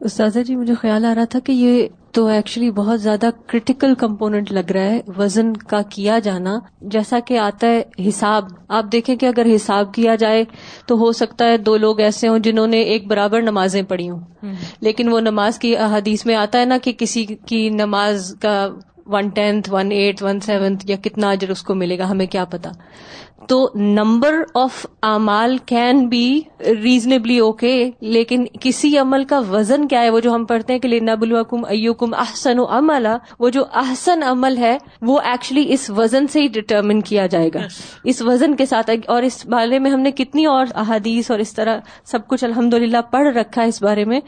استاذہ 0.00 0.38
جی 0.38 0.56
مجھے 0.56 0.74
خیال 0.74 1.04
آ 1.04 1.14
رہا 1.14 1.24
تھا 1.24 1.38
کہ 1.38 1.52
یہ 1.52 1.88
تو 2.18 2.26
ایکچولی 2.26 2.70
بہت 2.70 3.00
زیادہ 3.00 3.26
کریٹیکل 3.46 3.94
کمپونیٹ 3.94 4.52
لگ 4.52 4.70
رہا 4.72 4.82
ہے 4.82 5.00
وزن 5.18 5.52
کا 5.52 5.82
کیا 5.82 6.18
جانا۔ 6.18 6.58
جیسا 6.80 7.18
کہ 7.20 7.38
آتا 7.38 7.66
ہے 7.66 8.08
حساب۔ 8.08 8.44
آپ 8.68 8.84
دیکھیں 8.92 9.16
کہ 9.16 9.26
اگر 9.26 9.46
حساب 9.54 9.94
کیا 9.94 10.14
جائے 10.14 10.44
تو 10.86 10.98
ہو 10.98 11.12
سکتا 11.12 11.44
ہے 11.44 11.58
دو 11.58 11.76
لوگ 11.76 12.00
ایسے 12.00 12.28
ہوں 12.28 12.38
جنہوں 12.38 12.66
نے 12.66 12.80
ایک 12.80 13.06
برابر 13.06 13.42
نمازیں 13.42 13.82
پڑھی 13.82 14.10
ہوں۔ 14.10 14.20
لیکن 14.80 15.08
وہ 15.08 15.20
نماز 15.20 15.58
کی 15.58 15.76
حدیث 15.76 16.26
میں 16.26 16.34
آتا 16.34 16.60
ہے 16.60 16.64
نا 16.64 16.78
کہ 16.82 16.92
کسی 16.92 17.24
کی 17.24 17.70
نماز 17.70 18.36
کا 18.40 18.68
one 19.06 19.28
tenth 19.28 19.70
one 19.72 19.92
eighth 19.92 20.22
one 20.22 20.40
seventh 20.40 20.90
یا 20.90 20.96
کتنا 21.02 21.30
اجر 21.30 21.50
اس 21.50 21.62
کو 21.62 21.74
ملے 21.74 21.98
گا 21.98 22.10
ہمیں 22.10 22.26
کیا 22.26 22.44
پتا۔ 22.44 22.70
تو 23.48 23.68
نمبر 23.74 24.34
آف 24.54 24.86
امال 25.02 25.58
کین 25.66 26.08
بی 26.08 26.40
ریزنیبلی 26.60 27.38
اوکے 27.38 27.90
لیکن 28.00 28.44
کسی 28.60 28.98
عمل 28.98 29.24
کا 29.24 29.38
وزن 29.38 29.88
کیا 29.88 30.00
ہے؟ 30.00 30.10
وہ 30.10 30.20
جو 30.20 30.34
ہم 30.34 30.44
پڑھتے 30.44 30.72
ہیں 30.72 30.80
کہ 30.80 30.88
لینا 30.88 31.14
بلوکم 31.14 31.64
ایوکم 31.64 32.14
احسن 32.14 32.58
عمل 32.68 33.06
وہ 33.40 33.50
جو 33.50 33.64
احسن 33.74 34.22
عمل 34.22 34.56
ہے 34.58 34.78
وہ 35.02 35.20
ایکچولی 35.20 35.72
اس 35.72 35.90
وزن 35.90 36.26
سے 36.26 36.42
ہی 36.42 36.46
ڈٹرمن 36.46 37.00
کیا 37.00 37.26
جائے 37.26 37.50
گا۔ 37.54 37.58
اس 38.04 38.22
وزن 38.22 38.56
کے 38.56 38.66
ساتھ 38.66 38.90
اور 39.06 39.22
اس 39.22 39.46
بارے 39.46 39.78
میں 39.78 39.90
ہم 39.90 40.00
نے 40.00 40.10
کتنی 40.10 40.44
اور 40.46 40.66
احادیث 40.74 41.30
اور 41.30 41.38
اس 41.38 41.52
طرح 41.54 41.78
سب 42.04 42.28
کچھ 42.28 42.44
الحمد 42.44 42.74
للہ 42.74 42.98
پڑھ 43.10 43.36
رکھا 43.36 43.62
ہے 43.62 43.68
اس 43.68 43.82
بارے 43.82 44.04
میں 44.04 44.20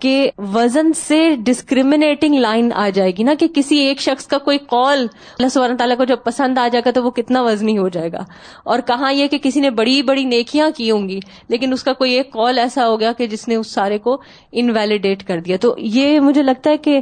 کہ 0.00 0.30
وزن 0.54 0.92
سے 0.92 1.34
ڈسکریمنیٹنگ 1.38 2.34
لائن 2.34 2.72
آ 2.72 2.88
جائے 2.88 3.12
گی 3.18 3.22
نا 3.22 3.34
کہ 3.38 3.48
کسی 3.54 3.78
ایک 3.78 4.00
شخص 4.00 4.26
کا 4.26 4.38
کوئی 4.38 4.58
کال 4.58 4.98
اللہ 4.98 5.48
سبحانہ 5.48 5.76
تعالیٰ 5.76 5.96
کو 5.96 6.04
جب 6.04 6.16
پسند 6.24 6.58
آ 6.58 6.68
جائے 6.68 6.82
گا 6.86 6.90
تو 6.90 7.04
وہ 7.04 7.10
کتنا 7.10 7.42
وزنی 7.42 7.78
ہو 7.78 7.88
جائے 7.88 8.12
گا۔ 8.12 8.24
اور 8.68 8.80
کہاں 8.80 9.12
یہ 9.12 9.26
کہ 9.26 9.38
کسی 9.38 9.60
نے 9.60 9.70
بڑی 9.70 10.02
بڑی 10.02 10.24
نیکیاں 10.24 10.70
کی 10.76 10.90
ہوں 10.90 11.08
گی، 11.08 11.18
لیکن 11.48 11.72
اس 11.72 11.82
کا 11.82 11.92
کوئی 11.92 12.12
ایک 12.14 12.32
کال 12.32 12.58
ایسا 12.58 12.86
ہو 12.88 12.98
گیا 13.00 13.12
کہ 13.12 13.26
جس 13.26 13.46
نے 13.48 13.56
اس 13.56 13.66
سارے 13.66 13.98
کو 13.98 14.16
انویلیڈیٹ 14.52 15.22
کر 15.24 15.40
دیا۔ 15.40 15.56
تو 15.56 15.74
یہ 15.78 16.20
مجھے 16.20 16.42
لگتا 16.42 16.70
ہے 16.70 16.76
کہ 16.76 17.00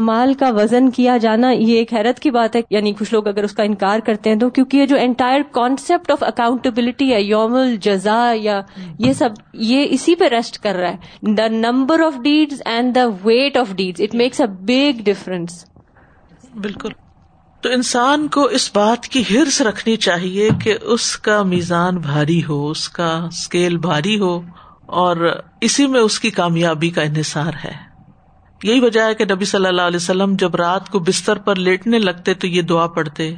مال 0.00 0.34
کا 0.34 0.50
وزن 0.50 0.90
کیا 0.90 1.16
جانا 1.16 1.50
یہ 1.50 1.76
ایک 1.76 1.92
حیرت 1.94 2.20
کی 2.20 2.30
بات 2.30 2.56
ہے۔ 2.56 2.60
یعنی 2.70 2.92
کچھ 2.92 3.12
لوگ 3.14 3.28
اگر 3.28 3.44
اس 3.44 3.52
کا 3.52 3.62
انکار 3.62 4.00
کرتے 4.00 4.30
ہیں 4.30 4.38
تو، 4.38 4.50
کیونکہ 4.50 4.76
یہ 4.76 4.86
جو 4.86 4.96
انٹائر 5.00 5.40
کانسیپٹ 5.50 6.10
آف 6.10 6.22
اکاؤنٹیبلٹی 6.22 7.12
ہے 7.12 7.22
یوم 7.22 7.54
الجزا 7.54 8.32
یا 8.36 8.60
یہ 8.98 9.12
سب، 9.12 9.30
یہ 9.52 9.86
اسی 9.90 10.14
پہ 10.14 10.24
ریسٹ 10.24 10.58
کر 10.58 10.74
رہا 10.74 10.92
ہے۔ 10.92 11.32
The 11.34 11.48
number 11.48 12.00
of 12.00 12.14
deeds 12.22 12.62
and 12.64 12.94
the 12.94 13.06
weight 13.24 13.56
of 13.56 13.74
deeds 13.76 14.00
it 14.00 14.14
makes 14.14 14.40
a 14.40 14.46
big 14.46 15.02
difference 15.04 15.64
بالکل۔ 16.54 16.88
تو 17.60 17.68
انسان 17.68 18.28
کو 18.28 18.42
اس 18.42 18.70
بات 18.74 19.06
کی 19.08 19.22
ہرس 19.30 19.60
رکھنی 19.60 19.96
چاہیے 19.96 20.48
کہ 20.64 20.74
اس 20.82 21.16
کا 21.16 21.42
میزان 21.42 21.98
بھاری 21.98 22.44
ہو، 22.44 22.70
اس 22.70 22.88
کا 22.88 23.26
اسکیل 23.26 23.78
بھاری 23.78 24.18
ہو، 24.20 24.42
اور 24.86 25.40
اسی 25.60 25.86
میں 25.86 26.00
اس 26.00 26.20
کی 26.20 26.30
کامیابی 26.30 26.90
کا 26.90 27.02
انحصار 27.02 27.52
ہے۔ 27.64 27.72
یہی 28.62 28.80
وجہ 28.80 29.00
ہے 29.00 29.14
کہ 29.14 29.24
نبی 29.24 29.44
صلی 29.44 29.66
اللہ 29.66 29.82
علیہ 29.82 29.96
وسلم 29.96 30.34
جب 30.38 30.54
رات 30.54 30.88
کو 30.88 30.98
بستر 30.98 31.38
پر 31.38 31.56
لیٹنے 31.56 31.98
لگتے 31.98 32.34
تو 32.34 32.46
یہ 32.46 32.62
دعا 32.62 32.86
پڑھتے، 32.86 33.34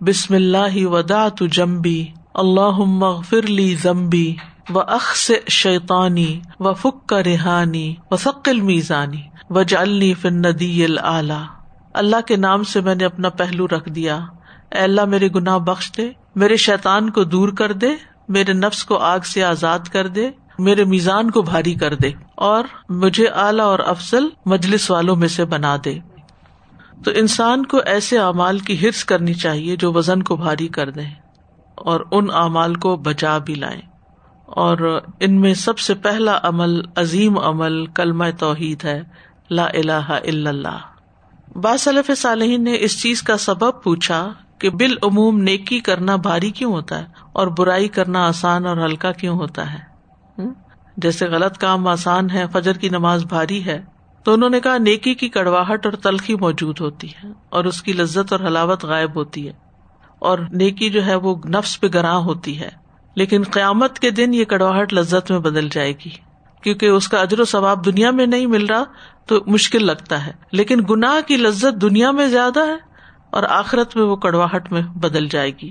بسم 0.00 0.34
اللہ 0.34 0.86
ودا 0.86 1.28
تو 1.28 1.46
جمبی 1.46 2.06
اللہ 2.34 2.80
فرلی 3.28 3.74
زمبی 3.74 4.34
و 4.74 4.80
اخس 4.80 5.30
شیطانی 5.48 6.40
و 6.60 6.74
فک 6.74 7.06
کا 7.06 7.24
ریحانی 7.24 7.94
و 8.10 8.16
ثقل 8.16 8.60
میزانی 8.60 9.22
و 9.50 9.62
جلنی 9.62 10.14
فن 10.14 10.34
ندی 10.34 10.84
العلی 10.84 11.57
اللہ 11.94 12.20
کے 12.26 12.36
نام 12.36 12.62
سے 12.62 12.80
میں 12.80 12.94
نے 12.94 13.04
اپنا 13.04 13.28
پہلو 13.28 13.68
رکھ 13.68 13.88
دیا۔ 13.88 14.16
اے 14.72 14.78
اللہ، 14.78 15.04
میرے 15.04 15.28
گناہ 15.34 15.58
بخش 15.58 15.92
دے، 15.96 16.10
میرے 16.34 16.56
شیطان 16.56 17.10
کو 17.10 17.24
دور 17.24 17.48
کر 17.48 17.72
دے، 17.72 17.88
میرے 18.28 18.52
نفس 18.52 18.84
کو 18.84 18.96
آگ 18.96 19.18
سے 19.20 19.44
آزاد 19.44 19.78
کر 19.78 20.06
دے، 20.06 20.30
میرے 20.58 20.84
میزان 20.84 21.30
کو 21.30 21.42
بھاری 21.42 21.74
کر 21.74 21.94
دے، 21.94 22.10
اور 22.34 22.64
مجھے 22.88 23.26
اعلی 23.26 23.60
اور 23.60 23.78
افضل 23.78 24.28
مجلس 24.46 24.90
والوں 24.90 25.16
میں 25.16 25.28
سے 25.28 25.44
بنا 25.44 25.76
دے۔ 25.84 25.98
تو 27.04 27.10
انسان 27.14 27.66
کو 27.66 27.80
ایسے 27.86 28.18
اعمال 28.18 28.58
کی 28.58 28.86
ہرس 28.86 29.04
کرنی 29.04 29.34
چاہیے 29.34 29.76
جو 29.76 29.92
وزن 29.92 30.22
کو 30.22 30.36
بھاری 30.36 30.68
کر 30.68 30.90
دیں 30.90 31.10
اور 31.74 32.00
ان 32.10 32.26
اعمال 32.32 32.74
کو 32.74 32.96
بچا 32.96 33.38
بھی 33.38 33.54
لائیں۔ 33.54 33.80
اور 34.46 35.00
ان 35.20 35.40
میں 35.40 35.54
سب 35.54 35.78
سے 35.78 35.94
پہلا 35.94 36.38
عمل 36.42 36.80
عظیم 36.96 37.38
عمل 37.38 37.86
کلمہ 37.86 38.24
توحید 38.38 38.84
ہے، 38.84 39.02
لا 39.50 39.64
الہ 39.64 40.10
الا 40.10 40.50
اللہ۔ 40.50 40.78
باصلف 41.54 42.10
صالحین 42.16 42.64
نے 42.64 42.76
اس 42.80 43.02
چیز 43.02 43.22
کا 43.22 43.36
سبب 43.36 43.82
پوچھا 43.82 44.32
کہ 44.58 44.70
بالعموم 44.70 45.40
نیکی 45.40 45.80
کرنا 45.80 46.16
بھاری 46.16 46.50
کیوں 46.50 46.72
ہوتا 46.72 46.98
ہے 46.98 47.04
اور 47.32 47.46
برائی 47.46 47.88
کرنا 47.88 48.26
آسان 48.26 48.66
اور 48.66 48.76
ہلکا 48.76 49.12
کیوں 49.12 49.36
ہوتا 49.36 49.72
ہے؟ 49.72 49.78
جیسے 50.96 51.26
غلط 51.26 51.58
کام 51.58 51.88
آسان 51.88 52.30
ہے، 52.30 52.44
فجر 52.52 52.72
کی 52.72 52.88
نماز 52.88 53.24
بھاری 53.24 53.64
ہے، 53.64 53.84
تو 54.22 54.32
انہوں 54.32 54.50
نے 54.50 54.60
کہا 54.60 54.78
نیکی 54.78 55.14
کی 55.14 55.28
کڑواہٹ 55.28 55.86
اور 55.86 55.94
تلخی 55.94 56.34
موجود 56.34 56.80
ہوتی 56.80 57.08
ہے 57.08 57.28
اور 57.48 57.64
اس 57.64 57.82
کی 57.82 57.92
لذت 57.92 58.32
اور 58.32 58.40
حلاوت 58.40 58.84
غائب 58.84 59.16
ہوتی 59.16 59.48
ہے۔ 59.48 59.52
اور 60.18 60.38
نیکی 60.52 60.90
جو 60.90 61.06
ہے 61.06 61.14
وہ 61.14 61.36
نفس 61.48 61.80
پہ 61.80 61.86
گراں 61.94 62.18
ہوتی 62.18 62.60
ہے، 62.60 62.68
لیکن 63.14 63.42
قیامت 63.50 63.98
کے 63.98 64.10
دن 64.10 64.34
یہ 64.34 64.44
کڑواہٹ 64.44 64.92
لذت 64.92 65.30
میں 65.30 65.38
بدل 65.38 65.68
جائے 65.68 65.92
گی۔ 65.92 66.27
کیونکہ 66.62 66.86
اس 66.86 67.08
کا 67.08 67.20
اجر 67.20 67.40
و 67.40 67.44
ثواب 67.44 67.84
دنیا 67.84 68.10
میں 68.10 68.26
نہیں 68.26 68.46
مل 68.46 68.66
رہا 68.66 68.84
تو 69.26 69.40
مشکل 69.46 69.86
لگتا 69.86 70.26
ہے۔ 70.26 70.32
لیکن 70.52 70.80
گناہ 70.90 71.28
کی 71.28 71.36
لذت 71.36 71.82
دنیا 71.82 72.10
میں 72.10 72.26
زیادہ 72.26 72.60
ہے 72.60 72.76
اور 73.30 73.42
آخرت 73.42 73.96
میں 73.96 74.04
وہ 74.04 74.16
کڑواہٹ 74.16 74.72
میں 74.72 74.82
بدل 74.82 75.28
جائے 75.28 75.50
گی۔ 75.62 75.70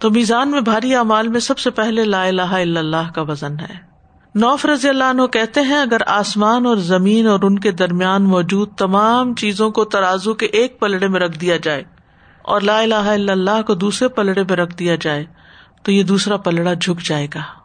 تو 0.00 0.10
میزان 0.10 0.50
میں 0.50 0.60
بھاری 0.60 0.94
اعمال 0.94 1.28
میں 1.28 1.40
سب 1.40 1.58
سے 1.58 1.70
پہلے 1.70 2.04
لا 2.04 2.24
الہ 2.24 2.42
الا 2.42 2.80
اللہ 2.80 3.10
کا 3.14 3.22
وزن 3.22 3.60
ہے۔ 3.60 3.90
نوف 4.34 4.66
رضی 4.66 4.88
اللہ 4.88 5.04
عنہ 5.04 5.26
کہتے 5.26 5.60
ہیں، 5.60 5.78
اگر 5.78 5.96
آسمان 6.06 6.66
اور 6.66 6.76
زمین 6.76 7.26
اور 7.26 7.40
ان 7.42 7.58
کے 7.58 7.70
درمیان 7.70 8.24
موجود 8.24 8.74
تمام 8.74 9.34
چیزوں 9.34 9.70
کو 9.70 9.84
ترازو 9.84 10.34
کے 10.34 10.46
ایک 10.46 10.80
پلڑے 10.80 11.08
میں 11.08 11.20
رکھ 11.20 11.38
دیا 11.38 11.56
جائے 11.56 11.84
اور 12.42 12.60
لا 12.60 12.80
الہ 12.80 12.94
الا 12.94 13.32
اللہ 13.32 13.62
کو 13.66 13.74
دوسرے 13.74 14.08
پلڑے 14.08 14.42
میں 14.42 14.56
رکھ 14.56 14.76
دیا 14.76 14.96
جائے، 15.00 15.24
تو 15.82 15.92
یہ 15.92 16.02
دوسرا 16.02 16.36
پلڑا 16.36 16.74
جھک 16.74 17.02
جائے 17.02 17.26
گا۔ 17.34 17.59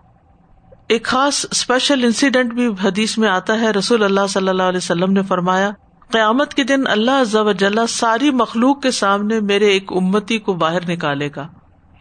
ایک 0.90 1.06
خاص 1.06 1.46
اسپیشل 1.52 2.04
انسیڈینٹ 2.04 2.54
بھی 2.54 2.68
حدیث 2.84 3.18
میں 3.18 3.30
آتا 3.30 3.60
ہے۔ 3.60 3.72
رسول 3.72 4.04
اللہ 4.04 4.28
صلی 4.30 4.50
اللہ 4.50 4.64
علیہ 4.64 4.78
وسلم 4.78 5.12
نے 5.12 5.22
فرمایا، 5.24 5.72
قیامت 6.12 6.54
کے 6.54 6.64
دن 6.64 6.88
اللہ 6.88 7.86
ساری 7.90 8.32
مخلوق 8.32 8.82
کے 8.82 8.92
سامنے 8.92 9.40
میرے 9.40 9.68
ایک 9.68 9.92
امتی 9.92 10.38
کو 10.38 10.54
باہر 10.54 10.90
نکالے 10.90 11.30
گا 11.36 11.48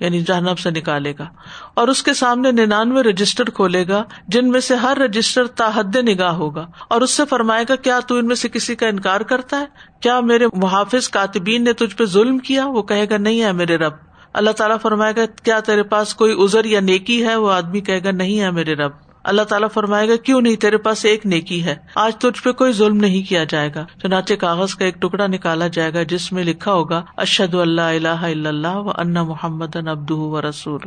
یعنی 0.00 0.20
جہنب 0.20 0.58
سے 0.58 0.70
نکالے 0.70 1.12
گا، 1.18 1.24
اور 1.74 1.88
اس 1.88 2.02
کے 2.02 2.14
سامنے 2.14 2.52
ننانوے 2.52 3.02
رجسٹر 3.02 3.50
کھولے 3.50 3.86
گا، 3.88 4.02
جن 4.28 4.50
میں 4.50 4.60
سے 4.60 4.74
ہر 4.74 4.98
رجسٹر 4.98 5.46
تاحد 5.46 5.96
نگاہ 5.96 6.32
ہوگا۔ 6.32 6.66
اور 6.88 7.00
اس 7.00 7.10
سے 7.10 7.22
فرمائے 7.30 7.64
گا، 7.68 7.76
کیا 7.76 8.00
تو 8.00 8.16
ان 8.16 8.26
میں 8.26 8.36
سے 8.36 8.48
کسی 8.48 8.74
کا 8.74 8.88
انکار 8.88 9.20
کرتا 9.20 9.60
ہے؟ 9.60 9.66
کیا 10.00 10.20
میرے 10.20 10.46
محافظ 10.52 11.08
کاتبین 11.08 11.64
نے 11.64 11.72
تجھ 11.72 11.96
پہ 11.96 12.04
ظلم 12.04 12.38
کیا؟ 12.38 12.66
وہ 12.66 12.82
کہے 12.82 13.08
گا، 13.10 13.16
نہیں 13.16 13.42
ہے 13.42 13.52
میرے 13.52 13.76
رب۔ 13.76 13.92
اللہ 14.34 14.50
تعالیٰ 14.50 14.76
فرمائے 14.82 15.12
گا، 15.16 15.20
کیا 15.42 15.60
تیرے 15.60 15.82
پاس 15.82 16.14
کوئی 16.14 16.34
ازر 16.38 16.64
یا 16.64 16.80
نیکی 16.80 17.26
ہے؟ 17.26 17.36
وہ 17.36 17.52
آدمی 17.52 17.80
کہے 17.80 18.04
گا، 18.04 18.10
نہیں 18.10 18.40
ہے 18.40 18.50
میرے 18.50 18.74
رب۔ 18.74 18.92
اللہ 19.24 19.42
تعالیٰ 19.42 19.68
فرمائے 19.74 20.08
گا، 20.08 20.16
کیوں 20.16 20.40
نہیں؟ 20.40 20.56
تیرے 20.56 20.76
پاس 20.76 21.04
ایک 21.04 21.26
نیکی 21.26 21.64
ہے۔ 21.64 21.76
آج 21.94 22.16
تجھ 22.16 22.42
پہ 22.42 22.52
کوئی 22.52 22.72
ظلم 22.72 22.96
نہیں 22.96 23.28
کیا 23.28 23.44
جائے 23.44 23.70
گا۔ 23.74 23.86
چنانچہ 24.02 24.34
کاغذ 24.34 24.74
کا 24.74 24.84
ایک 24.84 25.02
ٹکڑا 25.02 25.26
نکالا 25.26 25.66
جائے 25.68 25.94
گا، 25.94 26.02
جس 26.02 26.32
میں 26.32 26.44
لکھا 26.44 26.72
ہوگا 26.72 27.02
اشد 27.16 27.54
اللہ 27.54 27.80
اللہ 27.80 28.46
اللہ 28.48 28.76
و 28.76 28.90
ان 28.90 29.14
محمد 29.14 29.76
ابد 29.76 30.10
و 30.10 30.48
رسول 30.48 30.80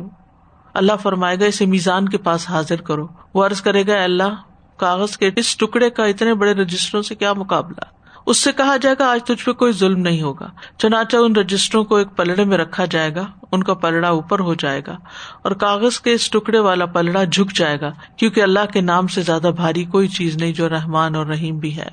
اللہ 0.74 0.92
فرمائے 1.02 1.36
گا، 1.40 1.44
اسے 1.44 1.66
میزان 1.66 2.08
کے 2.08 2.18
پاس 2.18 2.50
حاضر 2.50 2.80
کرو۔ 2.80 3.06
وہ 3.34 3.46
عرض 3.46 3.60
کرے 3.60 3.86
گا 3.86 4.02
اللہ، 4.02 4.34
کاغذ 4.76 5.16
کے 5.16 5.30
اس 5.36 5.56
ٹکڑے 5.56 5.90
کا 5.90 6.04
اتنے 6.04 6.34
بڑے 6.34 6.52
رجسٹروں 6.52 7.02
سے 7.02 7.14
کیا 7.14 7.32
مقابلہ؟ 7.32 7.97
اس 8.28 8.36
سے 8.38 8.52
کہا 8.52 8.76
جائے 8.76 8.94
گا، 8.98 9.10
آج 9.10 9.24
تجھ 9.24 9.44
پہ 9.44 9.52
کوئی 9.52 9.72
ظلم 9.72 10.00
نہیں 10.00 10.22
ہوگا۔ 10.22 10.48
چنانچہ 10.78 11.16
ان 11.16 11.36
رجسٹروں 11.36 11.84
کو 11.84 11.96
ایک 11.96 12.08
پلڑے 12.16 12.44
میں 12.44 12.58
رکھا 12.58 12.84
جائے 12.84 13.14
گا، 13.14 13.26
ان 13.52 13.62
کا 13.62 13.74
پلڑا 13.74 14.08
اوپر 14.08 14.38
ہو 14.40 14.54
جائے 14.54 14.82
گا 14.86 14.96
اور 15.42 15.52
کاغذ 15.52 16.00
کے 16.00 16.12
اس 16.12 16.30
ٹکڑے 16.30 16.58
والا 16.58 16.86
پلڑا 16.86 17.24
جھک 17.24 17.56
جائے 17.56 17.80
گا، 17.80 17.90
کیونکہ 18.16 18.42
اللہ 18.42 18.72
کے 18.72 18.80
نام 18.80 19.06
سے 19.06 19.22
زیادہ 19.22 19.50
بھاری 19.56 19.84
کوئی 19.84 20.08
چیز 20.08 20.36
نہیں 20.36 20.52
جو 20.52 20.68
رحمان 20.68 21.14
اور 21.14 21.26
رحیم 21.26 21.58
بھی 21.58 21.76
ہے۔ 21.76 21.88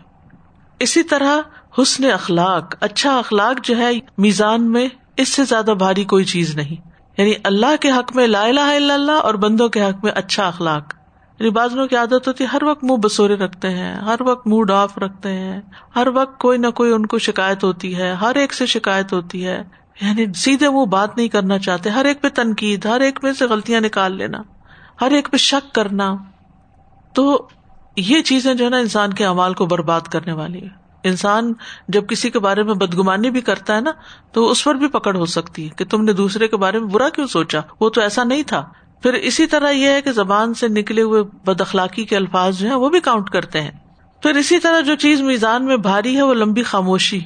اسی 0.80 1.04
طرح 1.04 1.38
حسن 1.82 2.12
اخلاق 2.12 2.76
اچھا 2.80 3.18
اخلاق 3.18 3.66
جو 3.66 3.78
ہے، 3.78 3.92
میزان 4.18 4.72
میں 4.72 4.88
اس 5.18 5.30
سے 5.30 5.44
زیادہ 5.44 5.74
بھاری 5.78 6.04
کوئی 6.04 6.26
چیز 6.26 6.56
نہیں۔ 6.56 6.90
یعنی 7.18 7.34
اللہ 7.44 7.76
کے 7.82 7.92
حق 7.92 8.16
میں 8.16 8.28
لا 8.28 8.42
الہ 8.42 8.60
الا 8.60 8.94
اللہ 8.94 9.12
اور 9.12 9.34
بندوں 9.34 9.70
کے 9.70 9.82
حق 9.82 10.04
میں 10.04 10.12
اچھا 10.16 10.48
اخلاق۔ 10.48 10.95
یعنی 11.40 11.50
لوگوں 11.50 11.88
کی 11.88 11.96
عادت 11.96 12.28
ہوتی 12.28 12.44
ہے، 12.44 12.50
ہر 12.50 12.64
وقت 12.64 12.84
منہ 12.84 12.98
بسورے 12.98 13.36
رکھتے 13.36 13.70
ہیں، 13.70 13.96
ہر 13.96 14.16
وقت 14.20 14.48
موڈ 14.48 14.72
آف 14.72 14.98
رکھتے 14.98 15.30
ہیں، 15.30 15.62
ہر 15.96 16.08
وقت 16.14 16.40
کوئی 16.40 16.58
نہ 16.58 16.68
کوئی 16.68 16.92
ان 16.92 17.06
کو 17.06 17.18
شکایت 17.18 17.64
ہوتی 17.64 17.98
ہے، 17.98 18.14
ہر 18.14 18.36
ایک 18.36 18.54
سے 18.54 18.66
شکایت 18.66 19.14
ہوتی 19.14 19.48
ہے۔ 19.48 19.64
یعنی 20.02 20.26
سیدھے 20.36 20.68
وہ 20.68 20.86
بات 20.86 21.18
نہیں 21.18 21.28
کرنا 21.28 21.60
چاہتے، 21.60 21.90
ہر 21.90 22.06
ایک 22.06 22.22
پہ 22.22 22.28
تنقید، 22.36 22.86
ہر 22.86 23.00
ایک 23.00 23.20
میں 23.24 23.34
سے 23.34 23.46
غلطیاں 23.46 23.82
نکال 23.82 24.16
لینا، 24.18 24.38
ہر 25.02 25.12
ایک 25.12 25.32
پہ 25.32 25.38
شک 25.38 25.76
کرنا۔ 25.76 26.16
تو 27.14 27.48
یہ 27.98 28.22
چیزیں 28.22 28.54
جو 28.54 28.66
ہے 28.66 28.70
نا 28.70 28.78
انسان 28.78 29.14
کے 29.14 29.26
امال 29.26 29.54
کو 29.54 29.66
برباد 29.66 30.02
کرنے 30.02 30.32
والی 30.32 30.62
ہے 30.62 30.86
انسان 31.04 31.54
جب 31.88 32.08
کسی 32.08 32.30
کے 32.30 32.40
بارے 32.40 32.64
میں 32.64 32.74
بدگمانی 32.74 33.30
بھی 33.30 33.42
کرتا 33.42 33.76
ہے 33.76 33.82
نا، 33.82 33.92
تو 34.32 34.52
اس 34.52 34.64
پر 34.64 34.76
بھی 34.76 34.88
پکڑ 34.88 35.16
ہو 35.16 35.26
سکتی 35.26 35.64
ہے 35.64 35.70
کہ 35.70 35.86
تم 35.86 36.04
نے 36.04 36.14
دوسرے 36.14 36.48
کے 36.48 36.58
بارے 36.58 36.80
میں 36.80 36.88
برا 36.88 37.10
کیوں 37.10 37.28
سوچا؟ 37.28 37.60
وہ 37.80 37.90
تو 37.90 38.02
ایسا 38.02 38.24
نہیں 38.24 38.44
تھا۔ 38.44 38.70
پھر 39.02 39.14
اسی 39.14 39.48
طرح 39.48 39.70
یہ 39.70 39.88
ہے 39.88 40.02
کہ 40.02 40.12
زبان 40.12 40.54
سے 40.54 40.68
نکلے 40.68 41.02
ہوئے 41.02 41.24
بد 41.24 41.62
اخلاقی 41.62 42.06
کے 42.06 42.16
الفاظ 42.16 42.60
جو 42.60 42.68
ہیں 42.68 42.76
وہ 42.76 42.90
بھی 42.90 43.00
کاؤنٹ 43.00 43.30
کرتے 43.30 43.62
ہیں۔ 43.62 43.72
پھر 44.22 44.36
اسی 44.36 44.60
طرح 44.60 44.80
جو 44.80 44.96
چیز 44.96 45.22
میزان 45.22 45.66
میں 45.66 45.78
بھاری 45.78 46.18
ہے 46.18 46.22
وہ 46.22 46.34
لمبی 46.34 46.64
خاموشی۔ 46.64 47.20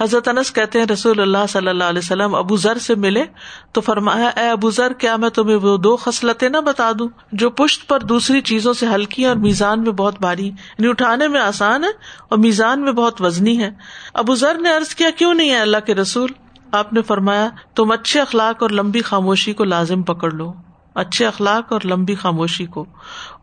حضرت 0.00 0.28
انس 0.28 0.52
کہتے 0.52 0.78
ہیں، 0.78 0.86
رسول 0.86 1.20
اللہ 1.20 1.46
صلی 1.48 1.68
اللہ 1.68 1.84
علیہ 1.84 1.98
وسلم 1.98 2.34
ابو 2.34 2.56
ذر 2.56 2.78
سے 2.78 2.94
ملے 2.94 3.24
تو 3.72 3.80
فرمایا، 3.80 4.28
اے 4.28 4.48
ابو 4.48 4.70
ذر، 4.70 4.92
کیا 4.92 5.16
میں 5.16 5.28
تمہیں 5.28 5.56
وہ 5.56 5.76
دو 5.76 5.96
خصلتیں 5.96 6.48
نہ 6.48 6.56
بتا 6.56 6.90
دوں 6.98 7.08
جو 7.32 7.50
پشت 7.50 7.88
پر 7.88 8.00
دوسری 8.00 8.40
چیزوں 8.40 8.72
سے 8.72 8.86
ہلکی 8.86 9.26
اور 9.26 9.36
میزان 9.36 9.82
میں 9.82 9.92
بہت 9.92 10.20
بھاری 10.20 10.46
یعنی 10.46 10.88
اٹھانے 10.88 11.28
میں 11.28 11.40
آسان 11.40 11.84
ہے 11.84 11.88
اور 12.28 12.38
میزان 12.38 12.80
میں 12.80 12.92
بہت 12.92 13.22
وزنی 13.22 13.62
ہے 13.62 13.70
ابو 14.14 14.34
ذر 14.34 14.58
نے 14.60 14.74
ارض 14.74 14.94
کیا، 14.94 15.10
کیوں 15.10 15.34
نہیں 15.34 15.50
ہے 15.50 15.58
اللہ 15.58 15.86
کے 15.86 15.94
رسول؟ 15.94 16.30
آپ 16.72 16.92
نے 16.92 17.02
فرمایا، 17.02 17.48
تم 17.74 17.90
اچھے 17.90 18.20
اخلاق 18.20 18.62
اور 18.62 18.70
لمبی 18.70 19.00
خاموشی 19.00 19.52
کو 19.52 19.64
لازم 19.64 20.02
پکڑ 20.02 20.30
لو۔ 20.30 20.52
اچھے 20.94 21.26
اخلاق 21.26 21.72
اور 21.72 21.80
لمبی 21.84 22.14
خاموشی 22.14 22.66
کو۔ 22.66 22.84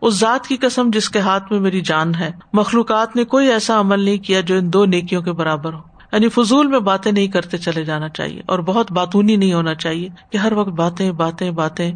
اس 0.01 0.13
ذات 0.13 0.47
کی 0.47 0.57
قسم 0.57 0.89
جس 0.93 1.09
کے 1.09 1.19
ہاتھ 1.19 1.51
میں 1.51 1.59
میری 1.59 1.81
جان 1.81 2.15
ہے۔ 2.15 2.31
مخلوقات 2.53 3.15
نے 3.15 3.23
کوئی 3.23 3.51
ایسا 3.51 3.79
عمل 3.79 3.99
نہیں 3.99 4.17
کیا 4.17 4.41
جو 4.41 4.57
ان 4.57 4.73
دو 4.73 4.85
نیکیوں 4.85 5.21
کے 5.21 5.31
برابر 5.31 5.73
ہو۔ 5.73 5.79
یعنی 6.11 6.29
فضول 6.29 6.67
میں 6.67 6.79
باتیں 6.79 7.11
نہیں 7.11 7.27
کرتے 7.27 7.57
چلے 7.57 7.85
جانا 7.85 8.09
چاہیے 8.09 8.41
اور 8.45 8.59
بہت 8.59 8.91
باتونی 8.91 9.35
نہیں 9.35 9.53
ہونا 9.53 9.75
چاہیے 9.75 10.09
کہ 10.31 10.37
ہر 10.37 10.51
وقت 10.51 10.69
باتیں 10.69 11.11
باتیں 11.11 11.51
باتیں۔ 11.51 11.91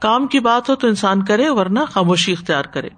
کام 0.00 0.26
کی 0.26 0.40
بات 0.40 0.70
ہو 0.70 0.74
تو 0.74 0.88
انسان 0.88 1.24
کرے 1.24 1.48
ورنہ 1.48 1.80
خاموشی 1.90 2.32
اختیار 2.32 2.64
کرے۔ 2.64 2.88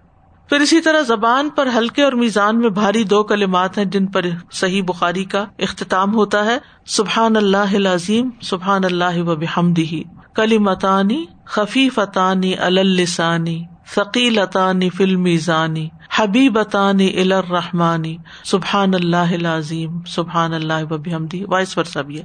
پھر 0.49 0.61
اسی 0.61 0.81
طرح 0.81 1.01
زبان 1.01 1.49
پر 1.49 1.69
ہلکے 1.77 2.03
اور 2.03 2.13
میزان 2.13 2.59
میں 2.59 2.69
بھاری 2.69 3.05
دو 3.05 3.23
کلمات 3.23 3.79
ہیں 3.79 3.85
جن 3.85 4.07
پر 4.07 4.27
صحیح 4.53 4.83
بخاری 4.83 5.25
کا 5.25 5.45
اختتام 5.59 6.15
ہوتا 6.15 6.45
ہے۔ 6.45 6.59
سبحان 6.87 7.37
اللہ 7.37 7.89
عظیم 7.89 8.31
سبحان 8.43 8.85
اللہ 8.85 9.23
و 9.23 9.37
بحمدہ۔ 9.37 10.24
کلی 10.37 10.59
متانی 10.59 11.25
خفی 11.45 11.91
فتانی 11.91 12.55
السانی 12.55 13.65
ثقیلتانی 13.95 14.91
فلمی 14.91 15.37
زانی 15.37 15.89
حبیبتانی 16.19 17.09
الرحمانی. 17.17 18.17
سبحان 18.45 18.95
اللہ 18.95 19.47
عظیم 19.49 20.03
سبحان 20.05 20.55
اللہ 20.55 20.85
وبحمدی 20.91 21.45
وائس 21.45 21.75
پر 21.75 21.85
سب 21.85 22.11
یہ 22.11 22.23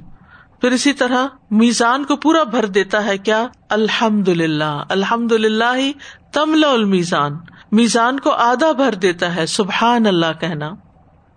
پھر 0.60 0.70
اسی 0.70 0.92
طرح 0.92 1.26
میزان 1.50 2.04
کو 2.04 2.16
پورا 2.16 2.42
بھر 2.42 2.66
دیتا 2.66 3.04
ہے 3.04 3.18
کیا؟ 3.18 3.46
الحمد 3.68 4.28
للہ 4.28 4.84
الحمد 4.88 5.32
للہ 5.32 5.76
ہی 5.76 5.92
تمل 6.32 6.64
المیزان. 6.64 7.36
میزان 7.72 8.20
کو 8.20 8.30
آدھا 8.30 8.72
بھر 8.72 8.94
دیتا 8.94 9.34
ہے 9.36 9.46
سبحان 9.46 10.06
اللہ 10.06 10.40
کہنا. 10.40 10.70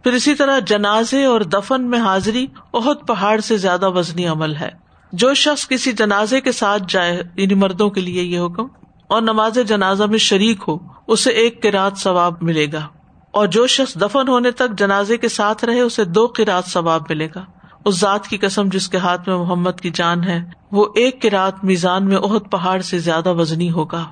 پھر 0.04 0.14
اسی 0.14 0.36
طرح 0.36 0.60
جنازے 0.60 1.26
اور 1.26 1.42
دفن 1.42 1.90
میں 1.90 2.00
حاضری 2.00 2.48
بہت 2.74 3.08
پہاڑ 3.08 3.40
سے 3.40 3.58
زیادہ 3.58 3.90
وزنی 3.90 4.28
عمل 4.28 4.56
ہے. 4.56 4.83
جو 5.14 5.34
شخص 5.34 5.68
کسی 5.68 5.92
جنازے 5.92 6.42
کے 6.42 6.52
ساتھ 6.52 6.84
جائے 6.88 7.24
یعنی 7.36 7.54
مردوں 7.54 7.90
کے 7.90 8.02
لیے 8.02 8.24
یہ 8.24 8.40
حکم، 8.40 8.66
اور 9.08 9.22
نماز 9.22 9.58
جنازہ 9.68 10.04
میں 10.04 10.18
شریک 10.18 10.64
ہو، 10.68 10.78
اسے 11.08 11.30
ایک 11.30 11.64
کراط 11.64 11.98
ثواب 11.98 12.34
ملے 12.42 12.68
گا۔ 12.74 12.88
اور 13.32 13.48
جو 13.48 13.68
شخص 13.68 13.96
دفن 13.96 14.28
ہونے 14.28 14.52
تک 14.52 14.78
جنازے 14.78 15.18
کے 15.18 15.28
ساتھ 15.28 15.66
رہے، 15.66 15.80
اسے 15.80 16.06
دو 16.06 16.28
کراط 16.28 16.68
ثواب 16.68 17.02
ملے 17.10 17.28
گا۔ 17.36 17.46
اس 17.86 18.00
ذات 18.00 18.28
کی 18.28 18.38
قسم 18.38 18.70
جس 18.72 18.90
کے 18.90 18.98
ہاتھ 18.98 19.30
میں 19.30 19.38
محمد 19.38 19.82
کی 19.82 19.90
جان 19.90 20.24
ہے، 20.24 20.44
وہ 20.72 20.86
ایک 20.96 21.22
کراط 21.22 21.64
میزان 21.64 22.06
میں 22.06 22.18
اہد 22.18 22.52
پہاڑ 22.52 22.82
سے 22.82 23.00
زیادہ 23.00 23.34
وزنی 23.34 23.72
ہوگا۔ 23.72 24.06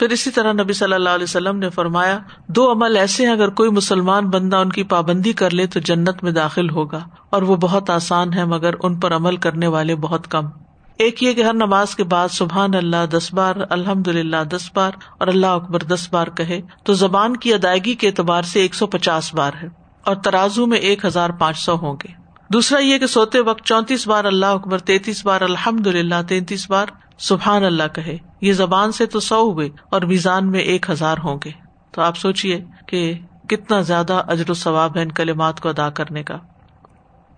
پھر 0.00 0.10
اسی 0.10 0.30
طرح 0.30 0.52
نبی 0.52 0.72
صلی 0.72 0.92
اللہ 0.92 1.08
علیہ 1.08 1.24
وسلم 1.24 1.58
نے 1.58 1.68
فرمایا، 1.70 2.18
دو 2.48 2.70
عمل 2.72 2.96
ایسے 2.96 3.24
ہیں، 3.26 3.32
اگر 3.32 3.50
کوئی 3.50 3.70
مسلمان 3.70 4.28
بندہ 4.30 4.56
ان 4.56 4.70
کی 4.70 4.82
پابندی 4.92 5.32
کر 5.32 5.50
لے 5.50 5.66
تو 5.66 5.80
جنت 5.80 6.22
میں 6.24 6.32
داخل 6.32 6.70
ہوگا، 6.70 7.00
اور 7.30 7.42
وہ 7.42 7.56
بہت 7.56 7.90
آسان 7.90 8.32
ہے، 8.34 8.44
مگر 8.46 8.74
ان 8.82 8.98
پر 9.00 9.14
عمل 9.16 9.36
کرنے 9.38 9.66
والے 9.66 9.96
بہت 9.96 10.30
کم۔ 10.30 10.46
ایک 10.98 11.22
یہ 11.22 11.32
کہ 11.32 11.42
ہر 11.42 11.54
نماز 11.54 11.94
کے 11.96 12.04
بعد 12.04 12.28
سبحان 12.28 12.74
اللہ 12.74 13.04
دس 13.10 13.32
بار 13.34 13.56
الحمد 13.70 14.08
للہ 14.08 14.42
دس 14.50 14.70
بار، 14.74 14.92
اور 15.18 15.28
اللہ 15.28 15.46
اکبر 15.46 15.82
دس 15.86 16.08
بار 16.12 16.26
کہے، 16.36 16.60
تو 16.84 16.94
زبان 16.94 17.36
کی 17.36 17.54
ادائیگی 17.54 17.94
کے 17.94 18.08
اعتبار 18.08 18.42
سے 18.42 18.60
ایک 18.60 18.74
سو 18.74 18.86
پچاس 18.86 19.34
بار 19.34 19.52
ہے، 19.62 19.68
اور 20.06 20.16
ترازو 20.24 20.66
میں 20.66 20.78
ایک 20.80 21.04
ہزار 21.04 21.30
پانچ 21.38 21.58
سو 21.58 21.76
ہوں 21.76 21.96
گے۔ 22.04 22.12
دوسرا 22.50 22.78
یہ 22.80 22.98
کہ 22.98 23.06
سوتے 23.06 23.40
وقت 23.40 23.64
چونتیس 23.64 24.06
بار 24.08 24.24
اللہ 24.24 24.46
اکبر، 24.54 24.78
تینتیس 24.80 25.24
بار 25.26 25.40
الحمد 25.40 25.86
للہ 25.86 26.22
تینتیس 26.28 26.70
بار 26.70 26.86
سبحان 27.18 27.64
اللہ 27.64 27.82
کہے، 27.94 28.16
یہ 28.40 28.52
زبان 28.52 28.92
سے 28.92 29.06
تو 29.06 29.20
سو 29.20 29.52
ہوئے 29.52 29.68
اور 29.90 30.02
میزان 30.02 30.50
میں 30.50 30.60
ایک 30.60 30.90
ہزار 30.90 31.16
ہوں 31.24 31.38
گے۔ 31.44 31.50
تو 31.90 32.02
آپ 32.02 32.16
سوچیے 32.16 32.64
کہ 32.86 33.18
کتنا 33.48 33.80
زیادہ 33.80 34.22
اجر 34.26 34.50
و 34.50 34.54
ثواب 34.54 34.96
ہے 34.96 35.02
ان 35.02 35.12
کلمات 35.12 35.60
کو 35.60 35.68
ادا 35.68 35.90
کرنے 35.90 36.22
کا۔ 36.22 36.36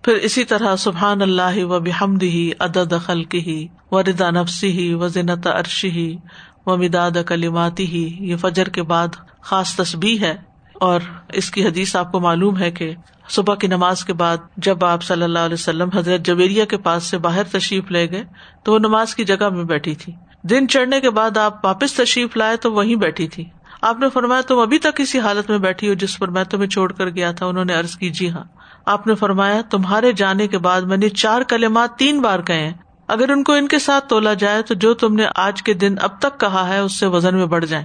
پھر 0.01 0.13
اسی 0.13 0.43
طرح 0.43 0.75
سبحان 0.75 1.21
اللہ 1.21 1.63
و 1.63 1.79
بحمد 1.79 2.23
ہی 2.23 2.51
عدد 2.59 2.93
خلق 3.05 3.35
ہی 3.35 3.67
و 3.91 4.03
ردا 4.03 4.29
نفسی 4.29 4.71
ہی 4.71 4.93
و 4.93 5.07
زنت 5.07 5.47
عرشی 5.47 5.89
ہی 5.89 6.17
و 6.65 6.77
مداد 6.77 7.11
کلیماتی 7.27 7.85
ہی 7.85 8.25
یہ 8.31 8.35
فجر 8.35 8.69
کے 8.69 8.83
بعد 8.83 9.07
خاص 9.41 9.75
تصبیح 9.75 10.19
ہے۔ 10.19 10.50
اور 10.81 10.99
اس 11.33 11.51
کی 11.51 11.65
حدیث 11.65 11.95
آپ 11.95 12.11
کو 12.11 12.19
معلوم 12.19 12.57
ہے 12.57 12.71
کہ 12.71 12.93
صبح 13.29 13.55
کی 13.55 13.67
نماز 13.67 14.05
کے 14.05 14.13
بعد 14.13 14.37
جب 14.57 14.85
آپ 14.85 15.03
صلی 15.03 15.23
اللہ 15.23 15.39
علیہ 15.39 15.53
وسلم 15.53 15.89
حضرت 15.93 16.21
جبیریا 16.21 16.65
کے 16.65 16.77
پاس 16.77 17.03
سے 17.03 17.17
باہر 17.17 17.43
تشریف 17.43 17.91
لے 17.91 18.11
گئے 18.11 18.23
تو 18.63 18.73
وہ 18.73 18.79
نماز 18.79 19.15
کی 19.15 19.23
جگہ 19.23 19.49
میں 19.49 19.63
بیٹھی 19.63 19.95
تھی۔ 19.95 20.13
دن 20.43 20.67
چڑھنے 20.67 20.99
کے 20.99 21.09
بعد 21.09 21.37
آپ 21.37 21.65
واپس 21.65 21.93
تشریف 21.93 22.37
لائے 22.37 22.57
تو 22.57 22.73
وہیں 22.73 22.95
بیٹھی 22.95 23.27
تھی۔ 23.27 23.45
آپ 23.81 23.99
نے 23.99 24.09
فرمایا، 24.09 24.41
تم 24.41 24.59
ابھی 24.59 24.77
تک 24.77 25.01
اسی 25.01 25.19
حالت 25.19 25.49
میں 25.49 25.57
بیٹھی 25.57 25.89
ہو 25.89 25.93
جس 25.93 26.19
پر 26.19 26.27
میں 26.27 26.43
تمہیں 26.43 26.69
چھوڑ 26.69 26.91
کر 26.91 27.09
گیا 27.09 27.31
تھا، 27.31 27.45
انہوں 27.45 27.65
نے 27.65 27.75
ارض 27.75 27.95
کی 27.95 28.09
جی 28.09 28.29
ہاں۔ 28.29 28.43
آپ 28.85 29.07
نے 29.07 29.15
فرمایا، 29.15 29.61
تمہارے 29.69 30.11
جانے 30.11 30.47
کے 30.47 30.57
بعد 30.57 30.81
میں 30.81 30.97
نے 30.97 31.09
چار 31.09 31.41
کلمات 31.41 31.97
تین 31.97 32.21
بار 32.21 32.39
کہے 32.39 32.71
اگر 33.07 33.29
ان 33.29 33.43
کو 33.43 33.53
ان 33.53 33.67
کے 33.67 33.79
ساتھ 33.79 34.09
تولا 34.09 34.33
جائے 34.33 34.61
تو 34.61 34.73
جو 34.73 34.93
تم 34.93 35.13
نے 35.13 35.25
آج 35.35 35.63
کے 35.63 35.73
دن 35.73 35.95
اب 36.01 36.19
تک 36.19 36.39
کہا 36.39 36.67
ہے، 36.67 36.79
اس 36.79 36.99
سے 36.99 37.05
وزن 37.05 37.35
میں 37.35 37.45
بڑھ 37.45 37.65
جائے 37.65 37.83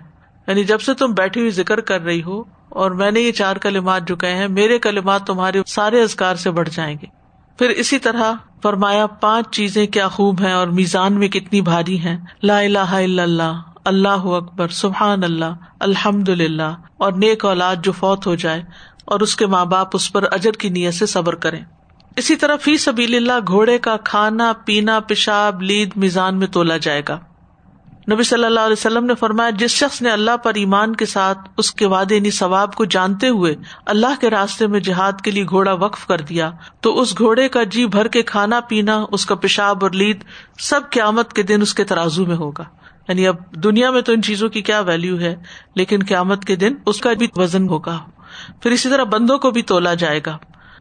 یعنی 0.48 0.64
جب 0.64 0.80
سے 0.80 0.94
تم 0.94 1.12
بیٹھی 1.12 1.40
ہوئی 1.40 1.50
ذکر 1.50 1.80
کر 1.80 2.00
رہی 2.00 2.22
ہو 2.22 2.42
اور 2.76 2.90
میں 2.90 3.10
نے 3.10 3.20
یہ 3.20 3.32
چار 3.32 3.56
کلمات 3.56 4.08
جو 4.08 4.16
کہے 4.16 4.34
ہیں، 4.34 4.48
میرے 4.48 4.78
کلمات 4.78 5.26
تمہارے 5.26 5.62
سارے 5.66 6.02
ازکار 6.02 6.34
سے 6.34 6.50
بڑھ 6.50 6.68
جائیں 6.68 6.96
گے۔ 7.02 7.06
پھر 7.58 7.70
اسی 7.70 7.98
طرح 7.98 8.32
فرمایا، 8.62 9.06
پانچ 9.06 9.50
چیزیں 9.50 9.86
کیا 9.86 10.08
خوب 10.08 10.40
ہیں 10.40 10.52
اور 10.52 10.68
میزان 10.68 11.18
میں 11.18 11.28
کتنی 11.28 11.60
بھاری 11.60 11.98
ہیں۔ 11.98 12.16
لا 12.42 12.58
الہ 12.58 12.78
الا 12.78 13.22
اللہ 13.22 13.62
اللہ 13.84 14.26
اکبر، 14.26 14.68
سبحان 14.68 15.24
اللہ 15.24 15.52
الحمد 15.80 16.28
للہ 16.28 16.74
اور 16.96 17.12
نیک 17.12 17.44
اولاد 17.44 17.76
جو 17.82 17.92
فوت 17.92 18.26
ہو 18.26 18.34
جائے 18.34 18.62
اور 19.04 19.20
اس 19.20 19.36
کے 19.36 19.46
ماں 19.46 19.64
باپ 19.64 19.88
اس 19.92 20.12
پر 20.12 20.24
اجر 20.32 20.52
کی 20.52 20.68
نیت 20.68 20.94
سے 20.94 21.06
صبر 21.06 21.34
کرے 21.34 21.60
اسی 22.16 22.36
طرح 22.36 22.56
فی 22.56 22.76
سبیل 22.76 23.14
اللہ، 23.14 23.38
گھوڑے 23.48 23.78
کا 23.78 23.96
کھانا، 23.96 24.52
پینا، 24.64 25.00
پیشاب، 25.00 25.62
لید، 25.62 25.90
میزان 25.96 26.38
میں 26.38 26.46
تولا 26.46 26.76
جائے 26.76 27.02
گا۔ 27.08 27.18
نبی 28.12 28.22
صلی 28.22 28.44
اللہ 28.44 28.60
علیہ 28.60 28.72
وسلم 28.72 29.04
نے 29.04 29.14
فرمایا، 29.14 29.50
جس 29.50 29.70
شخص 29.70 30.02
نے 30.02 30.10
اللہ 30.10 30.36
پر 30.36 30.54
ایمان 30.54 30.96
کے 30.96 31.06
ساتھ 31.06 31.38
اس 31.58 31.72
کے 31.72 31.86
وعدے 31.86 32.16
یعنی 32.16 32.30
ثواب 32.30 32.74
کو 32.74 32.84
جانتے 32.84 33.28
ہوئے 33.28 33.54
اللہ 33.86 34.20
کے 34.20 34.30
راستے 34.30 34.66
میں 34.66 34.80
جہاد 34.80 35.12
کے 35.24 35.30
لیے 35.30 35.44
گھوڑا 35.44 35.72
وقف 35.72 36.06
کر 36.06 36.18
دیا، 36.18 36.50
تو 36.80 37.00
اس 37.00 37.18
گھوڑے 37.18 37.48
کا 37.48 37.62
جی 37.62 37.86
بھر 37.86 38.08
کے 38.08 38.22
کھانا 38.22 38.60
پینا، 38.60 39.04
اس 39.12 39.26
کا 39.26 39.34
پیشاب 39.34 39.78
اور 39.82 39.90
لید، 39.90 40.24
سب 40.58 40.80
قیامت 40.90 41.32
کے 41.32 41.42
دن 41.42 41.62
اس 41.62 41.74
کے 41.74 41.84
ترازو 41.84 42.26
میں 42.26 42.36
ہوگا۔ 42.36 42.64
یعنی 43.08 43.26
اب 43.26 43.36
دنیا 43.54 43.90
میں 43.90 44.00
تو 44.00 44.12
ان 44.12 44.22
چیزوں 44.22 44.48
کی 44.48 44.62
کیا 44.62 44.80
ویلو 44.80 45.18
ہے، 45.18 45.36
لیکن 45.74 45.98
قیامت 46.08 46.44
کے 46.44 46.56
دن 46.56 46.74
اس 46.86 47.00
کا 47.00 47.12
بھی 47.12 47.26
وزن 47.36 47.68
ہوگا۔ 47.68 47.98
پھر 48.62 48.70
اسی 48.70 48.88
طرح 48.88 49.04
بندوں 49.04 49.38
کو 49.38 49.50
بھی 49.50 49.62
تولا 49.62 49.94
جائے 49.94 50.20
گا۔ 50.26 50.38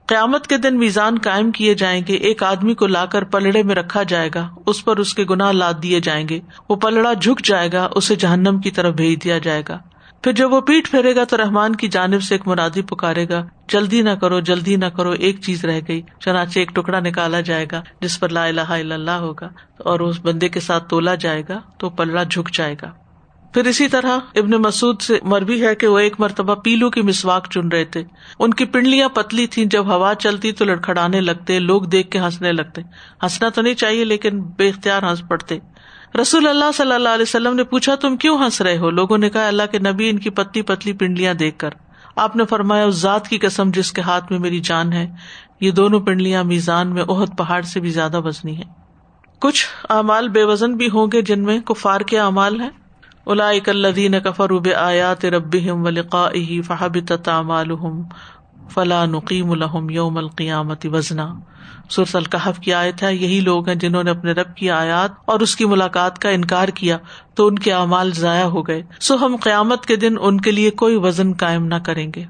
قیامت 0.08 0.48
کے 0.48 0.58
دن 0.58 0.78
میزان 0.80 1.18
قائم 1.24 1.52
کیے 1.52 1.74
جائیں 1.74 2.02
گے، 2.08 2.14
ایک 2.14 2.44
آدمی 2.44 2.74
کو 2.74 2.88
لا 2.88 3.06
کر 3.06 3.24
پلڑے 3.24 3.64
میں 3.64 3.76
رکھا 3.76 4.04
جائے 4.04 4.30
گا، 4.36 4.48
اس 4.66 4.84
پر 4.86 4.98
اس 4.98 5.14
کے 5.14 5.24
گناہ 5.30 5.52
لاد 5.52 5.74
دیے 5.84 6.00
جائیں 6.00 6.28
گے، 6.30 6.40
وہ 6.70 6.76
پلڑا 6.76 7.14
جھک 7.14 7.42
جائے 7.46 7.70
گا، 7.74 7.90
اسے 7.96 8.16
جہنم 8.16 8.60
کی 8.60 8.72
طرف 8.72 8.94
بھیج 8.94 9.24
دیا 9.24 9.38
جائے 9.38 9.64
گا۔ 9.70 9.80
پھر 10.24 10.32
جب 10.32 10.54
وہ 10.54 10.62
پیٹ 10.62 10.90
پھیرے 10.92 11.16
گا 11.16 11.24
تو 11.24 11.38
رحمان 11.38 11.76
کی 11.76 11.88
جانب 11.88 12.24
سے 12.24 12.36
ایک 12.36 12.48
مرادی 12.48 12.82
پکارے 12.82 13.30
گا، 13.30 13.44
جلدی 13.68 14.02
نہ 14.02 14.10
کرو، 14.10 14.40
جلدی 14.40 14.76
نہ 14.76 14.86
کرو، 14.86 15.12
ایک 15.12 15.42
چیز 15.42 15.66
رہ 15.66 15.80
گئی، 15.88 16.02
چنانچہ 16.20 16.60
ایک 16.60 16.76
ٹکڑا 16.76 17.00
نکالا 17.00 17.42
جائے 17.42 17.66
گا، 17.72 17.82
جس 18.02 18.20
پر 18.20 18.30
لا 18.30 18.46
الہ 18.46 18.70
الا 18.70 18.96
اللہ 18.96 19.18
ہوگا، 19.20 19.50
اور 19.78 20.00
اس 20.00 20.20
بندے 20.22 20.50
کے 20.50 20.60
ساتھ 20.60 20.90
تولا 20.90 21.16
جائے 21.16 21.44
گا 21.50 21.60
تو 21.78 21.90
پلڑا 21.90 22.24
جھک 22.24 22.50
جائے 22.54 22.76
گا۔ 22.82 22.92
پھر 23.56 23.66
اسی 23.66 23.88
طرح 23.88 24.18
ابن 24.36 24.52
مسعد 24.52 25.02
سے 25.02 25.20
مربی 25.24 25.68
ہے 25.68 25.76
کہ 25.76 25.88
وہ 25.88 26.00
ایک 26.00 26.20
مرتبہ 26.20 26.56
پیلو 26.56 26.90
کی 26.90 27.02
مسواک 27.02 27.48
چن 27.52 27.68
رہے 27.68 27.86
تھے۔ 27.86 28.04
ان 28.40 28.54
کی 28.54 28.66
پنڈلیاں 28.66 29.10
پتلی 29.10 29.48
تھی 29.48 29.66
جب 29.66 29.86
ہوا 29.86 30.16
چلتی 30.16 30.52
تو 30.52 30.66
لڑکھڑانے 30.66 31.22
لگتے، 31.22 31.60
لوگ 31.60 31.82
دیکھ 31.82 32.12
کے 32.12 32.20
ہنسنے 32.20 32.52
لگتے۔ 32.52 32.82
ہنسنا 33.24 33.50
تو 33.50 33.62
نہیں 33.62 33.74
چاہیے، 33.74 34.04
لیکن 34.04 34.42
بے 34.42 34.70
اختیار 34.70 35.04
ہنس 35.04 35.22
پڑتے۔ 35.28 35.58
رسول 36.22 36.48
اللہ 36.48 36.72
صلی 36.74 36.92
اللہ 36.92 37.10
علیہ 37.10 37.22
وسلم 37.22 37.56
نے 37.56 37.64
پوچھا، 37.64 37.96
تم 37.96 38.18
کیوں 38.18 38.38
ہنس 38.38 38.62
رہے 38.62 38.78
ہو؟ 38.78 38.90
لوگوں 38.90 39.18
نے 39.18 39.30
کہا، 39.30 39.48
اللہ 39.48 39.64
کے 39.72 39.80
نبی 39.80 40.10
ان 40.10 40.20
کی 40.20 40.30
پتلی 40.30 40.62
پتلی 40.62 40.94
پنڈلیاں 40.94 41.34
دیکھ 41.34 41.60
کر۔ 41.60 41.70
آپ 42.16 42.36
نے 42.36 42.46
فرمایا، 42.46 42.86
اس 42.86 42.96
ذات 42.96 43.28
کی 43.28 43.38
قسم 43.38 43.72
جس 43.72 43.92
کے 43.92 44.02
ہاتھ 44.02 44.32
میں 44.32 44.40
میری 44.40 44.60
جان 44.60 44.94
ہے، 44.94 45.12
یہ 45.62 45.72
دونوں 45.72 46.00
پنڈلیاں 46.00 46.44
میزان 46.44 46.94
میں 46.94 47.04
اہد 47.10 47.38
پہاڑ 47.38 47.62
سے 47.62 47.80
بھی 47.80 47.90
زیادہ 47.90 48.22
وزنی 48.22 48.58
ہے 48.58 48.64
کچھ 49.40 49.66
اعمال 49.90 50.30
بے 50.30 50.44
وزن 50.44 50.76
بھی 50.76 50.90
ہوں 50.90 51.08
گے 51.14 51.22
جن 51.22 51.44
میں 51.44 51.60
کفار 51.60 52.02
کے 52.02 52.20
اعمال 52.20 52.62
ہیں۔ 52.62 52.70
الا 53.26 53.50
الدین 53.68 54.20
کفر 54.24 54.50
اب 54.50 54.68
آیات 54.78 55.26
رب 55.26 55.56
ولقا 55.70 56.30
فہب 56.68 57.16
تعمالحم 57.24 58.02
فلاں 58.70 59.08
نقیم 59.08 59.52
الحم 59.52 59.90
یوم 59.90 60.18
القیامت 60.18 60.86
وزنا۔ 60.94 61.34
سرس 61.90 62.16
القحف 62.16 62.60
کی 62.60 62.74
آیت 62.74 63.04
ہے، 63.04 63.16
یہی 63.16 63.40
لوگ 63.40 63.68
ہیں 63.68 63.76
جنہوں 63.76 64.04
نے 64.04 64.12
اپنے 64.12 64.32
رب 64.32 64.56
کی 64.56 64.70
آیات 64.70 65.12
اور 65.26 65.40
اس 65.40 65.56
کی 65.56 65.66
ملاقات 65.66 66.20
کا 66.20 66.30
انکار 66.30 66.68
کیا 66.68 66.98
تو 67.36 67.48
ان 67.48 67.60
کے 67.60 67.74
اعمال 67.74 68.12
ضائع 68.14 68.46
ہو 68.46 68.68
گئے۔ 68.68 68.82
سو 69.00 69.26
ہم 69.26 69.36
قیامت 69.44 69.86
کے 69.86 69.96
دن 69.96 70.16
ان 70.22 70.42
کے 70.42 70.52
لیے 70.52 70.72
کوئی 70.72 70.96
وزن 70.96 71.34
قائم 71.34 71.66
نہ 71.66 71.76
کریں 71.76 72.12
گے۔ 72.16 72.24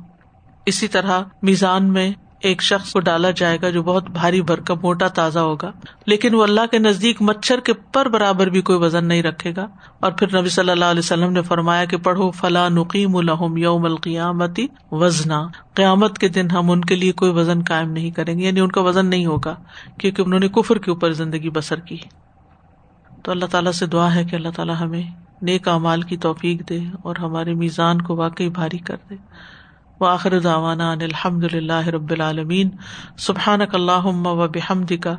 اسی 0.65 0.87
طرح 0.87 1.21
میزان 1.41 1.93
میں 1.93 2.11
ایک 2.39 2.61
شخص 2.61 2.91
کو 2.91 2.99
ڈالا 2.99 3.31
جائے 3.31 3.57
گا 3.61 3.69
جو 3.69 3.83
بہت 3.83 4.09
بھاری 4.09 4.41
بھرکم 4.41 4.75
موٹا 4.81 5.07
تازہ 5.07 5.39
ہوگا۔ 5.39 5.71
لیکن 6.05 6.35
وہ 6.35 6.43
اللہ 6.43 6.61
کے 6.71 6.79
نزدیک 6.79 7.21
مچھر 7.21 7.59
کے 7.59 7.73
پر 7.73 8.05
برابر 8.05 8.47
بھی 8.47 8.61
کوئی 8.61 8.79
وزن 8.79 9.05
نہیں 9.05 9.23
رکھے 9.23 9.53
گا۔ 9.55 9.67
اور 9.99 10.11
پھر 10.11 10.39
نبی 10.39 10.49
صلی 10.49 10.71
اللہ 10.71 10.85
علیہ 10.85 10.99
وسلم 10.99 11.31
نے 11.31 11.41
فرمایا 11.41 11.85
کہ 11.85 11.97
پڑھو 11.97 12.31
فلاں 12.31 12.69
نقیم 12.69 13.15
الحم 13.15 13.57
یوم 13.57 13.85
القیامتی 13.85 14.67
وزنا۔ 14.91 15.47
قیامت 15.73 16.17
کے 16.17 16.27
دن 16.27 16.51
ہم 16.51 16.71
ان 16.71 16.81
کے 16.81 16.95
لیے 16.95 17.11
کوئی 17.11 17.31
وزن 17.31 17.59
قائم 17.67 17.91
نہیں 17.91 18.11
کریں 18.11 18.39
گے 18.39 18.47
یعنی 18.47 18.59
ان 18.59 18.71
کا 18.71 18.81
وزن 18.81 19.05
نہیں 19.05 19.25
ہوگا، 19.25 19.55
کیونکہ 19.99 20.21
انہوں 20.21 20.39
نے 20.39 20.47
کفر 20.47 20.77
کے 20.77 20.91
اوپر 20.91 21.11
زندگی 21.11 21.49
بسر 21.49 21.79
کی۔ 21.79 21.97
تو 23.23 23.31
اللہ 23.31 23.45
تعالیٰ 23.45 23.71
سے 23.71 23.85
دعا 23.85 24.15
ہے 24.15 24.23
کہ 24.23 24.35
اللہ 24.35 24.49
تعالیٰ 24.55 24.75
ہمیں 24.79 25.03
نیک 25.41 25.67
امال 25.67 26.01
کی 26.01 26.17
توفیق 26.17 26.69
دے 26.69 26.79
اور 27.03 27.15
ہمارے 27.15 27.53
میزان 27.53 28.01
کو 28.01 28.15
واقعی 28.15 28.49
بھاری 28.49 28.77
کر 28.77 28.95
دے۔ 29.09 29.15
وآخر 29.99 30.39
دعوانا 30.39 30.91
ان 30.91 31.01
الحمد 31.01 31.43
للہ 31.43 31.87
رب 31.87 32.11
العالمین 32.11 32.69
سبحانک 33.17 33.75
اللہم 33.75 34.27
و 34.27 34.47
بحمد 34.47 34.91
اشہد 34.91 35.15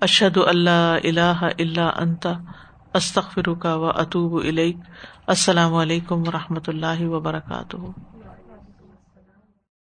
اشد 0.00 0.36
اللہ 0.36 0.98
اللہ 1.04 1.48
اللہ 1.58 1.90
انت، 1.96 2.26
استغفرک 2.94 3.64
و 3.64 3.78
و 3.78 3.90
اطوب 3.90 4.40
السلام 5.26 5.74
علیکم 5.74 6.20
و 6.20 6.30
رحمۃ 6.32 6.68
اللہ 6.68 7.02
وبرکاتہ۔ 7.02 7.76